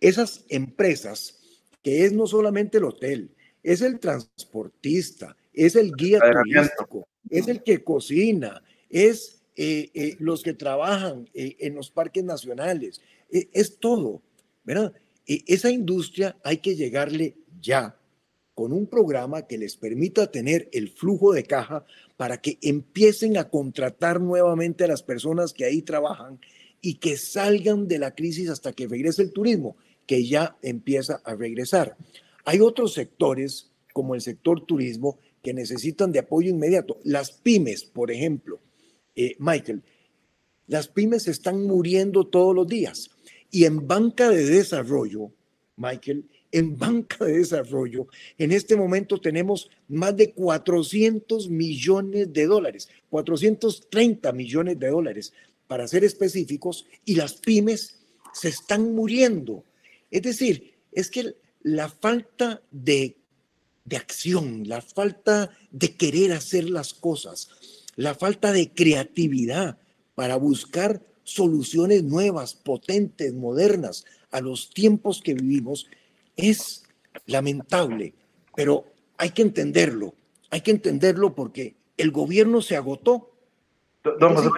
esas 0.01 0.45
empresas, 0.49 1.39
que 1.81 2.05
es 2.05 2.13
no 2.13 2.27
solamente 2.27 2.79
el 2.79 2.83
hotel, 2.83 3.31
es 3.63 3.81
el 3.81 3.99
transportista, 3.99 5.35
es 5.53 5.75
el 5.75 5.91
guía 5.95 6.19
turístico, 6.19 7.07
es 7.29 7.47
el 7.47 7.63
que 7.63 7.83
cocina, 7.83 8.61
es 8.89 9.34
eh, 9.55 9.89
eh, 9.93 10.15
los 10.19 10.43
que 10.43 10.53
trabajan 10.53 11.29
en 11.33 11.75
los 11.75 11.89
parques 11.89 12.23
nacionales, 12.23 13.01
es 13.29 13.77
todo, 13.79 14.21
¿verdad? 14.63 14.93
esa 15.25 15.71
industria 15.71 16.37
hay 16.43 16.57
que 16.57 16.75
llegarle 16.75 17.35
ya 17.59 17.97
con 18.55 18.71
un 18.71 18.87
programa 18.87 19.45
que 19.47 19.57
les 19.57 19.75
permita 19.75 20.31
tener 20.31 20.69
el 20.71 20.89
flujo 20.89 21.33
de 21.33 21.43
caja 21.43 21.85
para 22.15 22.39
que 22.39 22.57
empiecen 22.61 23.37
a 23.37 23.49
contratar 23.49 24.21
nuevamente 24.21 24.85
a 24.85 24.87
las 24.87 25.03
personas 25.03 25.51
que 25.51 25.65
ahí 25.65 25.81
trabajan 25.81 26.39
y 26.81 26.95
que 26.95 27.17
salgan 27.17 27.87
de 27.87 27.99
la 27.99 28.15
crisis 28.15 28.49
hasta 28.49 28.71
que 28.71 28.87
regrese 28.87 29.23
el 29.23 29.33
turismo, 29.33 29.75
que 30.07 30.25
ya 30.25 30.57
empieza 30.61 31.21
a 31.25 31.35
regresar. 31.35 31.97
Hay 32.45 32.61
otros 32.61 32.93
sectores, 32.93 33.71
como 33.91 34.15
el 34.15 34.21
sector 34.21 34.65
turismo, 34.65 35.19
que 35.41 35.53
necesitan 35.53 36.11
de 36.11 36.19
apoyo 36.19 36.49
inmediato. 36.49 36.99
Las 37.03 37.31
pymes, 37.31 37.83
por 37.83 38.09
ejemplo, 38.09 38.59
eh, 39.15 39.35
Michael, 39.39 39.83
las 40.67 40.87
pymes 40.87 41.27
están 41.27 41.65
muriendo 41.65 42.25
todos 42.25 42.55
los 42.55 42.67
días. 42.67 43.09
Y 43.51 43.65
en 43.65 43.87
banca 43.87 44.29
de 44.29 44.45
desarrollo, 44.45 45.31
Michael, 45.77 46.25
en 46.51 46.77
banca 46.77 47.25
de 47.25 47.39
desarrollo, 47.39 48.07
en 48.37 48.51
este 48.51 48.75
momento 48.75 49.19
tenemos 49.19 49.69
más 49.87 50.15
de 50.15 50.31
400 50.31 51.49
millones 51.49 52.31
de 52.31 52.45
dólares, 52.45 52.89
430 53.09 54.31
millones 54.31 54.79
de 54.79 54.87
dólares, 54.89 55.33
para 55.67 55.87
ser 55.87 56.03
específicos, 56.03 56.85
y 57.03 57.15
las 57.15 57.33
pymes 57.33 57.99
se 58.33 58.49
están 58.49 58.93
muriendo. 58.93 59.63
Es 60.11 60.21
decir, 60.21 60.73
es 60.91 61.09
que 61.09 61.35
la 61.61 61.89
falta 61.89 62.61
de, 62.71 63.17
de 63.83 63.97
acción, 63.97 64.67
la 64.67 64.81
falta 64.81 65.51
de 65.71 65.95
querer 65.95 66.31
hacer 66.31 66.69
las 66.69 66.93
cosas, 66.93 67.49
la 67.95 68.15
falta 68.15 68.51
de 68.51 68.71
creatividad 68.71 69.77
para 70.15 70.35
buscar 70.35 71.01
soluciones 71.23 72.03
nuevas, 72.03 72.53
potentes, 72.53 73.33
modernas 73.33 74.05
a 74.31 74.41
los 74.41 74.69
tiempos 74.69 75.21
que 75.21 75.33
vivimos, 75.33 75.89
es 76.35 76.83
lamentable, 77.25 78.13
pero 78.55 78.85
hay 79.17 79.31
que 79.31 79.41
entenderlo, 79.41 80.13
hay 80.51 80.61
que 80.61 80.71
entenderlo 80.71 81.33
porque 81.33 81.75
el 81.97 82.11
gobierno 82.11 82.61
se 82.61 82.75
agotó. 82.75 83.31
Don 84.19 84.35
José, 84.35 84.49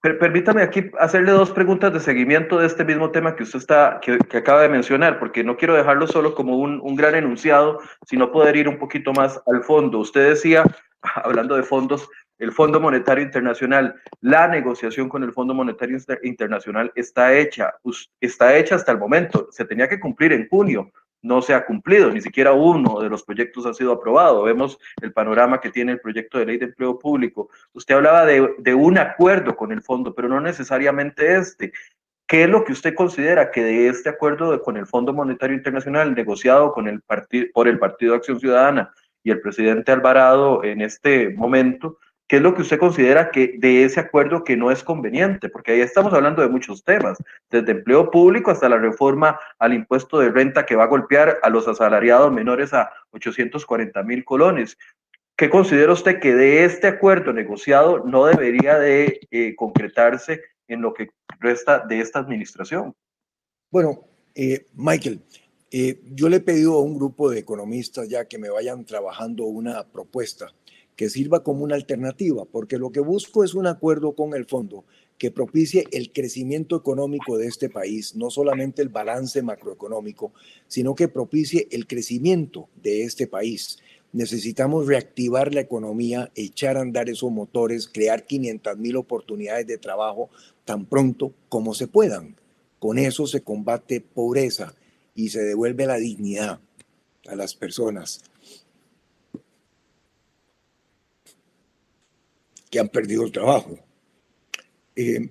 permítame 0.00 0.62
aquí 0.62 0.90
hacerle 0.98 1.32
dos 1.32 1.50
preguntas 1.50 1.92
de 1.92 2.00
seguimiento 2.00 2.58
de 2.58 2.66
este 2.66 2.84
mismo 2.84 3.10
tema 3.10 3.36
que 3.36 3.44
usted 3.44 3.58
está, 3.58 4.00
que, 4.00 4.18
acaba 4.36 4.62
de 4.62 4.68
mencionar, 4.68 5.18
porque 5.18 5.44
no 5.44 5.56
quiero 5.56 5.74
dejarlo 5.74 6.06
solo 6.06 6.34
como 6.34 6.58
un, 6.58 6.80
un 6.80 6.96
gran 6.96 7.14
enunciado, 7.14 7.80
sino 8.06 8.32
poder 8.32 8.56
ir 8.56 8.68
un 8.68 8.78
poquito 8.78 9.12
más 9.12 9.40
al 9.46 9.62
fondo. 9.62 9.98
Usted 9.98 10.30
decía, 10.30 10.64
hablando 11.02 11.54
de 11.56 11.62
fondos, 11.62 12.08
el 12.38 12.52
Fondo 12.52 12.80
Monetario 12.80 13.24
Internacional, 13.24 13.96
la 14.20 14.48
negociación 14.48 15.08
con 15.08 15.22
el 15.22 15.32
Fondo 15.32 15.54
Monetario 15.54 15.98
Internacional 16.22 16.92
está 16.94 17.36
hecha, 17.36 17.74
está 18.20 18.56
hecha 18.56 18.76
hasta 18.76 18.92
el 18.92 18.98
momento, 18.98 19.48
se 19.50 19.64
tenía 19.64 19.88
que 19.88 20.00
cumplir 20.00 20.32
en 20.32 20.48
junio, 20.48 20.92
no 21.22 21.42
se 21.42 21.54
ha 21.54 21.66
cumplido, 21.66 22.10
ni 22.10 22.20
siquiera 22.20 22.52
uno 22.52 23.00
de 23.00 23.08
los 23.08 23.24
proyectos 23.24 23.66
ha 23.66 23.74
sido 23.74 23.92
aprobado. 23.92 24.44
Vemos 24.44 24.78
el 25.02 25.12
panorama 25.12 25.60
que 25.60 25.70
tiene 25.70 25.92
el 25.92 26.00
proyecto 26.00 26.38
de 26.38 26.46
ley 26.46 26.58
de 26.58 26.66
empleo 26.66 26.98
público. 26.98 27.50
Usted 27.72 27.96
hablaba 27.96 28.24
de, 28.24 28.74
un 28.74 28.98
acuerdo 28.98 29.56
con 29.56 29.72
el 29.72 29.82
fondo, 29.82 30.14
pero 30.14 30.28
no 30.28 30.40
necesariamente 30.40 31.36
este. 31.36 31.72
¿Qué 32.26 32.44
es 32.44 32.48
lo 32.48 32.62
que 32.62 32.72
usted 32.72 32.94
considera 32.94 33.50
que 33.50 33.64
de 33.64 33.88
este 33.88 34.10
acuerdo 34.10 34.62
con 34.62 34.76
el 34.76 34.86
Fondo 34.86 35.12
Monetario 35.14 35.56
Internacional 35.56 36.14
negociado 36.14 36.72
con 36.72 36.86
el 36.86 37.00
por 37.52 37.68
el 37.68 37.78
Partido 37.78 38.12
de 38.12 38.18
Acción 38.18 38.38
Ciudadana 38.38 38.92
y 39.22 39.30
el 39.30 39.40
presidente 39.40 39.92
Alvarado 39.92 40.62
en 40.62 40.82
este 40.82 41.30
momento, 41.30 41.98
¿Qué 42.28 42.36
es 42.36 42.42
lo 42.42 42.54
que 42.54 42.60
usted 42.60 42.78
considera 42.78 43.30
que 43.30 43.54
de 43.56 43.84
ese 43.84 44.00
acuerdo 44.00 44.44
que 44.44 44.54
no 44.54 44.70
es 44.70 44.84
conveniente? 44.84 45.48
Porque 45.48 45.72
ahí 45.72 45.80
estamos 45.80 46.12
hablando 46.12 46.42
de 46.42 46.50
muchos 46.50 46.84
temas, 46.84 47.16
desde 47.50 47.72
empleo 47.72 48.10
público 48.10 48.50
hasta 48.50 48.68
la 48.68 48.76
reforma 48.76 49.40
al 49.58 49.72
impuesto 49.72 50.18
de 50.18 50.30
renta 50.30 50.66
que 50.66 50.76
va 50.76 50.84
a 50.84 50.88
golpear 50.88 51.38
a 51.42 51.48
los 51.48 51.66
asalariados 51.66 52.30
menores 52.30 52.74
a 52.74 52.92
840 53.12 54.02
mil 54.02 54.26
colones. 54.26 54.76
¿Qué 55.38 55.48
considera 55.48 55.90
usted 55.90 56.20
que 56.20 56.34
de 56.34 56.64
este 56.64 56.86
acuerdo 56.86 57.32
negociado 57.32 58.04
no 58.04 58.26
debería 58.26 58.78
de 58.78 59.20
eh, 59.30 59.54
concretarse 59.56 60.42
en 60.66 60.82
lo 60.82 60.92
que 60.92 61.08
resta 61.40 61.78
de 61.78 62.00
esta 62.00 62.18
administración? 62.18 62.94
Bueno, 63.70 64.04
eh, 64.34 64.66
Michael, 64.74 65.22
eh, 65.70 66.02
yo 66.12 66.28
le 66.28 66.36
he 66.36 66.40
pedido 66.40 66.74
a 66.74 66.82
un 66.82 66.94
grupo 66.98 67.30
de 67.30 67.38
economistas 67.38 68.06
ya 68.06 68.26
que 68.26 68.36
me 68.36 68.50
vayan 68.50 68.84
trabajando 68.84 69.44
una 69.44 69.82
propuesta 69.84 70.52
que 70.98 71.08
sirva 71.08 71.44
como 71.44 71.62
una 71.62 71.76
alternativa, 71.76 72.44
porque 72.44 72.76
lo 72.76 72.90
que 72.90 72.98
busco 72.98 73.44
es 73.44 73.54
un 73.54 73.68
acuerdo 73.68 74.16
con 74.16 74.34
el 74.34 74.46
fondo 74.46 74.84
que 75.16 75.30
propicie 75.30 75.84
el 75.92 76.12
crecimiento 76.12 76.74
económico 76.74 77.38
de 77.38 77.46
este 77.46 77.70
país, 77.70 78.16
no 78.16 78.30
solamente 78.30 78.82
el 78.82 78.88
balance 78.88 79.40
macroeconómico, 79.40 80.32
sino 80.66 80.96
que 80.96 81.06
propicie 81.06 81.68
el 81.70 81.86
crecimiento 81.86 82.68
de 82.82 83.04
este 83.04 83.28
país. 83.28 83.78
Necesitamos 84.12 84.88
reactivar 84.88 85.54
la 85.54 85.60
economía, 85.60 86.32
echar 86.34 86.76
a 86.76 86.80
andar 86.80 87.08
esos 87.08 87.30
motores, 87.30 87.86
crear 87.86 88.26
500 88.26 88.76
mil 88.76 88.96
oportunidades 88.96 89.68
de 89.68 89.78
trabajo 89.78 90.30
tan 90.64 90.84
pronto 90.84 91.32
como 91.48 91.74
se 91.74 91.86
puedan. 91.86 92.34
Con 92.80 92.98
eso 92.98 93.28
se 93.28 93.42
combate 93.42 94.00
pobreza 94.00 94.74
y 95.14 95.28
se 95.28 95.44
devuelve 95.44 95.86
la 95.86 95.98
dignidad 95.98 96.58
a 97.28 97.36
las 97.36 97.54
personas. 97.54 98.24
Que 102.70 102.78
han 102.78 102.88
perdido 102.88 103.24
el 103.24 103.32
trabajo. 103.32 103.78
Eh, 104.96 105.30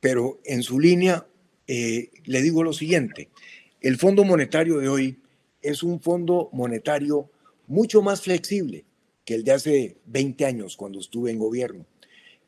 pero 0.00 0.40
en 0.44 0.62
su 0.62 0.80
línea 0.80 1.26
eh, 1.66 2.10
le 2.24 2.42
digo 2.42 2.62
lo 2.62 2.72
siguiente, 2.72 3.28
el 3.80 3.96
Fondo 3.96 4.24
Monetario 4.24 4.78
de 4.78 4.88
hoy 4.88 5.18
es 5.62 5.82
un 5.82 6.00
fondo 6.00 6.48
monetario 6.52 7.30
mucho 7.66 8.02
más 8.02 8.22
flexible 8.22 8.84
que 9.24 9.34
el 9.34 9.44
de 9.44 9.52
hace 9.52 9.96
20 10.06 10.44
años 10.44 10.76
cuando 10.76 10.98
estuve 10.98 11.30
en 11.30 11.38
gobierno. 11.38 11.86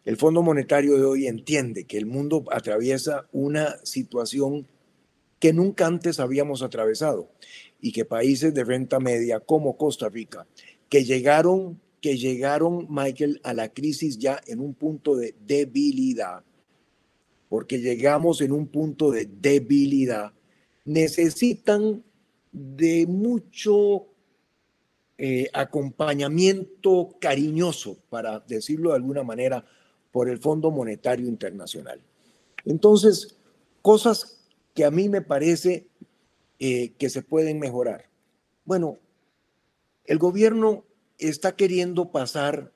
El 0.04 0.16
Fondo 0.16 0.42
Monetario 0.42 0.96
de 0.96 1.04
hoy 1.04 1.26
entiende 1.26 1.84
que 1.84 1.98
el 1.98 2.06
mundo 2.06 2.44
atraviesa 2.50 3.28
una 3.32 3.76
situación 3.84 4.66
que 5.38 5.52
nunca 5.52 5.86
antes 5.86 6.18
habíamos 6.20 6.62
atravesado 6.62 7.30
y 7.80 7.92
que 7.92 8.04
países 8.04 8.52
de 8.54 8.64
renta 8.64 8.98
media 8.98 9.40
como 9.40 9.76
Costa 9.76 10.08
Rica, 10.08 10.46
que 10.88 11.04
llegaron 11.04 11.80
que 12.02 12.18
llegaron, 12.18 12.88
Michael, 12.90 13.40
a 13.44 13.54
la 13.54 13.72
crisis 13.72 14.18
ya 14.18 14.40
en 14.46 14.60
un 14.60 14.74
punto 14.74 15.16
de 15.16 15.36
debilidad, 15.46 16.42
porque 17.48 17.78
llegamos 17.78 18.40
en 18.40 18.50
un 18.50 18.66
punto 18.66 19.12
de 19.12 19.26
debilidad, 19.26 20.32
necesitan 20.84 22.02
de 22.50 23.06
mucho 23.06 24.08
eh, 25.16 25.48
acompañamiento 25.52 27.14
cariñoso, 27.20 27.98
para 28.10 28.40
decirlo 28.40 28.90
de 28.90 28.96
alguna 28.96 29.22
manera, 29.22 29.64
por 30.10 30.28
el 30.28 30.38
Fondo 30.38 30.72
Monetario 30.72 31.28
Internacional. 31.28 32.00
Entonces, 32.64 33.36
cosas 33.80 34.40
que 34.74 34.84
a 34.84 34.90
mí 34.90 35.08
me 35.08 35.22
parece 35.22 35.86
eh, 36.58 36.94
que 36.98 37.08
se 37.08 37.22
pueden 37.22 37.60
mejorar. 37.60 38.06
Bueno, 38.64 38.98
el 40.04 40.18
gobierno 40.18 40.84
está 41.18 41.56
queriendo 41.56 42.10
pasar 42.10 42.72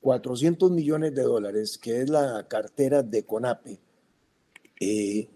400 0.00 0.70
millones 0.70 1.14
de 1.14 1.22
dólares, 1.22 1.78
que 1.78 2.02
es 2.02 2.08
la 2.08 2.46
cartera 2.48 3.02
de 3.02 3.24
CONAPE, 3.24 3.78
eh, 4.80 5.28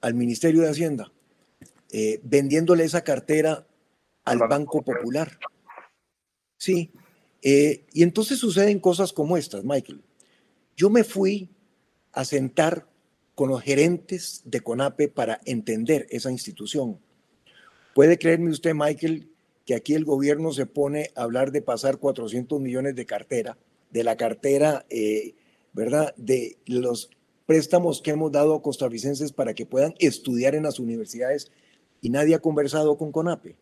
al 0.00 0.14
Ministerio 0.14 0.62
de 0.62 0.70
Hacienda, 0.70 1.12
eh, 1.90 2.20
vendiéndole 2.22 2.84
esa 2.84 3.02
cartera 3.02 3.66
al 4.24 4.38
Banco 4.38 4.82
Popular. 4.82 5.38
Sí, 6.56 6.90
eh, 7.42 7.86
y 7.92 8.02
entonces 8.02 8.38
suceden 8.38 8.80
cosas 8.80 9.12
como 9.12 9.36
estas, 9.36 9.64
Michael. 9.64 10.02
Yo 10.76 10.90
me 10.90 11.04
fui 11.04 11.48
a 12.12 12.24
sentar 12.24 12.86
con 13.34 13.48
los 13.48 13.62
gerentes 13.62 14.42
de 14.44 14.60
CONAPE 14.60 15.08
para 15.08 15.40
entender 15.44 16.06
esa 16.10 16.30
institución. 16.30 16.98
Puede 17.94 18.18
creerme 18.18 18.50
usted, 18.50 18.74
Michael, 18.74 19.30
que 19.68 19.74
aquí 19.74 19.92
el 19.92 20.06
gobierno 20.06 20.50
se 20.50 20.64
pone 20.64 21.10
a 21.14 21.24
hablar 21.24 21.52
de 21.52 21.60
pasar 21.60 21.98
400 21.98 22.58
millones 22.58 22.94
de 22.94 23.04
cartera, 23.04 23.58
de 23.90 24.02
la 24.02 24.16
cartera, 24.16 24.86
eh, 24.88 25.34
¿verdad? 25.74 26.14
De 26.16 26.56
los 26.64 27.10
préstamos 27.44 28.00
que 28.00 28.12
hemos 28.12 28.32
dado 28.32 28.54
a 28.54 28.62
costarricenses 28.62 29.30
para 29.30 29.52
que 29.52 29.66
puedan 29.66 29.94
estudiar 29.98 30.54
en 30.54 30.62
las 30.62 30.78
universidades 30.80 31.52
y 32.00 32.08
nadie 32.08 32.34
ha 32.34 32.38
conversado 32.38 32.96
con 32.96 33.12
CONAPE, 33.12 33.56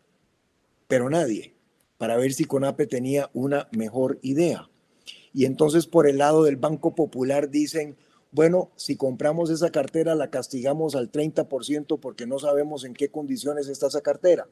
pero 0.87 1.09
nadie. 1.09 1.55
para 1.97 2.15
ver 2.15 2.31
si 2.31 2.45
CONAPE 2.45 2.87
tenía 2.87 3.29
una 3.33 3.67
mejor 3.73 4.17
idea. 4.21 4.69
Y 5.33 5.43
entonces 5.43 5.87
por 5.87 6.07
el 6.07 6.19
lado 6.19 6.45
del 6.45 6.55
Banco 6.55 6.95
Popular 6.95 7.49
dicen, 7.49 7.97
bueno, 8.31 8.71
si 8.77 8.95
compramos 8.95 9.49
esa 9.49 9.71
cartera 9.71 10.15
la 10.15 10.29
castigamos 10.29 10.95
al 10.95 11.11
30% 11.11 11.99
porque 11.99 12.25
no 12.25 12.39
sabemos 12.39 12.85
en 12.85 12.93
qué 12.93 13.09
condiciones 13.09 13.67
está 13.67 13.87
esa 13.87 13.99
cartera, 13.99 14.47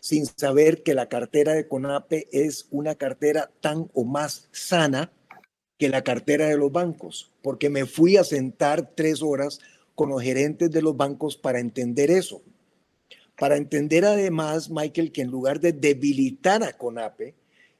sin 0.00 0.26
saber 0.26 0.82
que 0.82 0.94
la 0.94 1.08
cartera 1.08 1.54
de 1.54 1.68
CONAPE 1.68 2.28
es 2.32 2.66
una 2.70 2.94
cartera 2.94 3.50
tan 3.60 3.90
o 3.94 4.04
más 4.04 4.48
sana 4.52 5.12
que 5.78 5.88
la 5.88 6.02
cartera 6.02 6.46
de 6.46 6.56
los 6.56 6.72
bancos, 6.72 7.30
porque 7.42 7.70
me 7.70 7.86
fui 7.86 8.16
a 8.16 8.24
sentar 8.24 8.92
tres 8.94 9.22
horas 9.22 9.60
con 9.94 10.10
los 10.10 10.22
gerentes 10.22 10.70
de 10.70 10.82
los 10.82 10.96
bancos 10.96 11.36
para 11.36 11.60
entender 11.60 12.10
eso. 12.10 12.42
Para 13.38 13.56
entender 13.56 14.04
además, 14.04 14.70
Michael, 14.70 15.12
que 15.12 15.22
en 15.22 15.30
lugar 15.30 15.60
de 15.60 15.72
debilitar 15.72 16.62
a 16.62 16.72
CONAPE, 16.72 17.34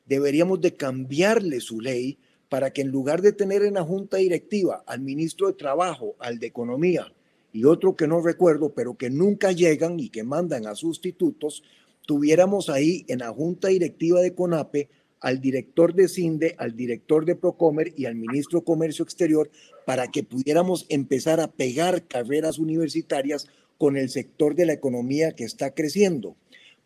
deberíamos 0.06 0.60
de 0.60 0.74
cambiarle 0.74 1.60
su 1.60 1.80
ley 1.80 2.18
para 2.48 2.72
que 2.72 2.82
en 2.82 2.88
lugar 2.88 3.20
de 3.22 3.32
tener 3.32 3.62
en 3.62 3.74
la 3.74 3.84
junta 3.84 4.16
directiva 4.16 4.82
al 4.86 5.00
ministro 5.00 5.48
de 5.48 5.52
Trabajo, 5.52 6.16
al 6.18 6.38
de 6.38 6.46
Economía 6.46 7.12
y 7.52 7.64
otro 7.64 7.96
que 7.96 8.06
no 8.06 8.20
recuerdo, 8.20 8.70
pero 8.70 8.96
que 8.96 9.10
nunca 9.10 9.52
llegan 9.52 9.98
y 10.00 10.08
que 10.08 10.22
mandan 10.22 10.66
a 10.66 10.74
sustitutos, 10.74 11.62
tuviéramos 12.08 12.70
ahí 12.70 13.04
en 13.08 13.18
la 13.18 13.28
junta 13.28 13.68
directiva 13.68 14.22
de 14.22 14.34
CONAPE 14.34 14.88
al 15.20 15.42
director 15.42 15.92
de 15.92 16.08
CINDE, 16.08 16.54
al 16.56 16.74
director 16.74 17.26
de 17.26 17.36
Procomer 17.36 17.92
y 17.98 18.06
al 18.06 18.14
ministro 18.14 18.60
de 18.60 18.64
Comercio 18.64 19.02
Exterior 19.02 19.50
para 19.84 20.08
que 20.08 20.22
pudiéramos 20.22 20.86
empezar 20.88 21.38
a 21.38 21.52
pegar 21.52 22.08
carreras 22.08 22.58
universitarias 22.58 23.46
con 23.76 23.98
el 23.98 24.08
sector 24.08 24.54
de 24.54 24.64
la 24.64 24.72
economía 24.72 25.32
que 25.32 25.44
está 25.44 25.74
creciendo, 25.74 26.34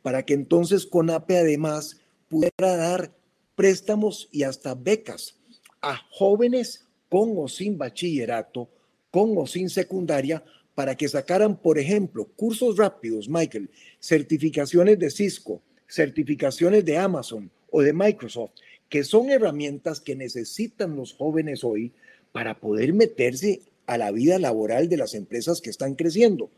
para 0.03 0.25
que 0.25 0.35
entonces 0.35 0.87
CONAPE 0.87 1.39
además 1.39 2.01
pudiera 2.29 2.77
dar 2.77 3.13
préstamos 3.55 4.29
y 4.33 4.43
hasta 4.43 4.75
becas 4.75 5.37
a 5.83 6.01
jóvenes 6.11 6.89
con 7.09 7.35
o 7.37 7.47
sin 7.47 7.79
bachillerato, 7.79 8.69
con 9.13 9.39
o 9.39 9.47
sin 9.47 9.71
secundaria, 9.71 10.43
para 10.83 10.97
que 10.97 11.09
sacaran, 11.09 11.57
por 11.57 11.79
ejemplo, 11.79 12.25
cursos 12.35 12.77
rápidos, 12.77 13.29
Michael, 13.29 13.71
certificaciones 14.01 14.99
de 14.99 15.13
Cisco, 15.13 15.63
certificaciones 15.87 16.85
de 16.85 16.99
Amazon 16.99 17.49
o 17.71 17.83
de 17.83 17.93
Microsoft, 17.93 18.51
que 18.89 19.05
son 19.05 19.31
herramientas 19.31 20.01
que 20.01 20.17
necesitan 20.17 20.97
los 20.97 21.13
jóvenes 21.13 21.63
hoy 21.63 21.93
para 22.33 22.59
poder 22.59 22.95
meterse 22.95 23.61
a 23.87 23.97
la 23.97 24.11
vida 24.11 24.41
laboral 24.41 24.89
de 24.89 24.97
las 24.97 25.15
empresas 25.15 25.61
que 25.61 25.71
están 25.71 25.95
creciendo. 25.95 26.51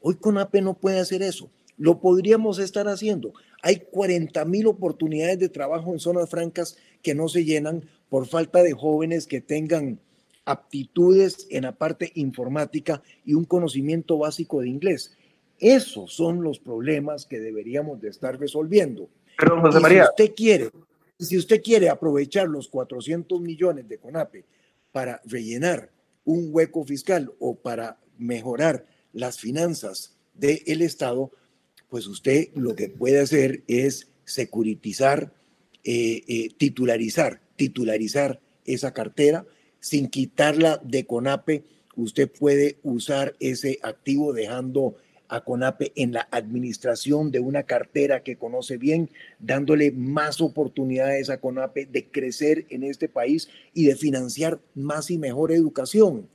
Hoy 0.00 0.14
CONAPE 0.14 0.62
no 0.62 0.72
puede 0.72 0.98
hacer 0.98 1.20
eso. 1.20 1.50
Lo 1.76 2.00
podríamos 2.00 2.58
estar 2.58 2.88
haciendo. 2.88 3.34
Hay 3.60 3.80
40 3.90 4.42
mil 4.46 4.68
oportunidades 4.68 5.38
de 5.38 5.50
trabajo 5.50 5.92
en 5.92 6.00
zonas 6.00 6.30
francas 6.30 6.78
que 7.02 7.14
no 7.14 7.28
se 7.28 7.44
llenan 7.44 7.84
por 8.08 8.26
falta 8.26 8.62
de 8.62 8.72
jóvenes 8.72 9.26
que 9.26 9.42
tengan 9.42 10.00
aptitudes 10.46 11.46
en 11.50 11.64
la 11.64 11.72
parte 11.72 12.10
informática 12.14 13.02
y 13.24 13.34
un 13.34 13.44
conocimiento 13.44 14.16
básico 14.16 14.62
de 14.62 14.68
inglés. 14.68 15.14
Esos 15.58 16.14
son 16.14 16.42
los 16.42 16.58
problemas 16.58 17.26
que 17.26 17.40
deberíamos 17.40 18.00
de 18.00 18.08
estar 18.08 18.38
resolviendo. 18.38 19.10
Perdón, 19.38 19.60
José 19.60 19.80
María. 19.80 20.04
Si 20.04 20.08
usted 20.10 20.34
quiere, 20.34 20.70
si 21.18 21.36
usted 21.36 21.62
quiere 21.62 21.90
aprovechar 21.90 22.48
los 22.48 22.68
400 22.68 23.40
millones 23.40 23.88
de 23.88 23.98
CONAPE 23.98 24.44
para 24.92 25.20
rellenar 25.26 25.90
un 26.24 26.48
hueco 26.50 26.84
fiscal 26.84 27.32
o 27.38 27.56
para 27.56 27.98
mejorar 28.16 28.86
las 29.12 29.38
finanzas 29.38 30.16
del 30.34 30.80
Estado, 30.82 31.30
pues 31.88 32.06
usted 32.06 32.48
lo 32.54 32.74
que 32.74 32.88
puede 32.88 33.20
hacer 33.20 33.62
es 33.68 34.08
securitizar, 34.24 35.32
eh, 35.84 36.22
eh, 36.26 36.48
titularizar 36.56 37.40
titularizar 37.56 38.40
esa 38.64 38.92
cartera 38.92 39.46
sin 39.80 40.08
quitarla 40.08 40.80
de 40.82 41.06
CONAPE. 41.06 41.64
Usted 41.96 42.30
puede 42.30 42.78
usar 42.82 43.34
ese 43.40 43.78
activo 43.82 44.32
dejando 44.32 44.96
a 45.28 45.42
CONAPE 45.42 45.92
en 45.96 46.12
la 46.12 46.28
administración 46.30 47.30
de 47.30 47.40
una 47.40 47.64
cartera 47.64 48.22
que 48.22 48.36
conoce 48.36 48.76
bien, 48.76 49.10
dándole 49.38 49.90
más 49.92 50.40
oportunidades 50.40 51.30
a 51.30 51.40
CONAPE 51.40 51.86
de 51.86 52.08
crecer 52.10 52.66
en 52.70 52.84
este 52.84 53.08
país 53.08 53.48
y 53.74 53.86
de 53.86 53.96
financiar 53.96 54.60
más 54.74 55.10
y 55.10 55.18
mejor 55.18 55.52
educación. 55.52 56.28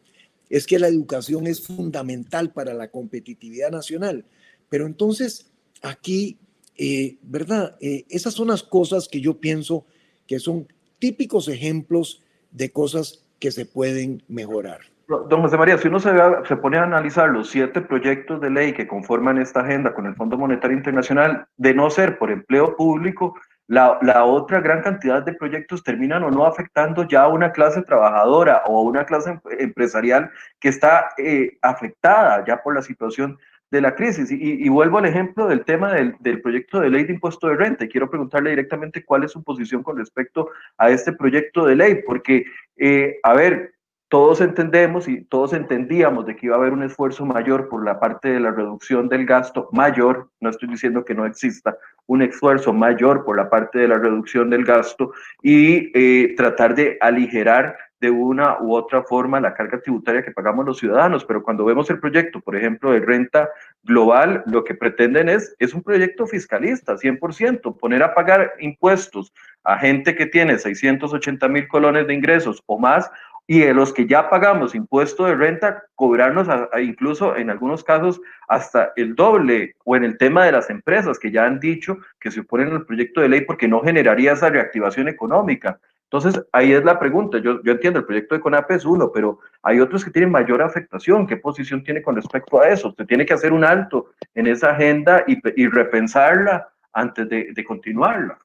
Es 0.50 0.68
que 0.68 0.80
la 0.80 0.88
educación 0.88 1.48
es 1.48 1.62
fundamental 1.62 2.52
para 2.52 2.74
la 2.74 2.90
competitividad 2.90 3.72
nacional. 3.72 4.26
Pero 4.70 4.86
entonces, 4.86 5.52
aquí, 5.82 6.38
eh, 6.78 7.18
¿verdad? 7.22 7.78
Eh, 7.80 8.06
esas 8.10 8.34
son 8.34 8.50
las 8.50 8.64
cosas 8.64 9.08
que 9.08 9.22
yo 9.22 9.40
pienso 9.40 9.86
que 10.28 10.40
son 10.40 10.68
típicos 11.00 11.48
ejemplos 11.48 12.22
de 12.52 12.72
cosas 12.72 13.21
que 13.42 13.52
se 13.52 13.66
pueden 13.66 14.24
mejorar. 14.30 14.80
Don 15.08 15.42
José 15.42 15.58
María, 15.58 15.78
si 15.78 15.90
uno 15.90 16.00
se, 16.00 16.10
se, 16.48 16.56
pone 16.56 16.78
a 16.78 16.84
analizar 16.84 17.28
los 17.28 17.50
siete 17.50 17.82
proyectos 17.82 18.40
de 18.40 18.50
ley 18.50 18.72
que 18.72 18.88
conforman 18.88 19.40
esta 19.40 19.60
agenda 19.60 19.94
con 19.94 20.06
el 20.06 20.16
Fondo 20.16 20.38
Monetario 20.38 20.78
Internacional, 20.78 21.48
de 21.58 21.74
no 21.74 21.90
ser 21.90 22.18
por 22.18 22.32
empleo 22.32 22.78
público, 22.78 23.34
la, 23.72 24.26
otra 24.26 24.60
gran 24.60 24.82
cantidad 24.82 25.24
de 25.24 25.34
proyectos 25.34 25.82
terminan 25.82 26.24
o 26.24 26.32
no 26.32 26.46
afectando 26.46 27.08
ya 27.08 27.24
a 27.24 27.28
una 27.30 27.54
clase 27.54 27.82
trabajadora 27.84 28.64
o 28.66 28.78
a 28.78 28.82
una 28.82 29.06
clase 29.06 29.40
empresarial 29.60 30.30
que 30.60 30.68
está 30.68 31.12
eh, 31.18 31.58
afectada 31.62 32.44
ya 32.46 32.62
por 32.62 32.76
la 32.76 32.82
situación 32.82 33.40
de 33.72 33.82
la 33.82 33.96
crisis. 33.96 34.30
Y, 34.30 34.68
vuelvo 34.70 34.98
al 34.98 35.06
ejemplo 35.06 35.48
del 35.48 35.64
tema 35.64 35.94
del, 35.94 36.42
proyecto 36.42 36.82
de 36.82 36.90
ley 36.90 37.06
de 37.06 37.14
impuesto 37.14 37.48
de 37.48 37.56
renta. 37.56 37.88
Quiero 37.88 38.10
preguntarle 38.10 38.52
directamente 38.52 39.04
cuál 39.04 39.24
es 39.24 39.32
su 39.32 39.44
posición 39.44 39.82
con 39.82 39.98
respecto 39.98 40.50
a 40.78 40.90
este 40.90 41.14
proyecto 41.14 41.66
de 41.66 41.76
ley, 41.76 42.04
porque, 42.06 42.46
eh, 42.78 43.18
a 43.24 43.34
ver, 43.34 43.74
todos 44.10 44.42
entendemos 44.42 45.08
y 45.08 45.24
todos 45.24 45.54
entendíamos 45.54 46.26
de 46.26 46.36
que 46.36 46.48
iba 46.48 46.58
a 46.58 46.60
haber 46.60 46.74
un 46.74 46.84
esfuerzo 46.84 47.26
mayor 47.26 47.70
por 47.70 47.86
la 47.86 47.98
parte 47.98 48.28
de 48.28 48.42
la 48.42 48.52
reducción 48.52 49.08
del 49.08 49.26
gasto, 49.26 49.70
mayor, 49.72 50.30
no 50.42 50.50
estoy 50.50 50.68
diciendo 50.68 51.06
que 51.06 51.16
no 51.16 51.26
exista, 51.26 51.78
un 52.08 52.22
esfuerzo 52.22 52.74
mayor 52.74 53.24
por 53.24 53.38
la 53.38 53.50
parte 53.50 53.80
de 53.80 53.88
la 53.88 53.98
reducción 53.98 54.50
del 54.50 54.66
gasto 54.66 55.14
y 55.42 55.92
eh, 55.98 56.34
tratar 56.36 56.76
de 56.76 56.98
aligerar 57.00 57.78
de 58.02 58.10
una 58.10 58.60
u 58.60 58.74
otra 58.74 59.04
forma 59.04 59.40
la 59.40 59.54
carga 59.54 59.80
tributaria 59.80 60.24
que 60.24 60.32
pagamos 60.32 60.66
los 60.66 60.80
ciudadanos, 60.80 61.24
pero 61.24 61.44
cuando 61.44 61.64
vemos 61.64 61.88
el 61.92 62.00
proyecto, 62.00 62.42
por 62.42 62.56
ejemplo, 62.56 62.92
de 62.92 63.00
renta 63.00 63.50
global, 63.84 64.44
lo 64.48 64.64
que 64.64 64.74
pretenden 64.74 65.30
es, 65.30 65.56
es 65.60 65.76
un 65.76 65.84
proyecto 65.84 66.26
fiscalista, 66.26 66.98
100%, 66.98 67.78
poner 67.78 68.02
a 68.02 68.16
pagar 68.16 68.54
impuestos 68.60 69.32
a 69.64 69.78
gente 69.78 70.16
que 70.16 70.26
tiene 70.26 70.58
680 70.58 71.48
mil 71.48 71.68
colones 71.68 72.08
de 72.08 72.16
ingresos 72.16 72.64
o 72.66 72.80
más, 72.80 73.10
y 73.46 73.60
de 73.60 73.74
los 73.74 73.94
que 73.94 74.08
ya 74.08 74.30
pagamos 74.30 74.74
impuesto 74.74 75.26
de 75.26 75.36
renta, 75.36 75.84
cobrarnos 75.94 76.48
incluso 76.82 77.36
en 77.36 77.50
algunos 77.52 77.84
casos 77.84 78.20
hasta 78.48 78.94
el 78.96 79.14
doble, 79.14 79.76
o 79.84 79.96
en 79.96 80.06
el 80.06 80.18
tema 80.18 80.46
de 80.46 80.54
las 80.54 80.72
empresas 80.72 81.20
que 81.20 81.32
ya 81.32 81.46
han 81.46 81.60
dicho 81.60 81.98
que 82.20 82.32
se 82.32 82.40
oponen 82.40 82.72
al 82.72 82.86
proyecto 82.86 83.22
de 83.22 83.30
ley 83.30 83.42
porque 83.42 83.68
no 83.68 83.82
generaría 83.82 84.32
esa 84.32 84.50
reactivación 84.50 85.08
económica. 85.08 85.80
Entonces, 86.12 86.44
ahí 86.52 86.74
es 86.74 86.84
la 86.84 87.00
pregunta. 87.00 87.38
Yo, 87.38 87.62
entiendo, 87.64 88.00
el 88.00 88.06
proyecto 88.06 88.36
de 88.36 88.42
CONAPE 88.42 88.76
es 88.76 88.84
uno, 88.84 89.14
pero 89.14 89.40
hay 89.62 89.80
otros 89.80 90.04
que 90.04 90.12
tienen 90.12 90.30
mayor 90.30 90.62
afectación. 90.62 91.26
¿Qué 91.26 91.38
posición 91.38 91.86
tiene 91.86 92.02
con 92.02 92.18
respecto 92.18 92.60
a 92.60 92.68
eso? 92.68 92.90
Usted 92.90 93.06
tiene 93.06 93.26
que 93.26 93.34
hacer 93.34 93.54
un 93.54 93.64
alto 93.64 94.12
en 94.36 94.48
esa 94.48 94.72
agenda 94.72 95.24
y, 95.26 95.68
repensarla 95.68 96.68
antes 96.92 97.30
de, 97.30 97.54
de 97.54 97.64
continuarla. 97.64 98.38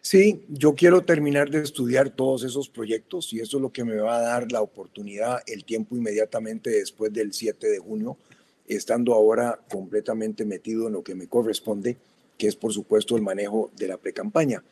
Sí, 0.00 0.44
yo 0.48 0.76
quiero 0.76 1.00
terminar 1.00 1.50
de 1.50 1.60
estudiar 1.60 2.10
todos 2.10 2.44
esos 2.44 2.68
proyectos 2.68 3.32
y 3.32 3.40
eso 3.40 3.56
es 3.56 3.62
lo 3.62 3.72
que 3.72 3.82
me 3.82 3.96
va 3.96 4.18
a 4.18 4.22
dar 4.22 4.52
la 4.52 4.62
oportunidad, 4.62 5.40
el 5.44 5.64
tiempo 5.64 5.96
inmediatamente 5.96 6.70
después 6.70 7.12
del 7.12 7.32
7 7.32 7.66
de 7.66 7.78
junio, 7.80 8.16
estando 8.68 9.12
ahora 9.12 9.58
completamente 9.68 10.44
metido 10.44 10.86
en 10.86 10.92
lo 10.92 11.02
que 11.02 11.16
me 11.16 11.26
corresponde, 11.26 11.96
que 12.38 12.46
es 12.46 12.54
por 12.54 12.72
supuesto 12.72 13.16
el 13.16 13.22
manejo 13.22 13.72
de 13.76 13.88
la 13.88 13.96
precampaña. 13.96 14.62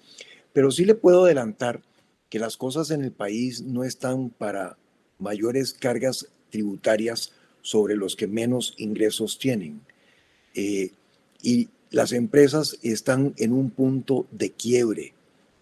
Pero 0.57 0.71
sí 0.71 0.87
le 0.87 0.95
puedo 0.95 1.27
adelantar 1.27 1.83
que 2.31 2.39
las 2.39 2.57
cosas 2.57 2.91
en 2.91 3.05
el 3.05 3.13
país 3.13 3.61
no 3.61 3.85
están 3.85 4.31
para 4.31 4.79
mayores 5.19 5.75
cargas 5.75 6.29
tributarias 6.49 7.35
sobre 7.61 7.95
los 7.95 8.17
que 8.17 8.27
menos 8.27 8.73
ingresos 8.79 9.39
tienen. 9.39 9.83
Eh, 10.55 10.93
y 11.43 11.69
las 11.91 12.13
empresas 12.13 12.79
están 12.83 13.35
en 13.37 13.53
un 13.53 13.69
punto 13.69 14.27
de 14.31 14.51
quiebre. 14.53 15.13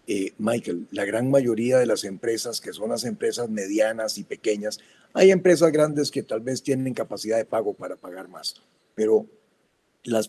Eh, 0.07 0.31
Michael, 0.37 0.87
la 0.91 1.03
gran 1.03 1.29
mayoría 1.29 1.77
de 1.77 1.87
las 1.87 2.05
empresas, 2.05 2.61
que 2.61 2.71
son 2.71 2.91
las 2.91 3.03
empresas 3.03 3.49
medianas 3.49 4.17
y 4.17 4.23
pequeñas, 4.23 4.79
hay 5.11 5.29
empresas 5.31 5.73
grandes 5.73 6.09
que 6.09 6.23
tal 6.23 6.39
vez 6.39 6.63
tienen 6.63 6.93
capacidad 6.93 7.35
de 7.35 7.43
pago 7.43 7.73
para 7.73 7.97
pagar 7.97 8.29
más, 8.29 8.61
pero 8.95 9.25
la 10.05 10.21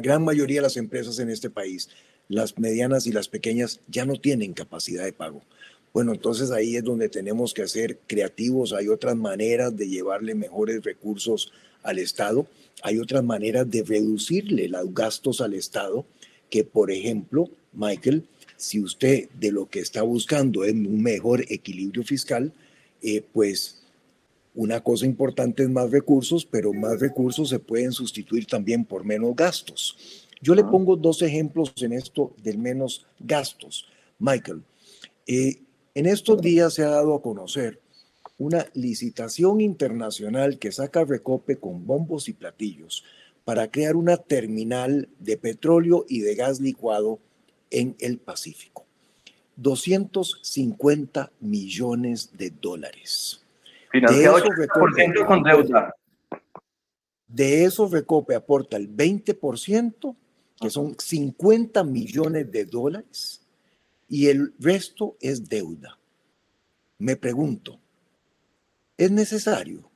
gran 0.00 0.24
mayoría 0.24 0.60
de 0.60 0.68
las 0.68 0.78
empresas 0.78 1.18
en 1.18 1.28
este 1.28 1.50
país 1.50 1.90
las 2.28 2.58
medianas 2.58 3.06
y 3.06 3.12
las 3.12 3.28
pequeñas 3.28 3.80
ya 3.88 4.04
no 4.04 4.14
tienen 4.16 4.52
capacidad 4.52 5.04
de 5.04 5.12
pago. 5.12 5.42
Bueno, 5.92 6.12
entonces 6.12 6.50
ahí 6.50 6.76
es 6.76 6.84
donde 6.84 7.08
tenemos 7.08 7.54
que 7.54 7.66
ser 7.68 7.98
creativos, 8.06 8.72
hay 8.72 8.88
otras 8.88 9.16
maneras 9.16 9.76
de 9.76 9.88
llevarle 9.88 10.34
mejores 10.34 10.84
recursos 10.84 11.52
al 11.82 11.98
Estado, 11.98 12.46
hay 12.82 12.98
otras 12.98 13.24
maneras 13.24 13.70
de 13.70 13.82
reducirle 13.82 14.68
los 14.68 14.92
gastos 14.92 15.40
al 15.40 15.54
Estado 15.54 16.04
que, 16.50 16.64
por 16.64 16.90
ejemplo, 16.90 17.48
Michael, 17.72 18.24
si 18.56 18.80
usted 18.80 19.28
de 19.38 19.52
lo 19.52 19.68
que 19.68 19.80
está 19.80 20.02
buscando 20.02 20.64
es 20.64 20.72
un 20.72 21.02
mejor 21.02 21.44
equilibrio 21.48 22.04
fiscal, 22.04 22.52
eh, 23.02 23.22
pues 23.32 23.82
una 24.54 24.80
cosa 24.80 25.06
importante 25.06 25.62
es 25.62 25.68
más 25.68 25.90
recursos, 25.90 26.46
pero 26.46 26.72
más 26.72 26.98
recursos 26.98 27.50
se 27.50 27.58
pueden 27.58 27.92
sustituir 27.92 28.46
también 28.46 28.84
por 28.84 29.04
menos 29.04 29.36
gastos. 29.36 30.25
Yo 30.46 30.54
le 30.54 30.62
pongo 30.62 30.94
dos 30.94 31.22
ejemplos 31.22 31.72
en 31.82 31.92
esto 31.92 32.32
de 32.40 32.56
menos 32.56 33.04
gastos. 33.18 33.88
Michael, 34.20 34.62
eh, 35.26 35.56
en 35.92 36.06
estos 36.06 36.40
días 36.40 36.72
se 36.72 36.84
ha 36.84 36.88
dado 36.88 37.16
a 37.16 37.20
conocer 37.20 37.80
una 38.38 38.64
licitación 38.72 39.60
internacional 39.60 40.60
que 40.60 40.70
saca 40.70 41.04
Recope 41.04 41.56
con 41.56 41.84
bombos 41.84 42.28
y 42.28 42.32
platillos 42.32 43.02
para 43.44 43.72
crear 43.72 43.96
una 43.96 44.18
terminal 44.18 45.08
de 45.18 45.36
petróleo 45.36 46.06
y 46.08 46.20
de 46.20 46.36
gas 46.36 46.60
licuado 46.60 47.18
en 47.72 47.96
el 47.98 48.18
Pacífico. 48.18 48.84
250 49.56 51.32
millones 51.40 52.38
de 52.38 52.50
dólares. 52.50 53.44
Financiado 53.90 54.36
de 54.36 54.68
con 55.26 55.42
deuda. 55.42 55.92
De 57.26 57.64
eso 57.64 57.88
Recope 57.88 58.36
aporta 58.36 58.76
el 58.76 58.88
20%, 58.88 60.14
que 60.60 60.70
son 60.70 60.96
50 60.98 61.84
millones 61.84 62.50
de 62.50 62.64
dólares, 62.64 63.42
y 64.08 64.28
el 64.28 64.54
resto 64.58 65.16
es 65.20 65.48
deuda. 65.48 65.98
Me 66.98 67.16
pregunto, 67.16 67.78
¿es 68.96 69.10
necesario? 69.10 69.90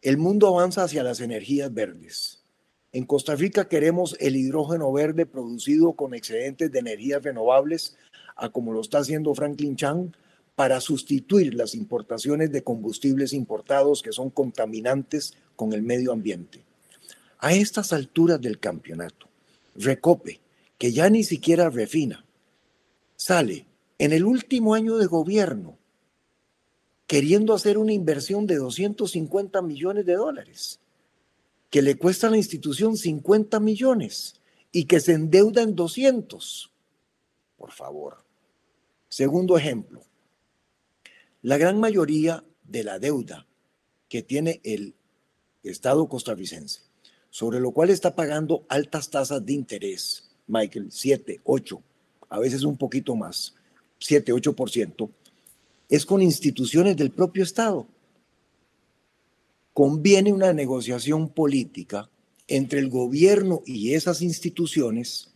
El 0.00 0.16
mundo 0.16 0.48
avanza 0.48 0.82
hacia 0.82 1.04
las 1.04 1.20
energías 1.20 1.72
verdes. 1.72 2.42
En 2.90 3.06
Costa 3.06 3.36
Rica 3.36 3.68
queremos 3.68 4.16
el 4.18 4.36
hidrógeno 4.36 4.92
verde 4.92 5.26
producido 5.26 5.92
con 5.92 6.12
excedentes 6.12 6.72
de 6.72 6.80
energías 6.80 7.22
renovables, 7.22 7.96
a 8.36 8.48
como 8.48 8.72
lo 8.72 8.80
está 8.80 8.98
haciendo 8.98 9.34
Franklin 9.34 9.76
Chang, 9.76 10.12
para 10.54 10.80
sustituir 10.80 11.54
las 11.54 11.74
importaciones 11.74 12.52
de 12.52 12.62
combustibles 12.62 13.32
importados 13.32 14.02
que 14.02 14.12
son 14.12 14.30
contaminantes 14.30 15.34
con 15.56 15.72
el 15.72 15.82
medio 15.82 16.12
ambiente. 16.12 16.64
A 17.38 17.54
estas 17.54 17.92
alturas 17.92 18.40
del 18.40 18.58
campeonato, 18.58 19.28
Recope, 19.74 20.40
que 20.78 20.92
ya 20.92 21.08
ni 21.10 21.24
siquiera 21.24 21.70
refina, 21.70 22.24
sale 23.16 23.66
en 23.98 24.12
el 24.12 24.24
último 24.24 24.74
año 24.74 24.96
de 24.96 25.06
gobierno 25.06 25.78
queriendo 27.06 27.52
hacer 27.52 27.76
una 27.76 27.92
inversión 27.92 28.46
de 28.46 28.56
250 28.56 29.60
millones 29.60 30.06
de 30.06 30.14
dólares, 30.14 30.80
que 31.68 31.82
le 31.82 31.96
cuesta 31.96 32.26
a 32.26 32.30
la 32.30 32.38
institución 32.38 32.96
50 32.96 33.60
millones 33.60 34.40
y 34.72 34.86
que 34.86 34.98
se 34.98 35.12
endeuda 35.12 35.62
en 35.62 35.74
200. 35.74 36.72
Por 37.58 37.70
favor. 37.70 38.24
Segundo 39.10 39.58
ejemplo, 39.58 40.00
la 41.42 41.58
gran 41.58 41.78
mayoría 41.78 42.44
de 42.64 42.82
la 42.82 42.98
deuda 42.98 43.46
que 44.08 44.22
tiene 44.22 44.60
el 44.64 44.94
Estado 45.62 46.08
costarricense, 46.08 46.80
sobre 47.32 47.60
lo 47.60 47.70
cual 47.70 47.88
está 47.88 48.14
pagando 48.14 48.66
altas 48.68 49.08
tasas 49.08 49.44
de 49.44 49.54
interés, 49.54 50.28
Michael, 50.46 50.88
7, 50.90 51.40
8, 51.44 51.82
a 52.28 52.38
veces 52.38 52.62
un 52.62 52.76
poquito 52.76 53.16
más, 53.16 53.54
7, 54.00 54.34
8%, 54.34 55.08
es 55.88 56.04
con 56.04 56.20
instituciones 56.20 56.94
del 56.94 57.10
propio 57.10 57.42
Estado. 57.42 57.86
Conviene 59.72 60.30
una 60.30 60.52
negociación 60.52 61.30
política 61.30 62.10
entre 62.48 62.80
el 62.80 62.90
gobierno 62.90 63.62
y 63.64 63.94
esas 63.94 64.20
instituciones 64.20 65.30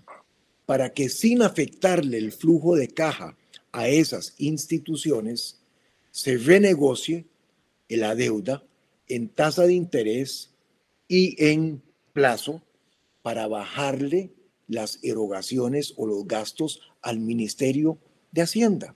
para 0.67 0.93
que 0.93 1.09
sin 1.09 1.41
afectarle 1.41 2.19
el 2.19 2.31
flujo 2.31 2.77
de 2.77 2.89
caja 2.89 3.39
a 3.73 3.89
esas 3.89 4.35
instituciones, 4.37 5.61
se 6.11 6.37
renegocie 6.37 7.25
la 7.89 8.15
deuda 8.15 8.63
en 9.09 9.29
tasa 9.31 9.63
de 9.63 9.73
interés 9.73 10.51
y 11.09 11.43
en 11.43 11.86
plazo 12.17 12.63
para 13.21 13.47
bajarle 13.47 14.33
las 14.69 14.99
erogaciones 15.03 15.93
o 15.99 16.07
los 16.07 16.27
gastos 16.27 16.81
al 17.03 17.21
Ministerio 17.21 17.99
de 18.33 18.41
Hacienda. 18.41 18.95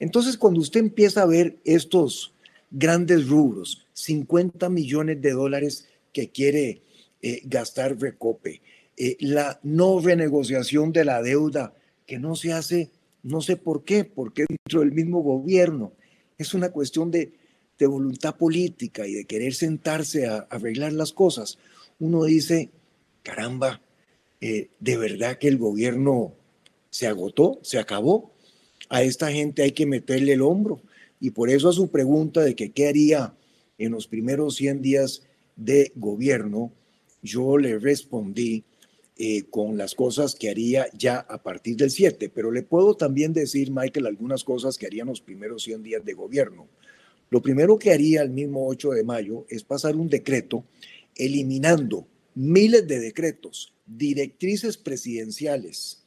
Entonces, 0.00 0.38
cuando 0.38 0.60
usted 0.60 0.80
empieza 0.80 1.22
a 1.22 1.26
ver 1.26 1.58
estos 1.64 2.32
grandes 2.70 3.28
rubros, 3.28 3.86
50 3.92 4.70
millones 4.70 5.20
de 5.20 5.32
dólares 5.32 5.86
que 6.14 6.30
quiere 6.30 6.80
eh, 7.20 7.42
gastar 7.44 8.00
Recope, 8.00 8.62
eh, 8.96 9.18
la 9.20 9.60
no 9.62 10.00
renegociación 10.00 10.92
de 10.92 11.04
la 11.04 11.20
deuda 11.20 11.74
que 12.06 12.18
no 12.18 12.36
se 12.36 12.54
hace, 12.54 12.90
no 13.22 13.42
sé 13.42 13.58
por 13.58 13.84
qué, 13.84 14.04
porque 14.04 14.46
dentro 14.48 14.80
del 14.80 14.92
mismo 14.92 15.22
gobierno. 15.22 15.92
Es 16.38 16.54
una 16.54 16.70
cuestión 16.70 17.10
de, 17.10 17.32
voluntad 17.78 18.36
política 18.36 19.06
y 19.06 19.12
de 19.12 19.26
querer 19.26 19.52
sentarse 19.52 20.26
a, 20.26 20.46
arreglar 20.48 20.94
las 20.94 21.12
cosas. 21.12 21.58
Uno 21.98 22.24
dice, 22.24 22.70
caramba, 23.22 23.80
eh, 24.40 24.68
de 24.80 24.96
verdad 24.96 25.38
que 25.38 25.48
el 25.48 25.58
gobierno 25.58 26.34
se 26.90 27.06
agotó, 27.06 27.58
se 27.62 27.78
acabó. 27.78 28.32
A 28.88 29.02
esta 29.02 29.32
gente 29.32 29.62
hay 29.62 29.72
que 29.72 29.86
meterle 29.86 30.34
el 30.34 30.42
hombro. 30.42 30.80
Y 31.20 31.30
por 31.30 31.50
eso 31.50 31.68
a 31.68 31.72
su 31.72 31.88
pregunta 31.88 32.42
de 32.42 32.54
qué 32.54 32.88
haría 32.88 33.34
en 33.78 33.92
los 33.92 34.06
primeros 34.06 34.56
100 34.56 34.82
días 34.82 35.22
de 35.56 35.92
gobierno, 35.96 36.72
yo 37.22 37.58
le 37.58 37.78
respondí 37.78 38.64
eh, 39.18 39.44
con 39.48 39.78
las 39.78 39.94
cosas 39.94 40.34
que 40.34 40.50
haría 40.50 40.86
ya 40.92 41.20
a 41.20 41.42
partir 41.42 41.76
del 41.76 41.90
7, 41.90 42.30
pero 42.34 42.50
le 42.50 42.62
puedo 42.62 42.94
también 42.94 43.32
decir, 43.32 43.70
Michael, 43.70 44.06
algunas 44.06 44.44
cosas 44.44 44.76
que 44.76 44.86
harían 44.86 45.06
los 45.06 45.22
primeros 45.22 45.62
100 45.62 45.82
días 45.82 46.04
de 46.04 46.12
gobierno. 46.12 46.68
Lo 47.30 47.40
primero 47.40 47.78
que 47.78 47.92
haría 47.92 48.22
el 48.22 48.30
mismo 48.30 48.66
8 48.68 48.90
de 48.90 49.04
mayo 49.04 49.46
es 49.48 49.64
pasar 49.64 49.96
un 49.96 50.08
decreto 50.08 50.64
eliminando 51.16 52.06
miles 52.34 52.86
de 52.86 53.00
decretos, 53.00 53.72
directrices 53.86 54.76
presidenciales 54.76 56.04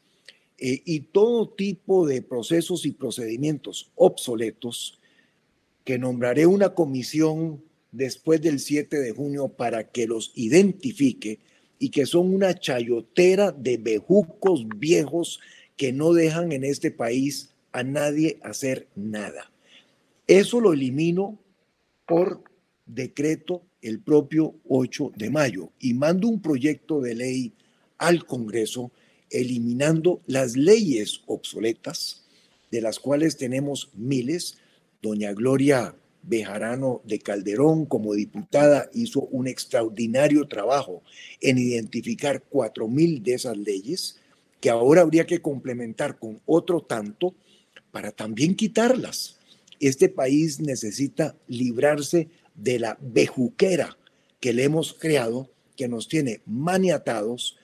eh, 0.57 0.81
y 0.85 1.01
todo 1.01 1.49
tipo 1.49 2.05
de 2.07 2.21
procesos 2.21 2.85
y 2.85 2.91
procedimientos 2.91 3.91
obsoletos, 3.95 4.99
que 5.83 5.97
nombraré 5.97 6.45
una 6.45 6.75
comisión 6.75 7.63
después 7.91 8.41
del 8.41 8.59
7 8.59 8.99
de 8.99 9.11
junio 9.11 9.49
para 9.49 9.89
que 9.89 10.05
los 10.05 10.31
identifique 10.35 11.39
y 11.79 11.89
que 11.89 12.05
son 12.05 12.33
una 12.33 12.59
chayotera 12.59 13.51
de 13.51 13.77
bejucos 13.77 14.67
viejos 14.77 15.39
que 15.77 15.93
no 15.93 16.13
dejan 16.13 16.51
en 16.51 16.65
este 16.65 16.91
país 16.91 17.53
a 17.71 17.83
nadie 17.83 18.37
hacer 18.43 18.87
nada. 18.95 19.51
Eso 20.27 20.59
lo 20.59 20.73
elimino 20.73 21.39
por 22.05 22.43
decreto 22.85 23.63
el 23.81 23.99
propio 23.99 24.55
8 24.67 25.13
de 25.15 25.29
mayo 25.29 25.71
y 25.79 25.93
mando 25.93 26.27
un 26.27 26.41
proyecto 26.41 27.01
de 27.01 27.15
ley 27.15 27.53
al 27.97 28.25
Congreso 28.25 28.91
eliminando 29.29 30.21
las 30.25 30.55
leyes 30.55 31.21
obsoletas, 31.27 32.25
de 32.71 32.81
las 32.81 32.99
cuales 32.99 33.37
tenemos 33.37 33.89
miles. 33.93 34.57
Doña 35.01 35.33
Gloria 35.33 35.95
Bejarano 36.23 37.01
de 37.05 37.19
Calderón 37.19 37.85
como 37.85 38.13
diputada 38.13 38.89
hizo 38.93 39.21
un 39.21 39.47
extraordinario 39.47 40.47
trabajo 40.47 41.01
en 41.41 41.57
identificar 41.57 42.43
cuatro 42.49 42.87
mil 42.87 43.23
de 43.23 43.35
esas 43.35 43.57
leyes 43.57 44.19
que 44.59 44.69
ahora 44.69 45.01
habría 45.01 45.25
que 45.25 45.41
complementar 45.41 46.19
con 46.19 46.41
otro 46.45 46.81
tanto 46.81 47.33
para 47.91 48.11
también 48.11 48.55
quitarlas. 48.55 49.37
Este 49.79 50.09
país 50.09 50.59
necesita 50.59 51.37
librarse 51.47 52.27
de 52.61 52.79
la 52.79 52.97
bejuquera 52.99 53.97
que 54.39 54.53
le 54.53 54.63
hemos 54.63 54.93
creado, 54.93 55.49
que 55.75 55.87
nos 55.87 56.07
tiene 56.07 56.41
maniatados, 56.45 57.57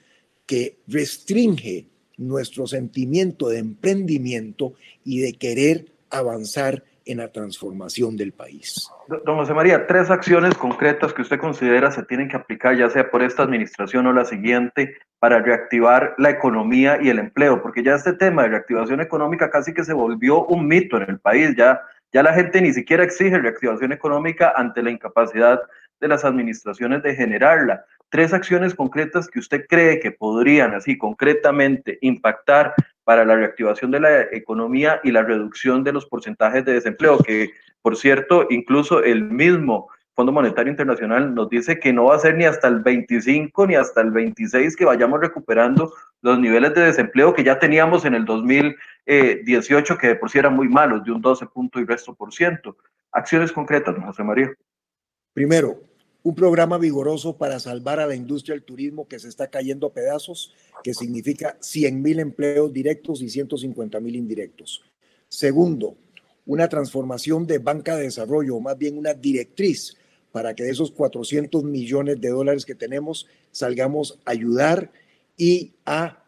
que 0.45 0.77
restringe 0.87 1.87
nuestro 2.17 2.67
sentimiento 2.67 3.49
de 3.49 3.59
emprendimiento 3.59 4.73
y 5.03 5.19
de 5.19 5.33
querer 5.33 5.85
avanzar 6.09 6.83
en 7.05 7.17
la 7.19 7.31
transformación 7.31 8.17
del 8.17 8.31
país. 8.31 8.89
Don 9.07 9.37
José 9.37 9.53
María, 9.53 9.85
tres 9.85 10.09
acciones 10.09 10.55
concretas 10.55 11.13
que 11.13 11.21
usted 11.21 11.39
considera 11.39 11.91
se 11.91 12.03
tienen 12.03 12.27
que 12.27 12.37
aplicar, 12.37 12.75
ya 12.75 12.89
sea 12.89 13.11
por 13.11 13.21
esta 13.21 13.43
administración 13.43 14.07
o 14.07 14.13
la 14.13 14.25
siguiente, 14.25 14.95
para 15.19 15.39
reactivar 15.39 16.15
la 16.17 16.31
economía 16.31 16.99
y 17.01 17.09
el 17.09 17.19
empleo, 17.19 17.61
porque 17.61 17.83
ya 17.83 17.95
este 17.95 18.13
tema 18.13 18.43
de 18.43 18.49
reactivación 18.49 19.01
económica 19.01 19.49
casi 19.49 19.73
que 19.73 19.83
se 19.83 19.93
volvió 19.93 20.45
un 20.45 20.67
mito 20.67 20.97
en 20.97 21.09
el 21.09 21.19
país, 21.19 21.55
ya, 21.55 21.81
ya 22.15 22.23
la 22.23 22.33
gente 22.33 22.61
ni 22.61 22.71
siquiera 22.71 23.03
exige 23.03 23.37
reactivación 23.37 23.91
económica 23.91 24.53
ante 24.55 24.81
la 24.81 24.89
incapacidad 24.89 25.59
de 25.99 26.07
las 26.07 26.23
administraciones 26.23 27.03
de 27.03 27.13
generarla. 27.13 27.83
Tres 28.07 28.33
acciones 28.33 28.73
concretas 28.73 29.27
que 29.27 29.39
usted 29.39 29.65
cree 29.67 29.99
que 29.99 30.11
podrían 30.11 30.73
así 30.73 30.97
concretamente 30.97 31.97
impactar 31.99 32.73
para 33.03 33.25
la 33.25 33.35
reactivación 33.35 33.91
de 33.91 33.99
la 33.99 34.21
economía 34.31 35.01
y 35.03 35.11
la 35.11 35.23
reducción 35.23 35.83
de 35.83 35.91
los 35.91 36.05
porcentajes 36.05 36.63
de 36.63 36.75
desempleo, 36.75 37.17
que 37.17 37.49
por 37.81 37.97
cierto, 37.97 38.47
incluso 38.49 39.03
el 39.03 39.21
mismo 39.21 39.89
Fondo 40.13 40.31
Monetario 40.31 40.71
Internacional 40.71 41.35
nos 41.35 41.49
dice 41.49 41.77
que 41.77 41.91
no 41.91 42.05
va 42.05 42.15
a 42.15 42.19
ser 42.19 42.37
ni 42.37 42.45
hasta 42.45 42.69
el 42.69 42.79
25 42.79 43.67
ni 43.67 43.75
hasta 43.75 43.99
el 43.99 44.11
26 44.11 44.77
que 44.77 44.85
vayamos 44.85 45.19
recuperando 45.19 45.91
los 46.25 46.39
niveles 46.39 46.73
de 46.73 46.81
desempleo 46.81 47.35
que 47.35 47.43
ya 47.43 47.59
teníamos 47.59 48.03
en 48.03 48.15
el 48.15 48.25
2018, 48.25 49.95
que 49.95 50.07
de 50.07 50.15
por 50.15 50.31
sí 50.31 50.39
eran 50.39 50.55
muy 50.55 50.67
malos, 50.67 51.03
de 51.03 51.11
un 51.11 51.21
12 51.21 51.45
punto 51.45 51.79
y 51.79 51.85
resto 51.85 52.15
por 52.15 52.33
ciento. 52.33 52.77
Acciones 53.11 53.51
concretas, 53.51 53.95
José 54.03 54.23
María. 54.23 54.51
Primero, 55.33 55.83
un 56.23 56.33
programa 56.33 56.79
vigoroso 56.79 57.37
para 57.37 57.59
salvar 57.59 57.99
a 57.99 58.07
la 58.07 58.15
industria 58.15 58.55
del 58.55 58.63
turismo 58.63 59.07
que 59.07 59.19
se 59.19 59.27
está 59.27 59.51
cayendo 59.51 59.85
a 59.85 59.93
pedazos, 59.93 60.55
que 60.83 60.95
significa 60.95 61.57
100 61.59 62.01
mil 62.01 62.19
empleos 62.19 62.73
directos 62.73 63.21
y 63.21 63.29
150 63.29 63.99
mil 63.99 64.15
indirectos. 64.15 64.83
Segundo, 65.27 65.95
una 66.47 66.67
transformación 66.67 67.45
de 67.45 67.59
banca 67.59 67.97
de 67.97 68.05
desarrollo, 68.05 68.55
o 68.55 68.61
más 68.61 68.79
bien 68.79 68.97
una 68.97 69.13
directriz 69.13 69.95
para 70.31 70.55
que 70.55 70.63
de 70.63 70.71
esos 70.71 70.89
400 70.89 71.63
millones 71.63 72.19
de 72.19 72.29
dólares 72.29 72.65
que 72.65 72.73
tenemos 72.73 73.27
salgamos 73.51 74.19
a 74.25 74.31
ayudar 74.31 74.91
y 75.37 75.75
a, 75.85 76.23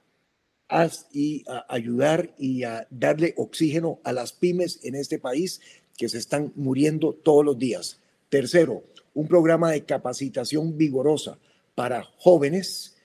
ayudar 1.70 2.34
y 2.38 2.64
a 2.64 2.88
darle 2.89 3.34
oxígeno 3.38 3.99
a 4.03 4.12
las 4.12 4.34
pymes 4.34 4.80
en 4.84 4.95
este 4.95 5.18
país 5.18 5.62
que 5.97 6.10
se 6.10 6.18
están 6.18 6.51
muriendo 6.55 7.14
todos 7.14 7.45
los 7.45 7.58
días. 7.58 7.99
Tercero, 8.30 8.84
un 9.14 9.28
programa 9.28 9.72
de 9.72 9.86
capacitación 9.86 10.78
vigorosa 10.78 11.39
para 11.76 12.03
jóvenes 12.18 12.97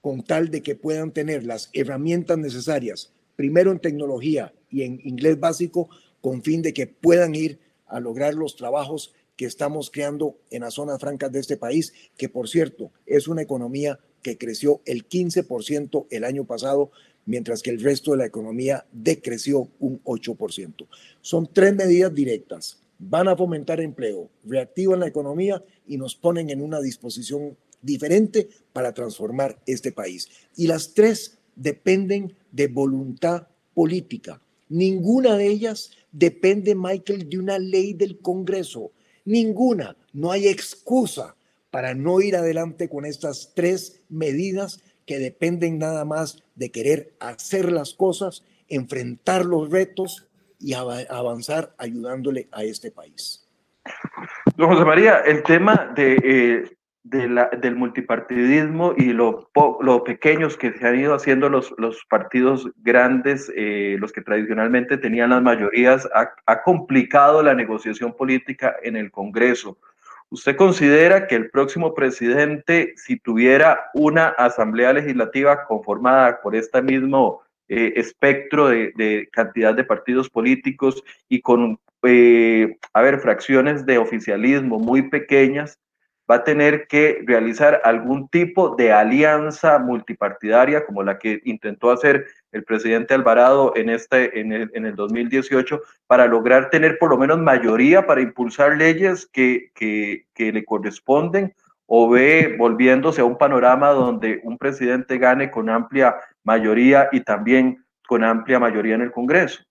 con 0.00 0.22
tal 0.22 0.50
de 0.50 0.62
que 0.62 0.76
puedan 0.76 1.12
tener 1.12 1.44
las 1.44 1.68
herramientas 1.72 2.38
necesarias, 2.38 3.12
primero 3.36 3.72
en 3.72 3.80
tecnología 3.80 4.54
y 4.70 4.82
en 4.82 5.00
inglés 5.04 5.38
básico, 5.38 5.90
con 6.20 6.42
fin 6.42 6.62
de 6.62 6.72
que 6.72 6.86
puedan 6.86 7.34
ir 7.34 7.58
a 7.86 8.00
lograr 8.00 8.34
los 8.34 8.56
trabajos 8.56 9.12
que 9.36 9.46
estamos 9.46 9.90
creando 9.90 10.38
en 10.50 10.62
las 10.62 10.74
zonas 10.74 11.00
francas 11.00 11.32
de 11.32 11.40
este 11.40 11.56
país, 11.56 11.92
que 12.16 12.28
por 12.28 12.48
cierto 12.48 12.92
es 13.06 13.26
una 13.26 13.42
economía 13.42 13.98
que 14.22 14.38
creció 14.38 14.80
el 14.84 15.08
15% 15.08 16.06
el 16.10 16.24
año 16.24 16.44
pasado, 16.44 16.90
mientras 17.26 17.62
que 17.62 17.70
el 17.70 17.80
resto 17.80 18.12
de 18.12 18.18
la 18.18 18.26
economía 18.26 18.86
decreció 18.92 19.68
un 19.78 20.02
8%. 20.04 20.86
Son 21.20 21.48
tres 21.52 21.74
medidas 21.74 22.14
directas 22.14 22.80
van 23.00 23.28
a 23.28 23.36
fomentar 23.36 23.80
empleo, 23.80 24.30
reactivan 24.44 25.00
la 25.00 25.08
economía 25.08 25.64
y 25.86 25.96
nos 25.96 26.14
ponen 26.14 26.50
en 26.50 26.60
una 26.60 26.80
disposición 26.80 27.56
diferente 27.80 28.48
para 28.72 28.92
transformar 28.92 29.58
este 29.66 29.90
país. 29.90 30.28
Y 30.54 30.66
las 30.66 30.92
tres 30.92 31.38
dependen 31.56 32.34
de 32.52 32.68
voluntad 32.68 33.48
política. 33.74 34.40
Ninguna 34.68 35.36
de 35.36 35.46
ellas 35.46 35.92
depende, 36.12 36.74
Michael, 36.74 37.28
de 37.28 37.38
una 37.38 37.58
ley 37.58 37.94
del 37.94 38.18
Congreso. 38.18 38.92
Ninguna. 39.24 39.96
No 40.12 40.30
hay 40.30 40.48
excusa 40.48 41.34
para 41.70 41.94
no 41.94 42.20
ir 42.20 42.36
adelante 42.36 42.88
con 42.88 43.06
estas 43.06 43.52
tres 43.54 44.02
medidas 44.08 44.82
que 45.06 45.18
dependen 45.18 45.78
nada 45.78 46.04
más 46.04 46.42
de 46.54 46.70
querer 46.70 47.14
hacer 47.20 47.72
las 47.72 47.94
cosas, 47.94 48.44
enfrentar 48.68 49.44
los 49.44 49.70
retos 49.70 50.28
y 50.58 50.74
avanzar 50.74 51.74
ayudándole 51.78 52.48
a 52.52 52.64
este 52.64 52.90
país. 52.90 53.48
Don 54.56 54.68
José 54.68 54.84
María, 54.84 55.18
el 55.20 55.42
tema 55.42 55.92
de, 55.96 56.16
eh, 56.22 56.76
del 57.02 57.76
multipartidismo 57.76 58.94
y 58.96 59.12
lo, 59.12 59.50
pequeños 60.04 60.56
que 60.56 60.72
se 60.72 60.86
han 60.86 61.00
ido 61.00 61.14
haciendo 61.14 61.48
los, 61.48 61.74
partidos 62.08 62.70
grandes, 62.76 63.50
eh, 63.56 63.96
los 63.98 64.12
que 64.12 64.20
tradicionalmente 64.20 64.98
tenían 64.98 65.30
las 65.30 65.42
mayorías, 65.42 66.08
ha 66.14 66.62
complicado 66.62 67.42
la 67.42 67.54
negociación 67.54 68.12
política 68.12 68.76
en 68.82 68.96
el 68.96 69.10
Congreso. 69.10 69.78
¿Usted 70.32 70.54
considera 70.54 71.26
que 71.26 71.34
el 71.34 71.50
próximo 71.50 71.92
presidente, 71.92 72.94
si 72.96 73.18
tuviera 73.18 73.90
una 73.94 74.28
asamblea 74.28 74.92
legislativa 74.92 75.64
conformada 75.66 76.40
por 76.40 76.54
este 76.54 76.80
mismo 76.82 77.42
eh, 77.68 77.94
espectro 77.96 78.68
de, 78.68 79.28
cantidad 79.32 79.74
de 79.74 79.82
partidos 79.82 80.30
políticos 80.30 81.02
y 81.28 81.40
con, 81.40 81.80
eh, 82.04 82.76
a 82.92 83.02
ver, 83.02 83.18
fracciones 83.18 83.84
de 83.86 83.98
oficialismo 83.98 84.78
muy 84.78 85.02
pequeñas, 85.10 85.80
va 86.30 86.36
a 86.36 86.44
tener 86.44 86.86
que 86.86 87.24
realizar 87.26 87.80
algún 87.82 88.28
tipo 88.28 88.76
de 88.76 88.92
alianza 88.92 89.80
multipartidaria 89.80 90.86
como 90.86 91.02
la 91.02 91.18
que 91.18 91.40
intentó 91.44 91.90
hacer 91.90 92.26
el 92.52 92.64
presidente 92.64 93.14
Alvarado 93.14 93.72
en, 93.76 93.90
este, 93.90 94.40
en, 94.40 94.52
el, 94.52 94.70
en 94.74 94.86
el 94.86 94.96
2018 94.96 95.80
para 96.06 96.26
lograr 96.26 96.70
tener 96.70 96.98
por 96.98 97.10
lo 97.10 97.18
menos 97.18 97.38
mayoría 97.38 98.06
para 98.06 98.20
impulsar 98.20 98.76
leyes 98.76 99.26
que, 99.26 99.70
que, 99.74 100.26
que 100.34 100.52
le 100.52 100.64
corresponden 100.64 101.54
o 101.86 102.08
ve 102.08 102.54
volviéndose 102.56 103.20
a 103.20 103.24
un 103.24 103.36
panorama 103.36 103.90
donde 103.90 104.40
un 104.44 104.56
presidente 104.56 105.18
gane 105.18 105.50
con 105.50 105.68
amplia 105.68 106.14
mayoría 106.44 107.08
y 107.10 107.20
también 107.20 107.84
con 108.06 108.24
amplia 108.24 108.58
mayoría 108.58 108.94
en 108.94 109.02
el 109.02 109.12
Congreso? 109.12 109.62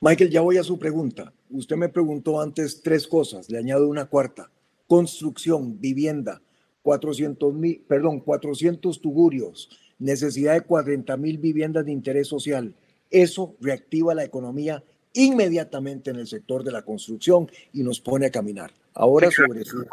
Michael, 0.00 0.30
ya 0.30 0.40
voy 0.40 0.58
a 0.58 0.64
su 0.64 0.78
pregunta. 0.78 1.32
Usted 1.50 1.76
me 1.76 1.88
preguntó 1.88 2.40
antes 2.40 2.82
tres 2.82 3.06
cosas, 3.06 3.48
le 3.50 3.58
añado 3.58 3.88
una 3.88 4.06
cuarta. 4.06 4.50
Construcción, 4.86 5.78
vivienda, 5.78 6.42
400 6.82 7.54
mil, 7.54 7.84
perdón, 7.86 8.20
400 8.20 9.00
tugurios, 9.00 9.91
necesidad 10.02 10.54
de 10.54 10.62
40 10.62 11.16
mil 11.16 11.38
viviendas 11.38 11.84
de 11.84 11.92
interés 11.92 12.28
social. 12.28 12.74
Eso 13.10 13.56
reactiva 13.60 14.14
la 14.14 14.24
economía 14.24 14.82
inmediatamente 15.14 16.10
en 16.10 16.16
el 16.16 16.26
sector 16.26 16.64
de 16.64 16.72
la 16.72 16.82
construcción 16.82 17.50
y 17.72 17.82
nos 17.82 18.00
pone 18.00 18.26
a 18.26 18.30
caminar. 18.30 18.72
Ahora 18.94 19.30
sobre 19.30 19.64
su, 19.64 19.84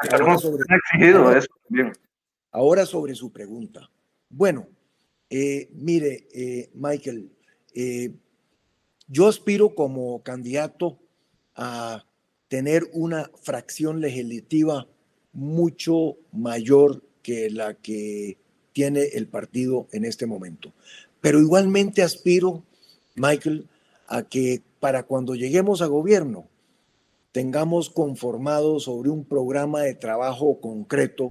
ahora 2.51 2.85
sobre, 2.85 3.15
su 3.15 3.31
pregunta. 3.31 3.89
Bueno, 4.29 4.67
eh, 5.29 5.69
mire, 5.73 6.27
eh, 6.33 6.69
Michael, 6.73 7.31
eh, 7.73 8.11
yo 9.07 9.27
aspiro 9.27 9.75
como 9.75 10.21
candidato 10.23 10.99
a 11.55 12.05
tener 12.47 12.89
una 12.93 13.29
fracción 13.41 14.01
legislativa 14.01 14.87
mucho 15.33 16.17
mayor 16.31 17.03
que 17.21 17.49
la 17.49 17.75
que 17.75 18.37
tiene 18.79 19.09
el 19.11 19.27
partido 19.27 19.89
en 19.91 20.05
este 20.05 20.25
momento. 20.25 20.71
Pero 21.19 21.41
igualmente 21.41 22.01
aspiro, 22.01 22.63
Michael, 23.15 23.67
a 24.07 24.23
que 24.23 24.61
para 24.79 25.03
cuando 25.03 25.35
lleguemos 25.35 25.81
a 25.81 25.87
gobierno 25.87 26.47
tengamos 27.33 27.89
conformado 27.89 28.79
sobre 28.79 29.09
un 29.09 29.25
programa 29.25 29.81
de 29.81 29.95
trabajo 29.95 30.61
concreto, 30.61 31.29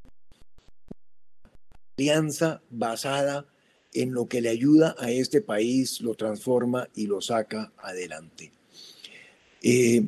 alianza 1.96 2.60
basada 2.68 3.46
en 3.94 4.12
lo 4.12 4.28
que 4.28 4.42
le 4.42 4.50
ayuda 4.50 4.94
a 4.98 5.10
este 5.10 5.40
país, 5.40 6.02
lo 6.02 6.16
transforma 6.16 6.86
y 6.94 7.06
lo 7.06 7.22
saca 7.22 7.72
adelante. 7.78 8.52
Eh, 9.62 10.06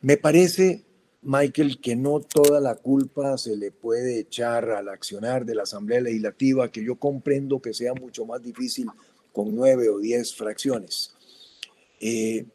me 0.00 0.16
parece, 0.16 0.84
Michael, 1.22 1.80
que 1.80 1.96
no 1.96 2.20
toda 2.20 2.60
la 2.60 2.76
culpa 2.76 3.36
se 3.38 3.56
le 3.56 3.72
puede 3.72 4.20
echar 4.20 4.70
al 4.70 4.88
accionar 4.88 5.44
de 5.44 5.54
la 5.54 5.64
Asamblea 5.64 6.00
Legislativa, 6.00 6.70
que 6.70 6.84
yo 6.84 6.96
comprendo 6.96 7.60
que 7.60 7.74
sea 7.74 7.92
mucho 7.94 8.24
más 8.24 8.42
difícil 8.42 8.86
con 9.32 9.54
nueve 9.54 9.88
o 9.88 9.98
diez 9.98 10.34
fracciones. 10.34 11.14
Eh, 12.00 12.46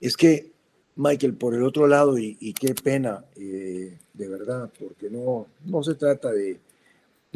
es 0.00 0.16
que, 0.16 0.52
Michael, 0.94 1.34
por 1.34 1.54
el 1.54 1.64
otro 1.64 1.86
lado, 1.86 2.16
y, 2.18 2.54
qué 2.54 2.74
pena, 2.74 3.24
eh, 3.36 3.98
de 4.14 4.28
verdad, 4.28 4.70
porque 4.78 5.10
no, 5.10 5.46
no 5.64 5.82
se 5.82 5.94
trata 5.94 6.32
de, 6.32 6.58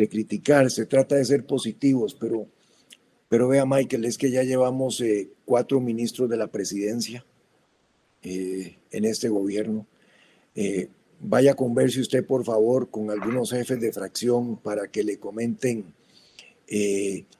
criticar, 0.08 0.70
se 0.70 0.86
trata 0.86 1.16
de 1.16 1.24
ser 1.26 1.44
positivos, 1.44 2.14
pero, 2.14 2.46
pero 3.28 3.48
vea, 3.48 3.66
Michael, 3.66 4.06
es 4.06 4.16
que 4.16 4.30
ya 4.30 4.44
llevamos 4.44 5.00
eh, 5.02 5.28
cuatro 5.44 5.78
ministros 5.78 6.30
de 6.30 6.38
la 6.38 6.46
presidencia 6.46 7.24
en 8.22 9.04
este 9.04 9.28
gobierno. 9.28 9.86
Vaya 11.20 11.52
a 11.52 11.54
converse 11.54 12.00
usted, 12.00 12.24
por 12.24 12.44
favor, 12.44 12.90
con 12.90 13.10
algunos 13.10 13.50
jefes 13.50 13.80
de 13.80 13.92
fracción 13.92 14.56
para 14.56 14.88
que 14.88 15.04
le 15.04 15.18
comenten 15.18 15.92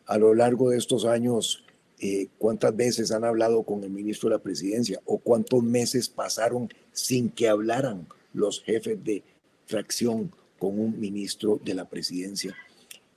a 0.06 0.18
lo 0.18 0.34
largo 0.34 0.70
de 0.70 0.78
estos 0.78 1.04
años 1.04 1.64
eh, 2.02 2.28
cuántas 2.38 2.74
veces 2.74 3.12
han 3.12 3.24
hablado 3.24 3.62
con 3.62 3.84
el 3.84 3.90
ministro 3.90 4.30
de 4.30 4.36
la 4.36 4.42
presidencia 4.42 5.02
o 5.04 5.18
cuántos 5.18 5.62
meses 5.62 6.08
pasaron 6.08 6.72
sin 6.92 7.28
que 7.28 7.46
hablaran 7.46 8.08
los 8.32 8.62
jefes 8.62 9.04
de 9.04 9.22
fracción 9.66 10.32
con 10.58 10.80
un 10.80 10.98
ministro 10.98 11.61
de 11.62 11.74
la 11.74 11.90
presidencia. 11.90 12.56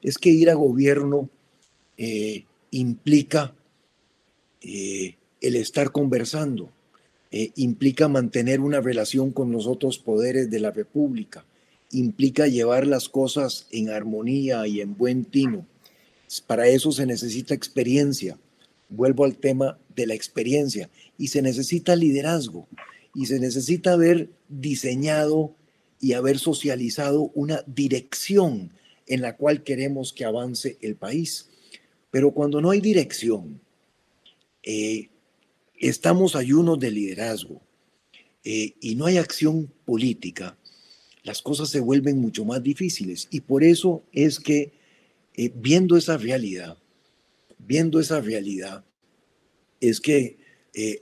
Es 0.01 0.17
que 0.17 0.31
ir 0.31 0.49
a 0.49 0.55
gobierno 0.55 1.29
eh, 1.97 2.43
implica 2.71 3.55
eh, 4.59 5.15
el 5.39 5.55
estar 5.55 5.93
conversando, 5.93 6.69
implica 7.55 8.07
mantener 8.07 8.59
una 8.59 8.79
relación 8.79 9.31
con 9.31 9.51
los 9.51 9.65
otros 9.65 9.97
poderes 9.97 10.51
de 10.51 10.59
la 10.59 10.71
República, 10.71 11.45
implica 11.91 12.47
llevar 12.47 12.85
las 12.85 13.09
cosas 13.09 13.67
en 13.71 13.89
armonía 13.89 14.67
y 14.67 14.81
en 14.81 14.95
buen 14.95 15.25
tino. 15.25 15.65
Para 16.47 16.67
eso 16.67 16.91
se 16.91 17.05
necesita 17.05 17.53
experiencia, 17.53 18.37
vuelvo 18.89 19.25
al 19.25 19.37
tema 19.37 19.77
de 19.95 20.07
la 20.07 20.13
experiencia, 20.13 20.89
y 21.17 21.27
se 21.27 21.41
necesita 21.41 21.95
liderazgo, 21.95 22.67
y 23.15 23.27
se 23.27 23.39
necesita 23.39 23.93
haber 23.93 24.29
diseñado 24.49 25.55
y 25.99 26.13
haber 26.13 26.39
socializado 26.39 27.31
una 27.33 27.63
dirección 27.65 28.71
en 29.07 29.21
la 29.21 29.37
cual 29.37 29.63
queremos 29.63 30.13
que 30.13 30.25
avance 30.25 30.77
el 30.81 30.95
país. 30.95 31.49
Pero 32.11 32.31
cuando 32.31 32.61
no 32.61 32.71
hay 32.71 32.81
dirección, 32.81 33.61
eh, 34.63 35.09
estamos 35.79 36.35
ayunos 36.35 36.79
de 36.79 36.91
liderazgo 36.91 37.61
eh, 38.43 38.75
y 38.79 38.95
no 38.95 39.05
hay 39.05 39.17
acción 39.17 39.71
política, 39.85 40.57
las 41.23 41.41
cosas 41.41 41.69
se 41.69 41.79
vuelven 41.79 42.19
mucho 42.19 42.43
más 42.43 42.61
difíciles. 42.61 43.27
Y 43.31 43.41
por 43.41 43.63
eso 43.63 44.03
es 44.11 44.39
que 44.39 44.73
eh, 45.35 45.51
viendo 45.55 45.95
esa 45.95 46.17
realidad, 46.17 46.77
viendo 47.57 47.99
esa 47.99 48.19
realidad, 48.19 48.83
es 49.79 49.99
que 50.01 50.37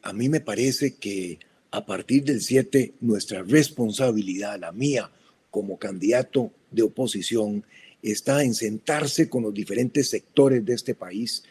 a 0.04 0.12
mí 0.12 0.28
me 0.28 0.42
parece 0.42 0.96
que 0.96 1.40
a 1.72 1.86
partir 1.86 2.26
del 2.26 2.42
7, 2.42 2.96
nuestra 3.00 3.44
responsabilidad, 3.44 4.60
la 4.60 4.74
mía 4.74 5.10
como 5.50 5.80
candidato 5.80 6.52
de 6.70 6.84
oposición, 6.84 7.66
está 8.04 8.44
en 8.44 8.54
sentarse 8.54 9.30
con 9.30 9.44
los 9.44 9.54
diferentes 9.54 10.10
sectores 10.10 10.66
de 10.66 10.74
este 10.74 10.96
país 10.96 11.44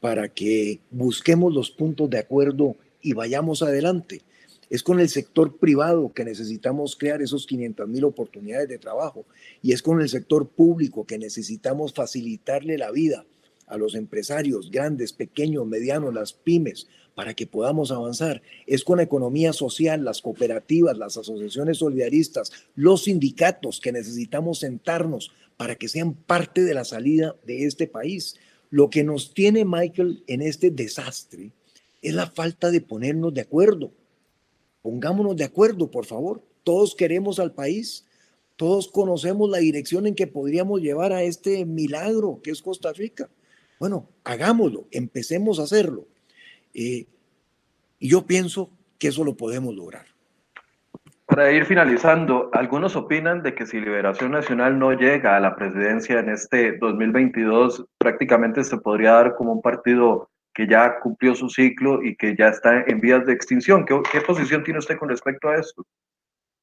para 0.00 0.28
que 0.28 0.80
busquemos 0.90 1.52
los 1.52 1.70
puntos 1.70 2.08
de 2.10 2.18
acuerdo 2.18 2.76
y 3.02 3.12
vayamos 3.12 3.62
adelante. 3.62 4.22
Es 4.70 4.82
con 4.82 5.00
el 5.00 5.08
sector 5.08 5.56
privado 5.56 6.12
que 6.12 6.24
necesitamos 6.24 6.94
crear 6.96 7.22
esos 7.22 7.46
500 7.46 7.88
mil 7.88 8.04
oportunidades 8.04 8.68
de 8.68 8.78
trabajo 8.78 9.24
y 9.62 9.72
es 9.72 9.82
con 9.82 10.00
el 10.00 10.08
sector 10.08 10.48
público 10.48 11.06
que 11.06 11.18
necesitamos 11.18 11.94
facilitarle 11.94 12.76
la 12.76 12.90
vida 12.90 13.24
a 13.66 13.76
los 13.76 13.94
empresarios 13.94 14.70
grandes, 14.70 15.12
pequeños, 15.12 15.66
medianos, 15.66 16.14
las 16.14 16.32
pymes, 16.32 16.86
para 17.14 17.34
que 17.34 17.46
podamos 17.46 17.90
avanzar. 17.90 18.42
Es 18.66 18.84
con 18.84 18.98
la 18.98 19.02
economía 19.02 19.52
social, 19.52 20.04
las 20.04 20.22
cooperativas, 20.22 20.96
las 20.96 21.16
asociaciones 21.16 21.78
solidaristas, 21.78 22.52
los 22.76 23.04
sindicatos 23.04 23.80
que 23.80 23.92
necesitamos 23.92 24.60
sentarnos 24.60 25.32
para 25.56 25.74
que 25.74 25.88
sean 25.88 26.14
parte 26.14 26.62
de 26.62 26.74
la 26.74 26.84
salida 26.84 27.34
de 27.44 27.64
este 27.64 27.86
país. 27.86 28.36
Lo 28.70 28.90
que 28.90 29.04
nos 29.04 29.34
tiene 29.34 29.64
Michael 29.64 30.24
en 30.26 30.42
este 30.42 30.70
desastre 30.70 31.52
es 32.02 32.14
la 32.14 32.30
falta 32.30 32.70
de 32.70 32.80
ponernos 32.80 33.32
de 33.34 33.40
acuerdo. 33.40 33.92
Pongámonos 34.82 35.36
de 35.36 35.44
acuerdo, 35.44 35.90
por 35.90 36.06
favor. 36.06 36.42
Todos 36.64 36.94
queremos 36.94 37.38
al 37.38 37.52
país, 37.52 38.04
todos 38.56 38.88
conocemos 38.88 39.48
la 39.48 39.58
dirección 39.58 40.06
en 40.06 40.14
que 40.14 40.26
podríamos 40.26 40.80
llevar 40.80 41.12
a 41.12 41.22
este 41.22 41.64
milagro 41.64 42.40
que 42.42 42.50
es 42.50 42.62
Costa 42.62 42.92
Rica. 42.92 43.30
Bueno, 43.78 44.08
hagámoslo, 44.24 44.86
empecemos 44.90 45.58
a 45.58 45.62
hacerlo. 45.62 46.06
Eh, 46.74 47.06
y 47.98 48.08
yo 48.08 48.26
pienso 48.26 48.70
que 48.98 49.08
eso 49.08 49.24
lo 49.24 49.36
podemos 49.36 49.74
lograr. 49.74 50.06
Para 51.38 51.52
ir 51.52 51.66
finalizando, 51.66 52.50
algunos 52.52 52.96
opinan 52.96 53.44
de 53.44 53.54
que 53.54 53.64
si 53.64 53.78
Liberación 53.78 54.32
Nacional 54.32 54.76
no 54.76 54.90
llega 54.90 55.36
a 55.36 55.40
la 55.40 55.54
presidencia 55.54 56.18
en 56.18 56.30
este 56.30 56.76
2022, 56.78 57.84
prácticamente 57.96 58.64
se 58.64 58.76
podría 58.78 59.12
dar 59.12 59.36
como 59.36 59.52
un 59.52 59.62
partido 59.62 60.28
que 60.52 60.66
ya 60.66 60.98
cumplió 60.98 61.36
su 61.36 61.48
ciclo 61.48 62.02
y 62.02 62.16
que 62.16 62.34
ya 62.36 62.48
está 62.48 62.82
en 62.88 62.98
vías 62.98 63.24
de 63.24 63.34
extinción. 63.34 63.86
¿Qué, 63.86 64.20
posición 64.20 64.64
tiene 64.64 64.80
usted 64.80 64.98
con 64.98 65.10
respecto 65.10 65.48
a 65.48 65.58
esto? 65.58 65.86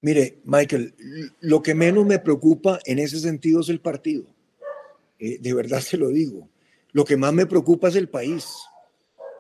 Mire, 0.02 0.40
Michael, 0.44 0.94
lo 1.40 1.62
que 1.62 1.74
menos 1.74 2.06
me 2.06 2.20
preocupa 2.20 2.78
en 2.84 3.00
ese 3.00 3.22
sentido 3.22 3.62
es 3.62 3.70
el 3.70 3.80
partido. 3.80 4.26
Eh, 5.20 5.38
de 5.40 5.54
verdad 5.54 5.80
se 5.80 5.96
lo 5.96 6.10
digo. 6.10 6.50
Lo 6.92 7.06
que 7.06 7.16
más 7.16 7.32
me 7.32 7.46
preocupa 7.46 7.88
es 7.88 7.96
el 7.96 8.10
país. 8.10 8.54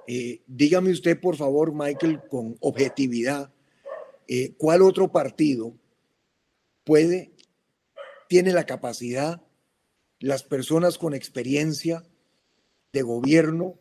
Eh, 0.07 0.39
dígame 0.47 0.91
usted, 0.91 1.19
por 1.19 1.35
favor, 1.35 1.73
Michael, 1.73 2.21
con 2.29 2.55
objetividad, 2.61 3.51
eh, 4.27 4.55
¿cuál 4.57 4.81
otro 4.81 5.11
partido 5.11 5.73
puede, 6.83 7.31
tiene 8.27 8.51
la 8.53 8.65
capacidad, 8.65 9.41
las 10.19 10.43
personas 10.43 10.97
con 10.97 11.13
experiencia 11.13 12.03
de 12.93 13.01
gobierno 13.01 13.77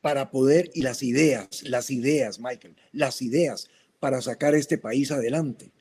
para 0.00 0.30
poder, 0.30 0.70
y 0.74 0.82
las 0.82 1.02
ideas, 1.02 1.62
las 1.62 1.90
ideas, 1.90 2.38
Michael, 2.38 2.76
las 2.92 3.22
ideas 3.22 3.70
para 4.00 4.20
sacar 4.20 4.54
este 4.54 4.76
país 4.76 5.10
adelante? 5.10 5.72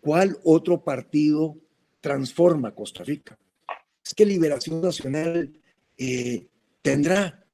¿Cuál 0.00 0.38
otro 0.44 0.84
partido 0.84 1.56
transforma 2.00 2.74
Costa 2.74 3.02
Rica? 3.02 3.38
Es 4.04 4.14
que 4.14 4.26
Liberación 4.26 4.80
Nacional 4.80 5.52
eh, 5.96 6.46
tendrá 6.82 7.44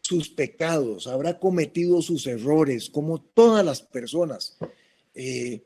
sus 0.00 0.30
pecados, 0.30 1.06
habrá 1.06 1.38
cometido 1.38 2.00
sus 2.00 2.26
errores, 2.26 2.88
como 2.88 3.20
todas 3.20 3.64
las 3.64 3.82
personas 3.82 4.56
eh, 5.20 5.64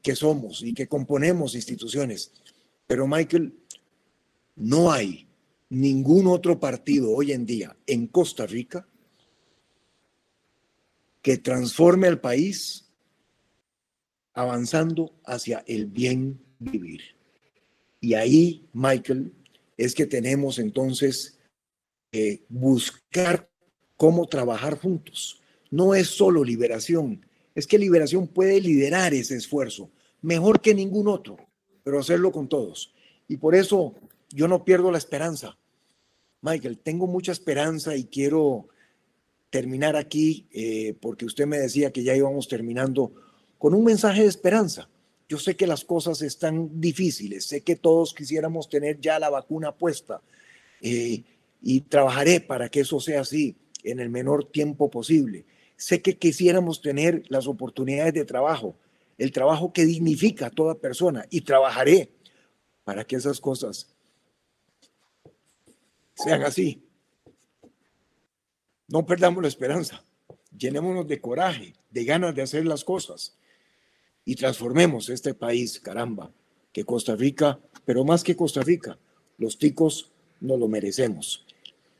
que, 0.00 0.14
somos 0.14 0.62
y 0.62 0.72
que 0.72 0.86
componemos 0.86 1.56
instituciones. 1.56 2.32
Pero 2.86 3.08
Michael, 3.08 3.52
no 4.54 4.92
hay 4.92 5.26
ningún 5.70 6.28
otro 6.28 6.60
partido 6.60 7.10
hoy 7.10 7.32
en 7.32 7.44
día 7.44 7.76
en 7.84 8.06
Costa 8.06 8.46
Rica 8.46 8.86
que 11.20 11.38
transforme 11.38 12.06
al 12.06 12.20
país 12.20 12.88
avanzando 14.34 15.12
hacia 15.24 15.64
el 15.66 15.86
bien 15.86 16.40
vivir. 16.60 17.00
Y 18.00 18.14
ahí, 18.14 18.68
Michael, 18.72 19.32
es 19.76 19.96
que 19.96 20.06
tenemos 20.06 20.60
entonces 20.60 21.40
eh, 22.12 22.44
buscar 22.48 23.50
cómo 23.96 24.28
trabajar 24.28 24.78
juntos. 24.78 25.42
No 25.72 25.96
es 25.96 26.06
solo 26.06 26.44
liberación, 26.44 27.27
es 27.58 27.66
que 27.66 27.76
liberación 27.76 28.28
puede 28.28 28.60
liderar 28.60 29.12
ese 29.14 29.34
esfuerzo 29.34 29.90
mejor 30.22 30.60
que 30.60 30.76
ningún 30.76 31.08
otro, 31.08 31.38
pero 31.82 31.98
hacerlo 31.98 32.30
con 32.30 32.48
todos. 32.48 32.94
Y 33.26 33.38
por 33.38 33.56
eso 33.56 33.94
yo 34.30 34.46
no 34.46 34.64
pierdo 34.64 34.92
la 34.92 34.98
esperanza. 34.98 35.58
Michael, 36.40 36.78
tengo 36.78 37.08
mucha 37.08 37.32
esperanza 37.32 37.96
y 37.96 38.04
quiero 38.04 38.68
terminar 39.50 39.96
aquí 39.96 40.46
eh, 40.52 40.94
porque 41.00 41.24
usted 41.24 41.46
me 41.46 41.58
decía 41.58 41.90
que 41.90 42.04
ya 42.04 42.14
íbamos 42.14 42.46
terminando 42.46 43.10
con 43.58 43.74
un 43.74 43.82
mensaje 43.82 44.22
de 44.22 44.28
esperanza. 44.28 44.88
Yo 45.28 45.40
sé 45.40 45.56
que 45.56 45.66
las 45.66 45.84
cosas 45.84 46.22
están 46.22 46.80
difíciles, 46.80 47.44
sé 47.44 47.62
que 47.62 47.74
todos 47.74 48.14
quisiéramos 48.14 48.68
tener 48.68 49.00
ya 49.00 49.18
la 49.18 49.30
vacuna 49.30 49.72
puesta. 49.72 50.22
Eh, 50.80 51.24
y 51.60 51.80
trabajaré 51.80 52.40
para 52.40 52.68
que 52.68 52.80
eso 52.80 53.00
sea 53.00 53.22
así 53.22 53.56
en 53.82 53.98
el 53.98 54.10
menor 54.10 54.44
tiempo 54.44 54.88
posible. 54.88 55.44
Sé 55.78 56.02
que 56.02 56.18
quisiéramos 56.18 56.82
tener 56.82 57.22
las 57.28 57.46
oportunidades 57.46 58.12
de 58.12 58.26
trabajo, 58.26 58.76
el 59.16 59.32
trabajo 59.32 59.72
que 59.72 59.86
dignifica 59.86 60.46
a 60.46 60.50
toda 60.50 60.74
persona 60.74 61.24
y 61.30 61.40
trabajaré 61.40 62.10
para 62.84 63.04
que 63.04 63.16
esas 63.16 63.40
cosas 63.40 63.88
sean 66.14 66.42
así. 66.42 66.82
No 68.88 69.06
perdamos 69.06 69.40
la 69.40 69.48
esperanza, 69.48 70.04
llenémonos 70.56 71.06
de 71.06 71.20
coraje, 71.20 71.74
de 71.90 72.04
ganas 72.04 72.34
de 72.34 72.42
hacer 72.42 72.66
las 72.66 72.84
cosas 72.84 73.38
y 74.24 74.34
transformemos 74.34 75.08
este 75.08 75.32
país, 75.32 75.80
caramba, 75.80 76.32
que 76.72 76.84
Costa 76.84 77.16
Rica, 77.16 77.60
pero 77.84 78.04
más 78.04 78.24
que 78.24 78.36
Costa 78.36 78.62
Rica, 78.62 78.98
los 79.38 79.58
ticos 79.58 80.10
nos 80.40 80.58
lo 80.58 80.68
merecemos. 80.68 81.46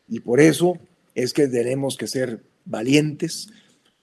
Y 0.08 0.20
por 0.20 0.40
eso 0.40 0.78
es 1.14 1.32
que 1.32 1.46
tenemos 1.46 1.96
que 1.96 2.06
ser 2.06 2.42
valientes. 2.64 3.48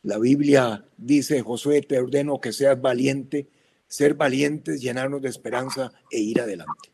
La 0.05 0.19
Biblia 0.19 0.85
dice, 0.97 1.41
Josué, 1.41 1.81
te 1.81 1.97
ordeno 1.97 2.39
que 2.39 2.53
seas 2.53 2.79
valiente, 2.79 3.47
ser 3.87 4.13
valientes, 4.13 4.79
llenarnos 4.79 5.19
de 5.19 5.29
esperanza 5.29 5.91
e 6.11 6.19
ir 6.19 6.39
adelante. 6.39 6.91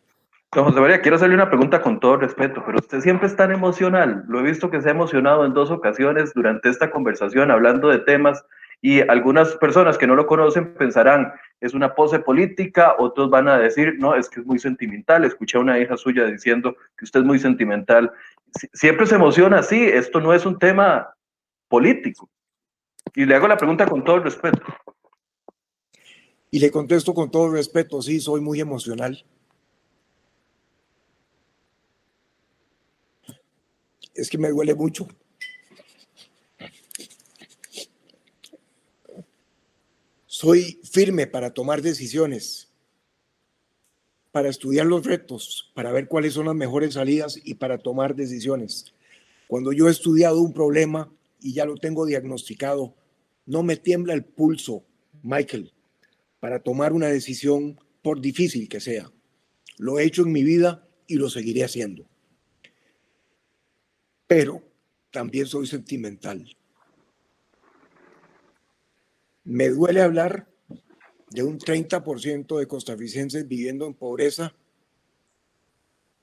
Don 0.54 0.64
José 0.64 0.80
María, 0.80 1.02
quiero 1.02 1.18
hacerle 1.18 1.36
una 1.36 1.50
pregunta 1.50 1.82
con 1.82 2.00
todo 2.00 2.16
respeto, 2.16 2.64
pero 2.66 2.78
usted 2.78 3.02
siempre 3.02 3.28
es 3.28 3.36
tan 3.36 3.52
emocional. 3.52 4.24
Lo 4.30 4.40
he 4.40 4.44
visto 4.44 4.72
que 4.72 4.82
se 4.82 4.88
ha 4.88 4.92
emocionado 4.92 5.46
en 5.46 5.54
dos 5.54 5.72
ocasiones 5.72 6.34
durante 6.34 6.70
esta 6.70 6.90
conversación 6.90 7.52
hablando 7.52 7.90
de 7.90 8.00
temas 8.00 8.46
y 8.82 9.02
algunas 9.02 9.58
personas 9.58 9.98
que 9.98 10.08
no 10.08 10.16
lo 10.16 10.26
conocen 10.26 10.74
pensarán, 10.76 11.34
es 11.60 11.74
una 11.74 11.94
pose 11.94 12.20
política, 12.20 12.96
otros 12.98 13.30
van 13.30 13.50
a 13.50 13.58
decir, 13.58 13.96
no, 14.00 14.16
es 14.16 14.30
que 14.30 14.40
es 14.40 14.46
muy 14.46 14.58
sentimental. 14.58 15.26
Escuché 15.26 15.58
a 15.58 15.62
una 15.62 15.78
hija 15.78 15.98
suya 15.98 16.24
diciendo 16.28 16.78
que 16.98 17.04
usted 17.04 17.20
es 17.20 17.26
muy 17.26 17.40
sentimental. 17.40 18.10
Siempre 18.72 19.06
se 19.06 19.16
emociona 19.16 19.60
así, 19.60 19.84
esto 19.84 20.22
no 20.22 20.34
es 20.34 20.46
un 20.46 20.58
tema 20.58 21.14
político. 21.68 22.30
Y 23.16 23.26
le 23.26 23.36
hago 23.36 23.48
la 23.48 23.58
pregunta 23.58 23.86
con 23.86 24.04
todo 24.04 24.18
el 24.18 24.24
respeto. 24.24 24.62
Y 26.50 26.60
le 26.60 26.72
contesto 26.72 27.14
con 27.14 27.32
todo 27.32 27.48
el 27.48 27.54
respeto, 27.54 28.02
sí, 28.02 28.20
soy 28.20 28.42
muy 28.42 28.60
emocional. 28.60 29.26
Es 34.14 34.30
que 34.30 34.38
me 34.38 34.50
duele 34.50 34.76
mucho. 34.76 35.08
Soy 40.26 40.82
firme 40.84 41.28
para 41.28 41.54
tomar 41.54 41.82
decisiones, 41.82 42.74
para 44.32 44.50
estudiar 44.50 44.88
los 44.88 45.06
retos, 45.06 45.72
para 45.74 45.92
ver 45.92 46.08
cuáles 46.08 46.34
son 46.34 46.48
las 46.48 46.56
mejores 46.56 46.96
salidas 46.96 47.40
y 47.44 47.56
para 47.56 47.78
tomar 47.78 48.16
decisiones. 48.16 48.94
Cuando 49.48 49.72
yo 49.72 49.88
he 49.88 49.92
estudiado 49.92 50.42
un 50.42 50.54
problema 50.54 51.12
y 51.40 51.54
ya 51.54 51.66
lo 51.66 51.76
tengo 51.76 52.06
diagnosticado, 52.06 52.96
no 53.52 53.64
me 53.64 53.76
tiembla 53.76 54.14
el 54.14 54.24
pulso, 54.24 54.86
Michael, 55.24 55.74
para 56.40 56.64
tomar 56.64 56.94
una 56.94 57.08
decisión 57.08 57.78
por 58.02 58.22
difícil 58.22 58.70
que 58.70 58.80
sea. 58.80 59.12
Lo 59.78 60.00
he 60.00 60.06
hecho 60.06 60.22
en 60.22 60.32
mi 60.32 60.42
vida 60.42 60.88
y 61.06 61.16
lo 61.16 61.30
seguiré 61.30 61.66
haciendo. 61.66 62.08
pero 64.26 64.64
también 65.12 65.46
soy 65.46 65.68
sentimental. 65.68 66.56
Me 69.44 69.68
duele 69.68 70.02
hablar 70.02 70.48
de 71.32 71.44
un 71.44 71.60
30% 71.60 72.58
de 72.58 72.66
costarricenses 72.66 73.46
viviendo 73.46 73.86
en 73.86 73.94
pobreza 73.94 74.56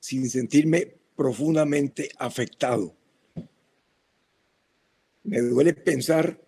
sin 0.01 0.31
sentirme 0.31 0.97
profundamente 1.14 2.09
afectado. 2.18 2.97
Me 5.24 5.43
duele 5.43 5.74
pensar 5.74 6.48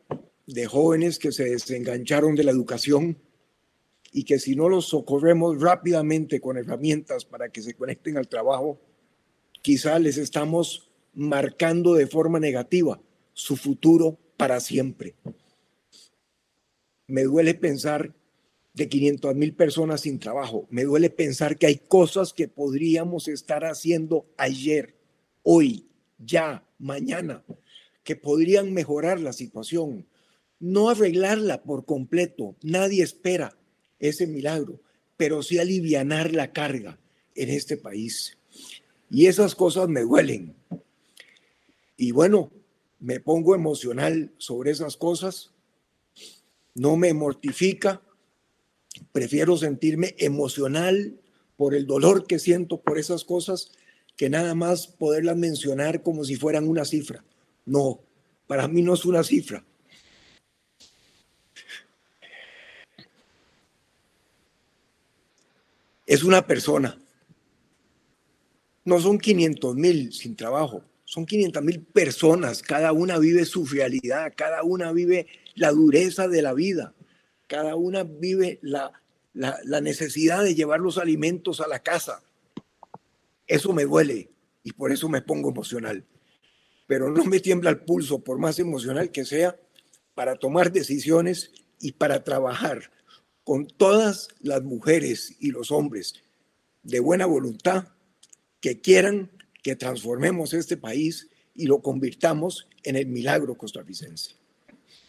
de 0.52 0.66
jóvenes 0.66 1.18
que 1.18 1.32
se 1.32 1.44
desengancharon 1.44 2.34
de 2.34 2.44
la 2.44 2.50
educación 2.50 3.18
y 4.12 4.24
que 4.24 4.38
si 4.38 4.56
no 4.56 4.68
los 4.68 4.86
socorremos 4.86 5.60
rápidamente 5.60 6.40
con 6.40 6.56
herramientas 6.56 7.24
para 7.24 7.50
que 7.50 7.62
se 7.62 7.74
conecten 7.74 8.16
al 8.16 8.28
trabajo, 8.28 8.80
quizá 9.62 9.98
les 9.98 10.18
estamos 10.18 10.90
marcando 11.14 11.94
de 11.94 12.06
forma 12.06 12.40
negativa 12.40 13.00
su 13.32 13.56
futuro 13.56 14.18
para 14.36 14.58
siempre. 14.60 15.14
Me 17.06 17.24
duele 17.24 17.54
pensar 17.54 18.14
de 18.74 18.88
500 18.88 19.34
mil 19.34 19.54
personas 19.54 20.02
sin 20.02 20.18
trabajo. 20.18 20.66
Me 20.70 20.84
duele 20.84 21.10
pensar 21.10 21.58
que 21.58 21.66
hay 21.66 21.76
cosas 21.76 22.32
que 22.32 22.48
podríamos 22.48 23.28
estar 23.28 23.64
haciendo 23.64 24.26
ayer, 24.36 24.96
hoy, 25.42 25.88
ya, 26.18 26.64
mañana, 26.78 27.44
que 28.02 28.16
podrían 28.16 28.72
mejorar 28.72 29.20
la 29.20 29.32
situación. 29.32 30.06
No 30.60 30.90
arreglarla 30.90 31.62
por 31.62 31.84
completo, 31.84 32.54
nadie 32.62 33.02
espera 33.02 33.56
ese 33.98 34.26
milagro, 34.26 34.80
pero 35.16 35.42
sí 35.42 35.58
alivianar 35.58 36.32
la 36.32 36.52
carga 36.52 36.98
en 37.34 37.50
este 37.50 37.76
país. 37.76 38.38
Y 39.10 39.26
esas 39.26 39.54
cosas 39.54 39.88
me 39.88 40.02
duelen. 40.02 40.54
Y 41.96 42.12
bueno, 42.12 42.52
me 42.98 43.18
pongo 43.18 43.54
emocional 43.54 44.32
sobre 44.38 44.70
esas 44.70 44.96
cosas. 44.96 45.50
No 46.74 46.96
me 46.96 47.12
mortifica. 47.14 48.02
Prefiero 49.12 49.56
sentirme 49.56 50.14
emocional 50.18 51.18
por 51.56 51.74
el 51.74 51.86
dolor 51.86 52.26
que 52.26 52.38
siento 52.38 52.80
por 52.80 52.98
esas 52.98 53.24
cosas 53.24 53.72
que 54.16 54.28
nada 54.28 54.54
más 54.54 54.86
poderlas 54.86 55.36
mencionar 55.36 56.02
como 56.02 56.24
si 56.24 56.36
fueran 56.36 56.68
una 56.68 56.84
cifra. 56.84 57.24
No, 57.64 58.00
para 58.46 58.68
mí 58.68 58.82
no 58.82 58.94
es 58.94 59.04
una 59.06 59.24
cifra. 59.24 59.64
Es 66.10 66.24
una 66.24 66.44
persona. 66.44 66.98
No 68.84 68.98
son 68.98 69.16
500 69.16 69.76
mil 69.76 70.12
sin 70.12 70.34
trabajo, 70.34 70.82
son 71.04 71.24
500 71.24 71.62
mil 71.62 71.82
personas. 71.82 72.62
Cada 72.62 72.90
una 72.90 73.16
vive 73.16 73.44
su 73.44 73.64
realidad, 73.64 74.32
cada 74.36 74.64
una 74.64 74.90
vive 74.90 75.28
la 75.54 75.70
dureza 75.70 76.26
de 76.26 76.42
la 76.42 76.52
vida, 76.52 76.94
cada 77.46 77.76
una 77.76 78.02
vive 78.02 78.58
la, 78.60 78.90
la 79.34 79.80
necesidad 79.80 80.42
de 80.42 80.56
llevar 80.56 80.80
los 80.80 80.98
alimentos 80.98 81.60
a 81.60 81.68
la 81.68 81.78
casa. 81.78 82.24
Eso 83.46 83.72
me 83.72 83.84
duele 83.84 84.32
y 84.64 84.72
por 84.72 84.90
eso 84.90 85.08
me 85.08 85.22
pongo 85.22 85.50
emocional. 85.50 86.04
Pero 86.88 87.08
no 87.12 87.24
me 87.24 87.38
tiembla 87.38 87.70
el 87.70 87.82
pulso, 87.84 88.24
por 88.24 88.36
más 88.36 88.58
emocional 88.58 89.12
que 89.12 89.24
sea, 89.24 89.56
para 90.16 90.34
tomar 90.34 90.72
decisiones 90.72 91.52
y 91.78 91.92
para 91.92 92.24
trabajar 92.24 92.90
con 93.44 93.66
todas 93.66 94.28
las 94.40 94.62
mujeres 94.62 95.36
y 95.40 95.50
los 95.50 95.70
hombres 95.70 96.22
de 96.82 97.00
buena 97.00 97.26
voluntad 97.26 97.88
que 98.60 98.80
quieran 98.80 99.30
que 99.62 99.76
transformemos 99.76 100.54
este 100.54 100.76
país 100.76 101.28
y 101.54 101.66
lo 101.66 101.80
convirtamos 101.80 102.68
en 102.82 102.96
el 102.96 103.06
milagro 103.06 103.54
costarricense. 103.54 104.34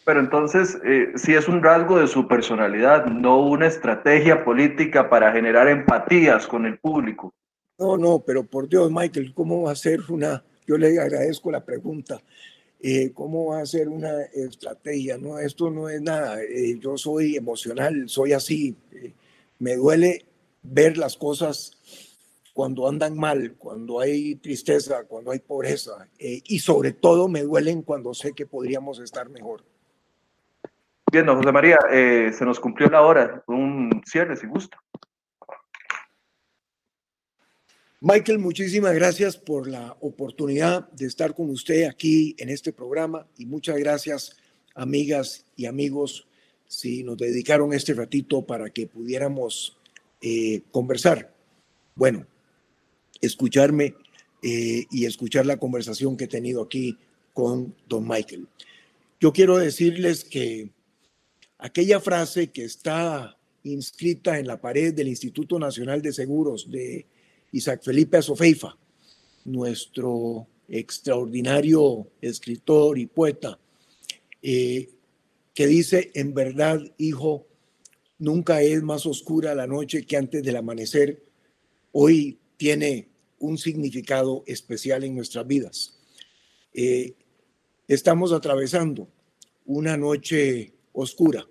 Pero 0.03 0.19
entonces, 0.19 0.77
eh, 0.83 1.11
si 1.15 1.35
es 1.35 1.47
un 1.47 1.61
rasgo 1.61 1.99
de 1.99 2.07
su 2.07 2.27
personalidad, 2.27 3.05
no 3.05 3.39
una 3.45 3.67
estrategia 3.67 4.43
política 4.43 5.09
para 5.09 5.31
generar 5.31 5.67
empatías 5.67 6.47
con 6.47 6.65
el 6.65 6.79
público. 6.79 7.33
No, 7.77 7.97
no, 7.97 8.23
pero 8.25 8.43
por 8.43 8.67
Dios, 8.67 8.91
Michael, 8.91 9.33
¿cómo 9.33 9.63
va 9.63 9.71
a 9.71 9.75
ser 9.75 9.99
una, 10.09 10.43
yo 10.67 10.77
le 10.77 10.99
agradezco 10.99 11.51
la 11.51 11.63
pregunta, 11.63 12.19
eh, 12.83 13.11
¿cómo 13.13 13.47
va 13.47 13.61
a 13.61 13.65
ser 13.65 13.89
una 13.89 14.21
estrategia? 14.33 15.17
No, 15.17 15.39
esto 15.39 15.69
no 15.69 15.89
es 15.89 16.01
nada, 16.01 16.41
eh, 16.41 16.77
yo 16.79 16.97
soy 16.97 17.35
emocional, 17.35 18.07
soy 18.07 18.33
así, 18.33 18.75
me 19.59 19.75
duele 19.75 20.25
ver 20.63 20.97
las 20.97 21.15
cosas 21.17 21.77
cuando 22.53 22.87
andan 22.87 23.17
mal, 23.17 23.55
cuando 23.57 23.99
hay 23.99 24.35
tristeza, 24.35 25.03
cuando 25.05 25.31
hay 25.31 25.39
pobreza, 25.39 26.07
eh, 26.19 26.41
y 26.45 26.59
sobre 26.59 26.93
todo 26.93 27.27
me 27.27 27.43
duelen 27.43 27.81
cuando 27.81 28.13
sé 28.13 28.33
que 28.33 28.45
podríamos 28.45 28.99
estar 28.99 29.29
mejor. 29.29 29.63
Bien, 31.11 31.25
don 31.25 31.37
José 31.37 31.51
María, 31.51 31.77
eh, 31.91 32.31
se 32.33 32.45
nos 32.45 32.59
cumplió 32.59 32.87
la 32.89 33.01
hora. 33.01 33.43
Un 33.47 34.01
cierre, 34.05 34.37
si 34.37 34.47
gusta. 34.47 34.77
Michael, 38.03 38.39
muchísimas 38.39 38.95
gracias 38.95 39.37
por 39.37 39.67
la 39.67 39.95
oportunidad 39.99 40.89
de 40.93 41.05
estar 41.05 41.35
con 41.35 41.51
usted 41.51 41.83
aquí 41.83 42.35
en 42.39 42.49
este 42.49 42.73
programa 42.73 43.27
y 43.37 43.45
muchas 43.45 43.77
gracias, 43.77 44.37
amigas 44.73 45.45
y 45.55 45.67
amigos, 45.67 46.25
si 46.67 47.03
nos 47.03 47.19
dedicaron 47.19 47.73
este 47.73 47.93
ratito 47.93 48.41
para 48.41 48.71
que 48.71 48.87
pudiéramos 48.87 49.77
eh, 50.19 50.63
conversar. 50.71 51.31
Bueno, 51.93 52.25
escucharme 53.21 53.93
eh, 54.41 54.85
y 54.89 55.05
escuchar 55.05 55.45
la 55.45 55.57
conversación 55.57 56.17
que 56.17 56.23
he 56.23 56.27
tenido 56.27 56.63
aquí 56.63 56.97
con 57.35 57.75
don 57.87 58.07
Michael. 58.07 58.47
Yo 59.19 59.31
quiero 59.31 59.59
decirles 59.59 60.23
que 60.23 60.71
aquella 61.59 61.99
frase 61.99 62.47
que 62.47 62.65
está 62.65 63.37
inscrita 63.63 64.39
en 64.39 64.47
la 64.47 64.59
pared 64.59 64.91
del 64.91 65.07
Instituto 65.07 65.59
Nacional 65.59 66.01
de 66.01 66.13
Seguros 66.13 66.71
de 66.71 67.05
Isaac 67.51 67.83
Felipe 67.83 68.17
Azofeifa, 68.17 68.77
nuestro 69.45 70.47
extraordinario 70.67 72.07
escritor 72.21 72.97
y 72.97 73.07
poeta, 73.07 73.59
eh, 74.41 74.89
que 75.53 75.67
dice, 75.67 76.11
en 76.13 76.33
verdad, 76.33 76.79
hijo, 76.97 77.45
nunca 78.17 78.61
es 78.61 78.81
más 78.81 79.05
oscura 79.05 79.53
la 79.53 79.67
noche 79.67 80.05
que 80.05 80.17
antes 80.17 80.43
del 80.43 80.55
amanecer, 80.55 81.23
hoy 81.91 82.39
tiene 82.57 83.09
un 83.39 83.57
significado 83.57 84.43
especial 84.45 85.03
en 85.03 85.15
nuestras 85.15 85.45
vidas. 85.45 85.99
Eh, 86.73 87.15
estamos 87.87 88.31
atravesando 88.31 89.09
una 89.65 89.97
noche 89.97 90.73
oscura. 90.93 91.45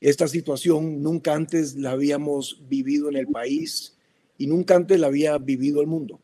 Esta 0.00 0.28
situación 0.28 1.02
nunca 1.02 1.34
antes 1.34 1.74
la 1.74 1.92
habíamos 1.92 2.60
vivido 2.68 3.08
en 3.08 3.16
el 3.16 3.26
país 3.28 3.97
y 4.38 4.46
nunca 4.46 4.76
antes 4.76 4.98
la 4.98 5.08
había 5.08 5.36
vivido 5.36 5.80
el 5.80 5.88
mundo, 5.88 6.20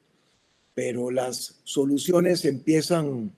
pero 0.74 1.10
las 1.10 1.60
soluciones 1.64 2.44
empiezan 2.44 3.32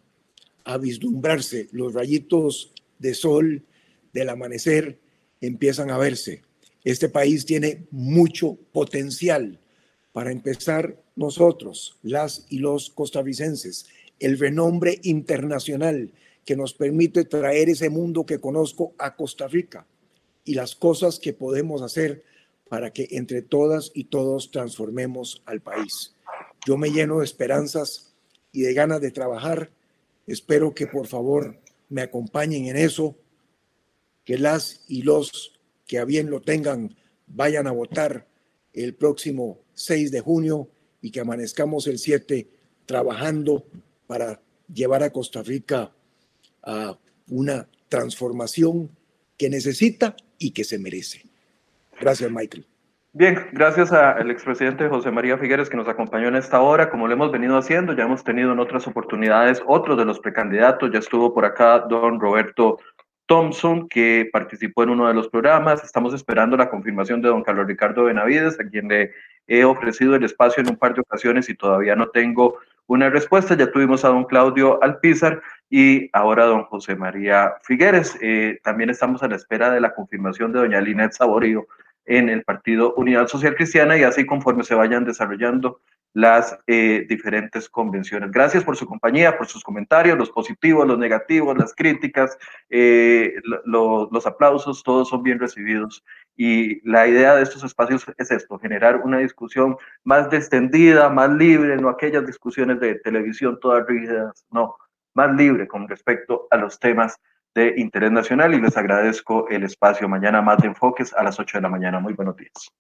a 0.65 0.79
vislumbrarse, 0.79 1.69
los 1.73 1.95
rayitos 1.95 2.73
de 2.99 3.15
sol 3.15 3.65
del 4.13 4.29
amanecer 4.29 4.99
empiezan 5.41 5.91
a 5.91 5.99
verse. 5.99 6.43
Este 6.85 7.09
país 7.09 7.47
tiene 7.47 7.87
mucho 7.91 8.57
potencial 8.73 9.59
para 10.13 10.31
empezar, 10.31 11.03
nosotros, 11.17 11.99
las 12.03 12.47
y 12.51 12.59
los 12.59 12.91
costarricenses, 12.91 13.87
el 14.21 14.39
renombre 14.39 15.01
internacional 15.03 16.13
que 16.45 16.57
nos 16.57 16.75
permite 16.75 17.25
traer 17.25 17.71
ese 17.71 17.91
mundo 17.91 18.25
que 18.25 18.39
conozco 18.39 18.95
a 18.99 19.17
Costa 19.17 19.49
Rica 19.49 19.87
y 20.45 20.55
las 20.55 20.77
cosas 20.77 21.19
que 21.19 21.33
podemos 21.33 21.83
hacer 21.83 22.23
para 22.69 22.93
que 22.93 23.09
entre 23.13 23.43
todas 23.43 23.91
y 23.95 24.05
todos 24.05 24.51
transformemos 24.51 25.43
al 25.47 25.61
país. 25.61 26.15
Yo 26.67 26.77
me 26.77 26.91
lleno 26.91 27.19
de 27.19 27.25
esperanzas 27.25 28.15
y 28.53 28.63
de 28.63 28.75
ganas 28.75 29.01
de 29.01 29.11
trabajar. 29.11 29.71
Espero 30.27 30.75
que 30.75 30.87
por 30.87 31.07
favor 31.07 31.61
me 31.89 32.03
acompañen 32.03 32.67
en 32.67 32.77
eso, 32.77 33.17
que 34.25 34.39
las 34.39 34.85
y 34.89 35.03
los 35.03 35.53
que 35.87 35.99
a 35.99 36.05
bien 36.05 36.31
lo 36.31 36.41
tengan 36.41 36.97
vayan 37.27 37.67
a 37.67 37.73
votar 37.73 38.27
el 38.73 38.95
próximo 38.95 39.61
6 39.75 40.11
de 40.11 40.21
junio 40.21 40.69
y 41.01 41.11
que 41.11 41.21
amanezcamos 41.21 41.87
el 41.87 41.99
7 41.99 42.49
trabajando 42.85 43.65
para 44.07 44.43
llevar 44.73 45.03
a 45.03 45.11
Costa 45.11 45.43
Rica 45.43 45.93
a 46.63 46.99
una 47.29 47.69
transformación 47.89 48.91
que 49.37 49.51
necesita 49.51 50.17
y 50.39 50.51
que 50.51 50.65
se 50.65 50.79
merece. 50.79 51.26
Gracias, 52.01 52.31
Michael. 52.31 52.67
Bien, 53.19 53.47
gracias 53.53 53.93
al 53.93 54.31
expresidente 54.31 54.91
José 54.91 55.11
María 55.11 55.39
Figueres 55.39 55.71
que 55.71 55.77
nos 55.79 55.89
acompañó 55.89 56.29
en 56.29 56.37
esta 56.37 56.61
hora. 56.61 56.91
Como 56.91 57.07
lo 57.07 57.15
hemos 57.15 57.33
venido 57.33 57.57
haciendo, 57.57 57.95
ya 57.95 58.05
hemos 58.05 58.23
tenido 58.23 58.53
en 58.53 58.59
otras 58.59 58.87
oportunidades 58.87 59.63
otros 59.67 59.97
de 59.97 60.05
los 60.05 60.21
precandidatos. 60.21 60.91
Ya 60.93 60.99
estuvo 60.99 61.33
por 61.33 61.47
acá 61.47 61.79
don 61.79 62.21
Roberto 62.21 62.79
Thompson, 63.25 63.89
que 63.89 64.29
participó 64.31 64.83
en 64.83 64.91
uno 64.91 65.09
de 65.09 65.15
los 65.15 65.29
programas. 65.29 65.83
Estamos 65.83 66.13
esperando 66.13 66.59
la 66.59 66.69
confirmación 66.69 67.23
de 67.23 67.31
don 67.31 67.43
Carlos 67.43 67.67
Ricardo 67.67 68.05
Benavides, 68.05 68.61
a 68.61 68.69
quien 68.69 68.89
le 68.89 69.13
he 69.47 69.65
ofrecido 69.65 70.15
el 70.15 70.25
espacio 70.25 70.63
en 70.63 70.69
un 70.69 70.77
par 70.77 70.93
de 70.93 71.01
ocasiones 71.01 71.49
y 71.49 71.55
todavía 71.55 71.97
no 71.97 72.09
tengo 72.09 72.59
una 72.87 73.09
respuesta. 73.09 73.57
Ya 73.57 73.73
tuvimos 73.73 74.05
a 74.05 74.09
don 74.09 74.25
Claudio 74.25 74.79
Alpizar 74.83 75.41
y 75.71 76.11
ahora 76.13 76.45
don 76.45 76.65
José 76.65 76.95
María 76.97 77.55
Figueres. 77.63 78.19
Eh, 78.21 78.61
también 78.63 78.91
estamos 78.91 79.23
a 79.23 79.29
la 79.29 79.37
espera 79.37 79.71
de 79.71 79.81
la 79.81 79.95
confirmación 79.95 80.53
de 80.53 80.59
doña 80.59 80.83
Linet 80.83 81.13
Saborío 81.13 81.67
en 82.07 82.29
el 82.29 82.45
Partido 82.45 82.95
Unidad 82.95 83.27
Social 83.29 83.55
Cristiana 83.55 83.99
y 83.99 84.05
así 84.05 84.25
conforme 84.25 84.65
se 84.65 84.75
vayan 84.75 85.05
desarrollando 85.05 85.81
las 86.17 86.59
eh, 86.67 87.05
diferentes 87.11 87.69
convenciones. 87.69 88.33
Gracias 88.33 88.65
por 88.65 88.75
su 88.75 88.87
compañía, 88.87 89.37
por 89.37 89.49
sus 89.49 89.63
comentarios, 89.63 90.17
los 90.17 90.31
positivos, 90.31 90.87
los 90.87 90.99
negativos, 90.99 91.59
las 91.59 91.75
críticas, 91.75 92.39
eh, 92.71 93.35
los 93.67 94.27
aplausos, 94.27 94.83
todos 94.83 95.11
son 95.11 95.23
bien 95.23 95.39
recibidos. 95.39 96.03
Y 96.35 96.81
la 96.89 97.07
idea 97.07 97.35
de 97.35 97.43
estos 97.43 97.65
espacios 97.65 98.07
es 98.17 98.31
esto, 98.31 98.59
generar 98.59 99.03
una 99.05 99.19
discusión 99.19 99.77
más 100.05 100.31
distendida, 100.31 101.11
más 101.11 101.29
libre, 101.31 101.77
no 101.77 101.91
aquellas 101.91 102.27
discusiones 102.27 102.81
de 102.81 102.95
televisión 102.95 103.59
todas 103.61 103.87
rígidas, 103.87 104.47
no, 104.51 104.75
más 105.13 105.35
libre 105.37 105.69
con 105.69 105.87
respecto 105.87 106.49
a 106.51 106.57
los 106.57 106.79
temas 106.79 107.21
de 107.57 107.75
interés 107.79 108.13
nacional 108.13 108.55
y 108.55 108.61
les 108.61 108.77
agradezco 108.77 109.49
el 109.49 109.65
espacio. 109.65 110.09
Mañana 110.09 110.43
más 110.43 110.59
de 110.59 110.69
enfoques 110.69 111.15
a 111.15 111.23
las 111.23 111.41
8 111.41 111.59
de 111.59 111.63
la 111.63 111.69
mañana. 111.71 111.99
Muy 111.99 112.13
buenos 112.13 112.37
días. 112.37 112.71